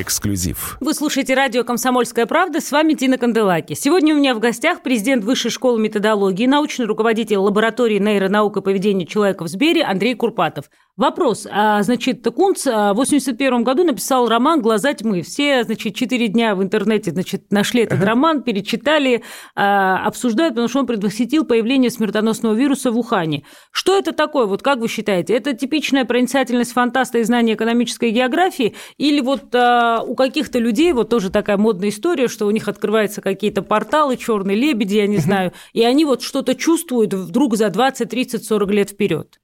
Эксклюзив. 0.00 0.76
Вы 0.80 0.94
слушаете 0.94 1.34
радио 1.34 1.64
«Комсомольская 1.64 2.26
правда». 2.26 2.60
С 2.60 2.70
вами 2.70 2.94
Тина 2.94 3.18
Канделаки. 3.18 3.74
Сегодня 3.74 4.14
у 4.14 4.18
меня 4.18 4.34
в 4.34 4.38
гостях 4.38 4.82
президент 4.82 5.24
Высшей 5.24 5.50
школы 5.50 5.80
методологии, 5.80 6.46
научный 6.46 6.86
руководитель 6.86 7.38
лаборатории 7.38 7.98
нейронаук 7.98 8.58
и 8.58 8.60
поведения 8.60 9.06
человека 9.06 9.44
в 9.44 9.48
Сбере 9.48 9.82
Андрей 9.82 10.14
Курпатов. 10.14 10.70
Вопрос. 10.98 11.46
А, 11.48 11.80
значит, 11.84 12.26
Кунц 12.34 12.66
в 12.66 12.92
81 12.94 13.62
году 13.62 13.84
написал 13.84 14.28
роман 14.28 14.60
«Глаза 14.60 14.92
тьмы». 14.94 15.22
Все, 15.22 15.62
значит, 15.62 15.94
четыре 15.94 16.26
дня 16.26 16.56
в 16.56 16.62
интернете, 16.62 17.12
значит, 17.12 17.52
нашли 17.52 17.82
этот 17.82 18.00
uh-huh. 18.00 18.04
роман, 18.04 18.42
перечитали, 18.42 19.22
а, 19.54 20.04
обсуждают, 20.04 20.54
потому 20.54 20.66
что 20.66 20.80
он 20.80 20.88
предвосхитил 20.88 21.44
появление 21.44 21.92
смертоносного 21.92 22.52
вируса 22.54 22.90
в 22.90 22.98
Ухане. 22.98 23.44
Что 23.70 23.96
это 23.96 24.10
такое? 24.10 24.46
Вот 24.46 24.62
как 24.62 24.80
вы 24.80 24.88
считаете? 24.88 25.34
Это 25.34 25.52
типичная 25.52 26.04
проницательность 26.04 26.72
фантаста 26.72 27.18
и 27.18 27.22
знание 27.22 27.54
экономической 27.54 28.10
географии? 28.10 28.74
Или 28.96 29.20
вот 29.20 29.54
а, 29.54 30.02
у 30.02 30.16
каких-то 30.16 30.58
людей 30.58 30.92
вот 30.92 31.10
тоже 31.10 31.30
такая 31.30 31.58
модная 31.58 31.90
история, 31.90 32.26
что 32.26 32.44
у 32.44 32.50
них 32.50 32.66
открываются 32.66 33.20
какие-то 33.20 33.62
порталы, 33.62 34.16
черные 34.16 34.56
лебеди, 34.56 34.96
я 34.96 35.06
не 35.06 35.18
знаю, 35.18 35.52
и 35.72 35.84
они 35.84 36.04
вот 36.04 36.22
что-то 36.22 36.56
чувствуют 36.56 37.14
вдруг 37.14 37.54
за 37.54 37.70
20, 37.70 38.10
30, 38.10 38.44
40 38.44 38.70
лет 38.72 38.90
вперед? 38.90 39.38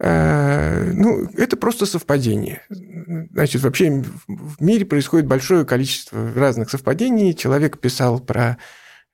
Э, 0.00 0.92
ну, 0.92 1.28
это 1.36 1.56
просто 1.56 1.86
совпадение. 1.86 2.62
Значит, 2.68 3.62
вообще 3.62 4.02
в 4.26 4.62
мире 4.62 4.86
происходит 4.86 5.26
большое 5.26 5.64
количество 5.64 6.32
разных 6.34 6.70
совпадений. 6.70 7.34
Человек 7.34 7.78
писал 7.78 8.20
про, 8.20 8.58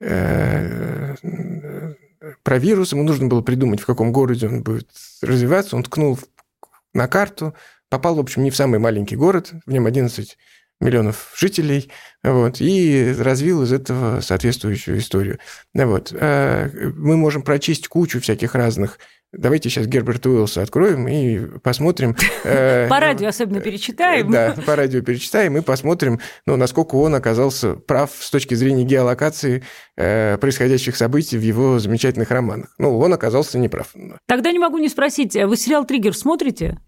э, 0.00 1.14
про 2.42 2.58
вирус, 2.58 2.92
ему 2.92 3.02
нужно 3.02 3.28
было 3.28 3.40
придумать, 3.40 3.80
в 3.80 3.86
каком 3.86 4.12
городе 4.12 4.46
он 4.46 4.62
будет 4.62 4.88
развиваться. 5.22 5.76
Он 5.76 5.82
ткнул 5.82 6.18
на 6.92 7.08
карту, 7.08 7.54
попал, 7.88 8.16
в 8.16 8.20
общем, 8.20 8.42
не 8.42 8.50
в 8.50 8.56
самый 8.56 8.78
маленький 8.78 9.16
город, 9.16 9.52
в 9.66 9.72
нем 9.72 9.86
11 9.86 10.36
миллионов 10.80 11.32
жителей, 11.36 11.90
вот, 12.22 12.60
и 12.60 13.14
развил 13.18 13.62
из 13.62 13.72
этого 13.72 14.20
соответствующую 14.20 14.98
историю. 14.98 15.38
Вот. 15.72 16.12
Э, 16.12 16.68
мы 16.96 17.16
можем 17.16 17.42
прочесть 17.42 17.88
кучу 17.88 18.20
всяких 18.20 18.54
разных 18.54 18.98
Давайте 19.36 19.68
сейчас 19.68 19.86
Герберта 19.86 20.30
Уиллса 20.30 20.62
откроем 20.62 21.08
и 21.08 21.58
посмотрим. 21.60 22.16
Э, 22.46 22.88
по 22.88 23.00
радио 23.00 23.28
особенно 23.28 23.60
перечитаем. 23.60 24.30
Да, 24.30 24.54
по 24.66 24.76
радио 24.76 25.00
перечитаем 25.00 25.56
и 25.56 25.62
посмотрим, 25.62 26.20
ну, 26.44 26.56
насколько 26.56 26.96
он 26.96 27.14
оказался 27.14 27.74
прав 27.74 28.10
с 28.18 28.30
точки 28.30 28.54
зрения 28.54 28.84
геолокации 28.84 29.62
э, 29.96 30.36
происходящих 30.36 30.94
событий 30.94 31.38
в 31.38 31.42
его 31.42 31.78
замечательных 31.78 32.30
романах. 32.30 32.74
Ну, 32.76 32.98
он 32.98 33.14
оказался 33.14 33.58
неправ. 33.58 33.94
Тогда 34.26 34.52
не 34.52 34.58
могу 34.58 34.76
не 34.76 34.90
спросить, 34.90 35.34
вы 35.34 35.56
сериал 35.56 35.86
«Триггер» 35.86 36.14
смотрите? 36.14 36.78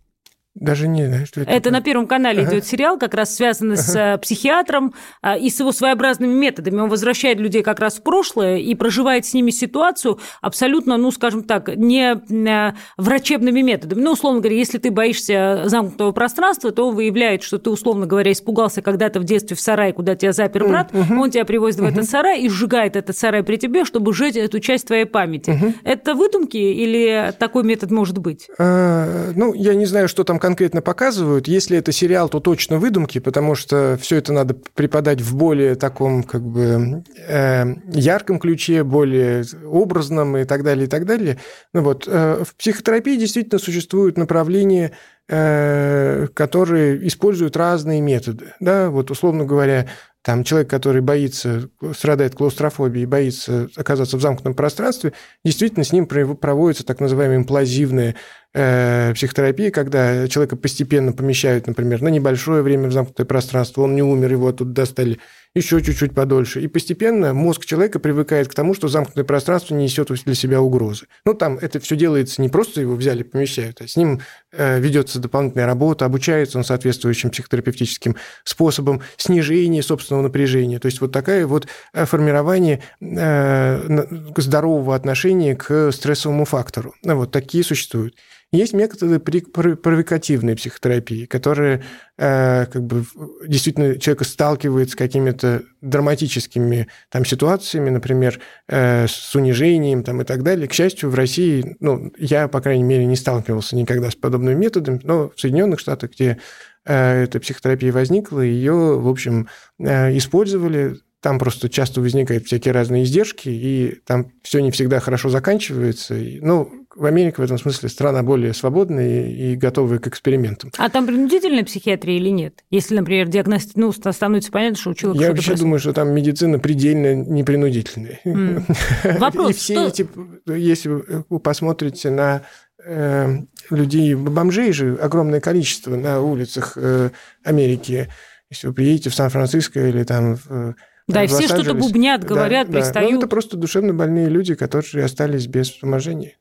Даже 0.58 0.88
не 0.88 1.06
знаю, 1.06 1.26
что 1.26 1.42
это. 1.42 1.50
Это 1.50 1.70
на 1.70 1.80
Первом 1.80 2.06
канале 2.06 2.42
ага. 2.42 2.52
идет 2.52 2.66
сериал, 2.66 2.98
как 2.98 3.14
раз 3.14 3.34
связанный 3.34 3.74
ага. 3.74 3.82
с 3.82 3.96
э, 3.96 4.18
психиатром 4.18 4.94
а, 5.20 5.36
и 5.36 5.50
с 5.50 5.60
его 5.60 5.70
своеобразными 5.70 6.32
методами. 6.32 6.80
Он 6.80 6.88
возвращает 6.88 7.38
людей 7.38 7.62
как 7.62 7.78
раз 7.78 7.96
в 7.96 8.02
прошлое 8.02 8.56
и 8.56 8.74
проживает 8.74 9.26
с 9.26 9.34
ними 9.34 9.50
ситуацию 9.50 10.18
абсолютно, 10.40 10.96
ну, 10.96 11.10
скажем 11.10 11.42
так, 11.42 11.76
не 11.76 12.14
э, 12.14 12.72
врачебными 12.96 13.60
методами. 13.60 14.00
Ну, 14.00 14.12
условно 14.12 14.40
говоря, 14.40 14.56
если 14.56 14.78
ты 14.78 14.90
боишься 14.90 15.62
замкнутого 15.66 16.12
пространства, 16.12 16.70
то 16.72 16.88
он 16.88 16.94
выявляет, 16.94 17.42
что 17.42 17.58
ты, 17.58 17.68
условно 17.70 18.06
говоря, 18.06 18.32
испугался 18.32 18.80
когда-то 18.80 19.20
в 19.20 19.24
детстве 19.24 19.56
в 19.56 19.60
сарае, 19.60 19.92
куда 19.92 20.16
тебя 20.16 20.32
запер 20.32 20.66
брат, 20.66 20.90
угу. 20.92 21.20
он 21.20 21.30
тебя 21.30 21.44
привозит 21.44 21.80
угу. 21.80 21.88
в 21.88 21.92
этот 21.92 22.08
сарай 22.08 22.40
и 22.40 22.48
сжигает 22.48 22.96
этот 22.96 23.16
сарай 23.16 23.42
при 23.42 23.56
тебе, 23.56 23.84
чтобы 23.84 24.14
сжечь 24.14 24.36
эту 24.36 24.60
часть 24.60 24.86
твоей 24.86 25.04
памяти. 25.04 25.50
Угу. 25.50 25.74
Это 25.84 26.14
выдумки 26.14 26.56
или 26.56 27.32
такой 27.38 27.62
метод 27.64 27.90
может 27.90 28.18
быть? 28.18 28.48
А, 28.58 29.32
ну, 29.34 29.52
я 29.54 29.74
не 29.74 29.86
знаю, 29.86 30.08
что 30.08 30.24
там 30.24 30.38
конкретно 30.46 30.80
показывают. 30.80 31.48
Если 31.48 31.76
это 31.76 31.90
сериал, 31.90 32.28
то 32.28 32.38
точно 32.38 32.78
выдумки, 32.78 33.18
потому 33.18 33.56
что 33.56 33.98
все 34.00 34.14
это 34.14 34.32
надо 34.32 34.54
преподать 34.54 35.20
в 35.20 35.34
более 35.34 35.74
таком 35.74 36.22
как 36.22 36.42
бы 36.42 37.02
э, 37.26 37.64
ярком 37.92 38.38
ключе, 38.38 38.84
более 38.84 39.44
образном 39.64 40.36
и 40.36 40.44
так 40.44 40.62
далее, 40.62 40.86
и 40.86 40.88
так 40.88 41.04
далее. 41.04 41.38
Ну 41.72 41.82
вот, 41.82 42.04
э, 42.06 42.44
в 42.44 42.54
психотерапии 42.54 43.16
действительно 43.16 43.58
существуют 43.58 44.16
направления, 44.16 44.92
э, 44.92 44.92
которые 45.28 47.06
используют 47.08 47.56
разные 47.56 48.00
методы. 48.00 48.54
Да? 48.60 48.90
Вот, 48.90 49.10
условно 49.10 49.44
говоря, 49.44 49.88
там 50.26 50.42
человек, 50.42 50.68
который 50.68 51.02
боится, 51.02 51.68
страдает 51.94 52.34
клаустрофобией, 52.34 53.06
боится 53.06 53.68
оказаться 53.76 54.16
в 54.16 54.20
замкнутом 54.20 54.54
пространстве, 54.54 55.12
действительно 55.44 55.84
с 55.84 55.92
ним 55.92 56.06
проводится 56.06 56.84
так 56.84 56.98
называемая 56.98 57.36
имплазивная 57.36 58.16
э, 58.52 59.12
психотерапия, 59.14 59.70
когда 59.70 60.26
человека 60.26 60.56
постепенно 60.56 61.12
помещают, 61.12 61.68
например, 61.68 62.02
на 62.02 62.08
небольшое 62.08 62.62
время 62.62 62.88
в 62.88 62.92
замкнутое 62.92 63.24
пространство, 63.24 63.82
он 63.82 63.94
не 63.94 64.02
умер, 64.02 64.32
его 64.32 64.48
оттуда 64.48 64.72
достали, 64.72 65.20
еще 65.56 65.82
чуть-чуть 65.82 66.14
подольше. 66.14 66.60
И 66.60 66.68
постепенно 66.68 67.32
мозг 67.32 67.64
человека 67.64 67.98
привыкает 67.98 68.48
к 68.48 68.54
тому, 68.54 68.74
что 68.74 68.88
замкнутое 68.88 69.24
пространство 69.24 69.74
не 69.74 69.84
несет 69.84 70.08
для 70.08 70.34
себя 70.34 70.60
угрозы. 70.60 71.06
Ну, 71.24 71.32
там 71.32 71.56
это 71.56 71.80
все 71.80 71.96
делается 71.96 72.42
не 72.42 72.50
просто 72.50 72.82
его 72.82 72.94
взяли, 72.94 73.22
помещают, 73.22 73.80
а 73.80 73.88
с 73.88 73.96
ним 73.96 74.20
э, 74.52 74.78
ведется 74.78 75.18
дополнительная 75.18 75.66
работа, 75.66 76.04
обучается 76.04 76.58
он 76.58 76.64
соответствующим 76.64 77.30
психотерапевтическим 77.30 78.16
способом, 78.44 79.00
снижение 79.16 79.82
собственного 79.82 80.24
напряжения. 80.24 80.78
То 80.78 80.86
есть 80.86 81.00
вот 81.00 81.10
такая 81.10 81.46
вот 81.46 81.66
э, 81.94 82.04
формирование 82.04 82.82
э, 83.00 84.32
здорового 84.36 84.94
отношения 84.94 85.56
к 85.56 85.90
стрессовому 85.90 86.44
фактору. 86.44 86.94
Вот 87.02 87.30
такие 87.32 87.64
существуют. 87.64 88.14
Есть 88.52 88.74
методы 88.74 89.18
провокативной 89.18 90.54
психотерапии, 90.54 91.26
которые 91.26 91.82
э, 92.16 92.66
как 92.66 92.82
бы 92.84 93.04
действительно 93.44 93.98
человека 93.98 94.24
сталкивают 94.24 94.90
с 94.90 94.94
какими-то 94.94 95.62
драматическими 95.80 96.86
там, 97.10 97.24
ситуациями, 97.24 97.90
например, 97.90 98.38
э, 98.68 99.08
с 99.08 99.34
унижением 99.34 100.04
там, 100.04 100.22
и 100.22 100.24
так 100.24 100.44
далее. 100.44 100.68
К 100.68 100.72
счастью, 100.72 101.10
в 101.10 101.16
России, 101.16 101.76
ну, 101.80 102.12
я, 102.18 102.46
по 102.46 102.60
крайней 102.60 102.84
мере, 102.84 103.04
не 103.04 103.16
сталкивался 103.16 103.74
никогда 103.74 104.10
с 104.12 104.14
подобными 104.14 104.54
методами, 104.54 105.00
но 105.02 105.32
в 105.34 105.40
Соединенных 105.40 105.80
Штатах, 105.80 106.12
где 106.12 106.38
э, 106.84 107.24
эта 107.24 107.40
психотерапия 107.40 107.92
возникла, 107.92 108.42
ее, 108.42 109.00
в 109.00 109.08
общем, 109.08 109.48
э, 109.80 110.16
использовали 110.16 111.00
там 111.20 111.38
просто 111.38 111.68
часто 111.68 112.00
возникают 112.00 112.46
всякие 112.46 112.72
разные 112.72 113.04
издержки, 113.04 113.48
и 113.48 114.00
там 114.04 114.32
все 114.42 114.60
не 114.60 114.70
всегда 114.70 115.00
хорошо 115.00 115.28
заканчивается. 115.28 116.14
Ну, 116.14 116.86
в 116.94 117.04
Америке 117.04 117.36
в 117.38 117.44
этом 117.44 117.58
смысле 117.58 117.88
страна 117.88 118.22
более 118.22 118.54
свободная 118.54 119.28
и 119.28 119.56
готовая 119.56 119.98
к 119.98 120.06
экспериментам. 120.06 120.70
А 120.78 120.88
там 120.88 121.06
принудительная 121.06 121.64
психиатрия 121.64 122.16
или 122.16 122.30
нет? 122.30 122.64
Если, 122.70 122.94
например, 122.94 123.28
диагности... 123.28 123.72
ну, 123.74 123.92
становится 123.92 124.50
понятно, 124.50 124.78
что 124.78 124.90
у 124.90 124.94
человека 124.94 125.24
Я 125.24 125.30
вообще 125.30 125.54
думаю, 125.54 125.78
что 125.78 125.92
там 125.92 126.10
медицина 126.10 126.58
предельно 126.58 127.14
непринудительная. 127.14 128.20
Mm. 128.24 129.18
Вопрос, 129.18 129.50
И 129.50 129.54
все 129.54 129.74
что... 129.74 129.88
эти... 129.88 130.08
Если 130.46 130.88
вы 130.88 131.40
посмотрите 131.40 132.10
на 132.10 132.42
э, 132.84 133.36
людей, 133.70 134.14
бомжей 134.14 134.72
же 134.72 134.96
огромное 134.96 135.40
количество 135.40 135.96
на 135.96 136.20
улицах 136.20 136.74
э, 136.76 137.10
Америки. 137.44 138.08
Если 138.48 138.68
вы 138.68 138.74
приедете 138.74 139.10
в 139.10 139.14
Сан-Франциско 139.14 139.88
или 139.88 140.04
там 140.04 140.36
в 140.36 140.76
да, 141.06 141.24
и 141.24 141.26
все 141.28 141.46
что-то 141.46 141.74
бубнят, 141.74 142.24
говорят, 142.24 142.68
да, 142.68 142.80
пристают. 142.80 143.10
Да. 143.10 143.14
Ну, 143.14 143.18
это 143.20 143.28
просто 143.28 143.56
душевно 143.56 143.94
больные 143.94 144.28
люди, 144.28 144.54
которые 144.54 145.04
остались 145.04 145.46
без 145.46 145.70
вспоможения. 145.70 146.36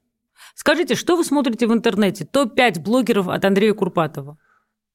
Скажите, 0.56 0.96
что 0.96 1.18
вы 1.18 1.24
смотрите 1.24 1.68
в 1.68 1.74
интернете? 1.74 2.26
Топ-5 2.26 2.80
блогеров 2.80 3.28
от 3.28 3.44
Андрея 3.46 3.74
Курпатова. 3.74 4.38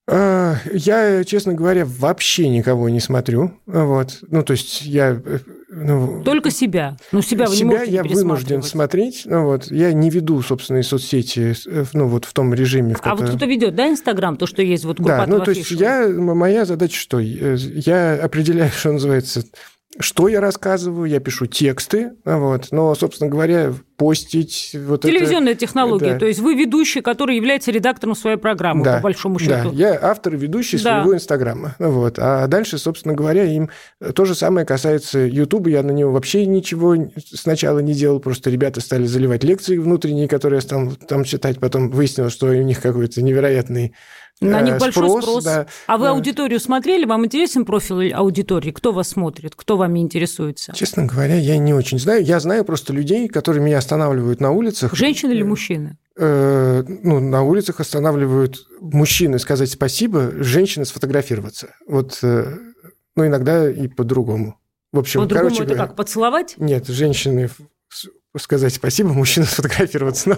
А, 0.07 0.55
я, 0.73 1.23
честно 1.23 1.53
говоря, 1.53 1.85
вообще 1.85 2.49
никого 2.49 2.89
не 2.89 2.99
смотрю. 2.99 3.53
Вот. 3.65 4.19
Ну, 4.29 4.43
то 4.43 4.51
есть 4.51 4.81
я... 4.81 5.21
Э, 5.23 5.39
ну, 5.69 6.21
Только 6.23 6.49
себя. 6.49 6.97
Ну, 7.11 7.21
себя 7.21 7.45
вы 7.45 7.55
себя 7.55 7.85
не 7.85 7.93
я 7.93 8.03
вынужден 8.03 8.63
смотреть. 8.63 9.23
Ну, 9.25 9.45
вот. 9.45 9.71
Я 9.71 9.93
не 9.93 10.09
веду 10.09 10.41
собственные 10.41 10.83
соцсети 10.83 11.55
э, 11.67 11.85
ну, 11.93 12.07
вот 12.07 12.25
в 12.25 12.33
том 12.33 12.53
режиме. 12.53 12.95
В 12.95 12.99
а 13.03 13.15
вот 13.15 13.29
кто-то 13.29 13.45
ведет, 13.45 13.75
да, 13.75 13.89
Инстаграм, 13.89 14.35
то, 14.37 14.47
что 14.47 14.61
есть 14.61 14.85
вот 14.85 14.97
Да, 14.97 15.25
ну, 15.27 15.39
то 15.39 15.51
есть 15.51 15.69
я, 15.71 16.07
моя 16.09 16.65
задача 16.65 16.99
что? 16.99 17.19
Э, 17.19 17.55
я 17.57 18.15
определяю, 18.15 18.71
что 18.75 18.91
называется, 18.91 19.43
что 19.99 20.27
я 20.27 20.39
рассказываю, 20.39 21.09
я 21.09 21.19
пишу 21.19 21.47
тексты, 21.47 22.13
вот, 22.23 22.67
но, 22.71 22.95
собственно 22.95 23.29
говоря, 23.29 23.73
постить... 23.97 24.75
Вот 24.87 25.01
Телевизионная 25.01 25.51
это, 25.51 25.61
технология, 25.61 26.13
да. 26.13 26.19
то 26.19 26.25
есть 26.25 26.39
вы 26.39 26.55
ведущий, 26.55 27.01
который 27.01 27.35
является 27.35 27.71
редактором 27.71 28.15
своей 28.15 28.37
программы, 28.37 28.85
да, 28.85 28.97
по 28.97 29.03
большому 29.03 29.37
счету. 29.37 29.69
Да, 29.69 29.75
я 29.75 29.99
автор 30.01 30.35
и 30.35 30.37
ведущий 30.37 30.77
да. 30.77 31.01
своего 31.01 31.13
Инстаграма, 31.13 31.75
вот, 31.77 32.15
а 32.19 32.47
дальше, 32.47 32.77
собственно 32.77 33.13
говоря, 33.13 33.43
им 33.43 33.69
то 34.15 34.25
же 34.25 34.33
самое 34.33 34.65
касается 34.65 35.19
Ютуба, 35.19 35.69
я 35.69 35.83
на 35.83 35.91
него 35.91 36.11
вообще 36.11 36.45
ничего 36.45 36.95
сначала 37.17 37.79
не 37.79 37.93
делал, 37.93 38.19
просто 38.21 38.49
ребята 38.49 38.79
стали 38.79 39.05
заливать 39.05 39.43
лекции 39.43 39.77
внутренние, 39.77 40.27
которые 40.29 40.57
я 40.57 40.61
стал 40.61 40.91
там 41.07 41.25
читать, 41.25 41.59
потом 41.59 41.89
выяснилось, 41.89 42.33
что 42.33 42.47
у 42.47 42.53
них 42.53 42.81
какой-то 42.81 43.21
невероятный 43.21 43.93
на 44.41 44.61
них 44.61 44.77
большой 44.77 45.07
спрос. 45.07 45.23
спрос. 45.23 45.43
Да. 45.43 45.67
А 45.87 45.97
вы 45.97 46.07
аудиторию 46.07 46.59
смотрели? 46.59 47.05
Вам 47.05 47.25
интересен 47.25 47.65
профиль 47.65 48.11
аудитории? 48.11 48.71
Кто 48.71 48.91
вас 48.91 49.09
смотрит? 49.09 49.55
Кто 49.55 49.77
вами 49.77 49.99
интересуется? 49.99 50.73
Честно 50.75 51.05
говоря, 51.05 51.35
я 51.35 51.57
не 51.57 51.73
очень 51.73 51.99
знаю. 51.99 52.23
Я 52.23 52.39
знаю 52.39 52.65
просто 52.65 52.91
людей, 52.93 53.27
которые 53.27 53.63
меня 53.63 53.77
останавливают 53.77 54.41
на 54.41 54.51
улицах. 54.51 54.95
Женщины 54.95 55.31
или 55.31 55.43
мужчины? 55.43 55.97
Э, 56.17 56.83
ну, 56.87 57.19
на 57.19 57.43
улицах 57.43 57.79
останавливают 57.79 58.67
мужчины 58.79 59.39
сказать 59.39 59.69
спасибо, 59.69 60.31
женщины 60.43 60.85
сфотографироваться. 60.85 61.69
Вот, 61.87 62.19
э, 62.23 62.57
ну, 63.15 63.27
иногда 63.27 63.69
и 63.69 63.87
по-другому. 63.87 64.57
В 64.91 64.99
общем, 64.99 65.21
по-другому 65.21 65.49
короче 65.49 65.63
это 65.63 65.73
говоря, 65.73 65.87
как, 65.87 65.95
поцеловать? 65.95 66.55
Нет, 66.57 66.87
женщины 66.87 67.49
сказать 68.39 68.73
спасибо, 68.73 69.09
мужчина 69.13 69.45
сфотографироваться. 69.45 70.29
Но 70.29 70.37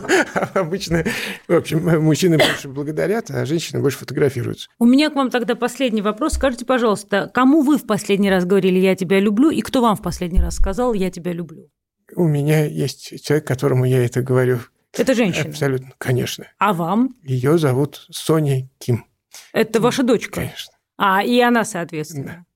обычно, 0.59 1.03
в 1.47 1.55
общем, 1.55 2.01
мужчины 2.01 2.37
больше 2.37 2.67
благодарят, 2.69 3.29
а 3.29 3.45
женщины 3.45 3.81
больше 3.81 3.99
фотографируются. 3.99 4.69
У 4.79 4.85
меня 4.85 5.09
к 5.09 5.15
вам 5.15 5.29
тогда 5.29 5.55
последний 5.55 6.01
вопрос. 6.01 6.33
Скажите, 6.33 6.65
пожалуйста, 6.65 7.29
кому 7.33 7.61
вы 7.61 7.77
в 7.77 7.85
последний 7.85 8.29
раз 8.29 8.45
говорили 8.45 8.79
«я 8.79 8.95
тебя 8.95 9.19
люблю» 9.19 9.49
и 9.49 9.61
кто 9.61 9.81
вам 9.81 9.95
в 9.95 10.01
последний 10.01 10.41
раз 10.41 10.55
сказал 10.55 10.93
«я 10.93 11.11
тебя 11.11 11.33
люблю»? 11.33 11.69
У 12.15 12.27
меня 12.27 12.65
есть 12.65 13.23
человек, 13.23 13.47
которому 13.47 13.85
я 13.85 14.03
это 14.03 14.21
говорю. 14.21 14.59
Это 14.95 15.15
женщина? 15.15 15.49
Абсолютно, 15.49 15.93
конечно. 15.97 16.47
А 16.59 16.73
вам? 16.73 17.15
Ее 17.23 17.57
зовут 17.57 18.05
Соня 18.11 18.69
Ким. 18.77 19.05
Это 19.51 19.79
ваша 19.79 20.03
дочка? 20.03 20.41
Конечно. 20.41 20.73
А, 20.97 21.23
и 21.23 21.39
она, 21.39 21.65
соответственно? 21.65 22.25
Да. 22.25 22.52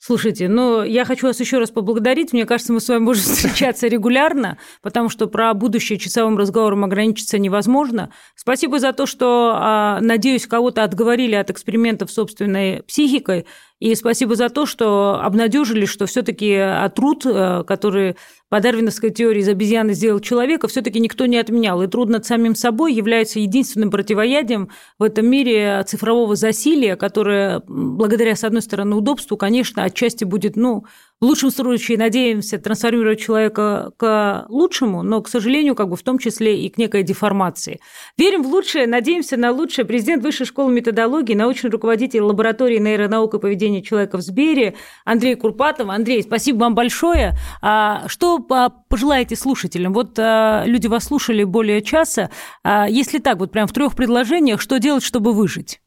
Слушайте, 0.00 0.48
ну, 0.48 0.84
я 0.84 1.04
хочу 1.04 1.26
вас 1.26 1.40
еще 1.40 1.58
раз 1.58 1.70
поблагодарить. 1.70 2.32
Мне 2.32 2.46
кажется, 2.46 2.72
мы 2.72 2.80
с 2.80 2.88
вами 2.88 3.00
можем 3.00 3.24
встречаться 3.34 3.88
регулярно, 3.88 4.58
потому 4.80 5.08
что 5.08 5.26
про 5.26 5.52
будущее 5.54 5.98
часовым 5.98 6.38
разговором 6.38 6.84
ограничиться 6.84 7.38
невозможно. 7.38 8.12
Спасибо 8.36 8.78
за 8.78 8.92
то, 8.92 9.06
что, 9.06 9.52
а, 9.56 9.98
надеюсь, 10.00 10.46
кого-то 10.46 10.84
отговорили 10.84 11.34
от 11.34 11.50
экспериментов 11.50 12.12
собственной 12.12 12.84
психикой. 12.84 13.46
И 13.80 13.94
спасибо 13.94 14.34
за 14.34 14.48
то, 14.48 14.66
что 14.66 15.20
обнадежили, 15.22 15.86
что 15.86 16.06
все-таки 16.06 16.52
а, 16.52 16.88
труд, 16.88 17.24
э, 17.24 17.62
который 17.64 18.16
по 18.48 18.60
дарвиновской 18.60 19.10
теории 19.10 19.40
из 19.40 19.48
обезьяны 19.48 19.92
сделал 19.92 20.18
человека, 20.20 20.66
все-таки 20.66 20.98
никто 20.98 21.26
не 21.26 21.38
отменял. 21.38 21.80
И 21.82 21.86
труд 21.86 22.08
над 22.08 22.26
самим 22.26 22.54
собой 22.54 22.92
является 22.92 23.38
единственным 23.38 23.90
противоядием 23.90 24.70
в 24.98 25.04
этом 25.04 25.26
мире 25.26 25.84
цифрового 25.86 26.34
засилия, 26.34 26.96
которое, 26.96 27.62
благодаря, 27.68 28.34
с 28.34 28.42
одной 28.42 28.62
стороны, 28.62 28.96
удобству, 28.96 29.36
конечно, 29.36 29.84
отчасти 29.84 30.24
будет, 30.24 30.56
ну, 30.56 30.84
в 31.20 31.24
лучшем 31.24 31.50
случае 31.50 31.98
надеемся 31.98 32.58
трансформировать 32.58 33.20
человека 33.20 33.90
к 33.96 34.46
лучшему, 34.48 35.02
но, 35.02 35.20
к 35.20 35.28
сожалению, 35.28 35.74
как 35.74 35.88
бы 35.88 35.96
в 35.96 36.02
том 36.02 36.18
числе 36.18 36.64
и 36.64 36.68
к 36.68 36.78
некой 36.78 37.02
деформации. 37.02 37.80
Верим 38.16 38.44
в 38.44 38.46
лучшее, 38.46 38.86
надеемся 38.86 39.36
на 39.36 39.50
лучшее. 39.50 39.84
Президент 39.84 40.22
Высшей 40.22 40.46
школы 40.46 40.72
методологии, 40.72 41.34
научный 41.34 41.70
руководитель 41.70 42.20
лаборатории 42.20 42.78
нейронаук 42.78 43.34
и 43.34 43.38
поведения 43.40 43.82
человека 43.82 44.18
в 44.18 44.20
Сбере 44.20 44.76
Андрей 45.04 45.34
Курпатов. 45.34 45.88
Андрей, 45.88 46.22
спасибо 46.22 46.60
вам 46.60 46.76
большое. 46.76 47.34
А 47.62 48.06
что 48.06 48.38
пожелаете 48.38 49.34
слушателям? 49.34 49.92
Вот 49.94 50.16
а, 50.18 50.62
люди 50.66 50.86
вас 50.86 51.04
слушали 51.04 51.42
более 51.42 51.82
часа. 51.82 52.30
А 52.62 52.88
если 52.88 53.18
так, 53.18 53.38
вот 53.38 53.50
прям 53.50 53.66
в 53.66 53.72
трех 53.72 53.96
предложениях, 53.96 54.60
что 54.60 54.78
делать, 54.78 55.02
чтобы 55.02 55.32
выжить? 55.32 55.80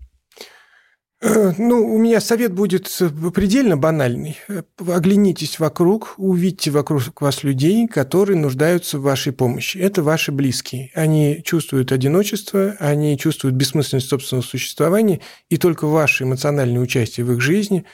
Ну, 1.58 1.94
у 1.94 1.98
меня 2.00 2.20
совет 2.20 2.54
будет 2.54 2.90
э, 3.00 3.10
предельно 3.32 3.78
банальный. 3.78 4.38
Э, 4.48 4.64
оглянитесь 4.88 5.60
вокруг, 5.60 6.16
увидьте 6.18 6.72
вокруг 6.72 7.22
вас 7.22 7.44
людей, 7.44 7.88
которые 7.88 8.38
нуждаются 8.38 8.98
в 8.98 9.04
вашей 9.04 9.32
помощи. 9.32 9.78
Это 9.78 10.02
ваши 10.02 10.32
близкие. 10.32 10.90
Они 10.96 11.42
чувствуют 11.44 11.92
одиночество, 11.92 12.76
они 12.80 13.18
чувствуют 13.18 13.56
бессмысленность 13.56 14.10
собственного 14.10 14.44
существования, 14.44 15.22
и 15.50 15.58
только 15.58 15.86
ваше 15.86 16.24
эмоциональное 16.24 16.82
участие 16.82 17.26
в 17.26 17.32
их 17.34 17.42
жизни 17.42 17.86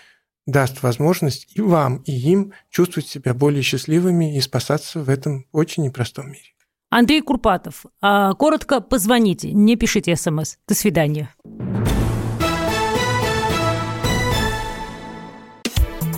даст 0.46 0.82
возможность 0.82 1.48
и 1.54 1.60
вам, 1.60 1.98
и 2.06 2.14
им 2.14 2.54
чувствовать 2.70 3.10
себя 3.10 3.34
более 3.34 3.62
счастливыми 3.62 4.38
и 4.38 4.42
спасаться 4.42 5.02
в 5.02 5.10
этом 5.10 5.46
очень 5.52 5.84
непростом 5.84 6.28
мире. 6.28 6.54
Андрей 6.90 7.22
Курпатов, 7.22 7.86
а, 8.02 8.34
коротко 8.36 8.80
позвоните, 8.80 9.52
не 9.52 9.76
пишите 9.76 10.16
смс. 10.16 10.56
До 10.66 10.74
свидания. 10.74 11.36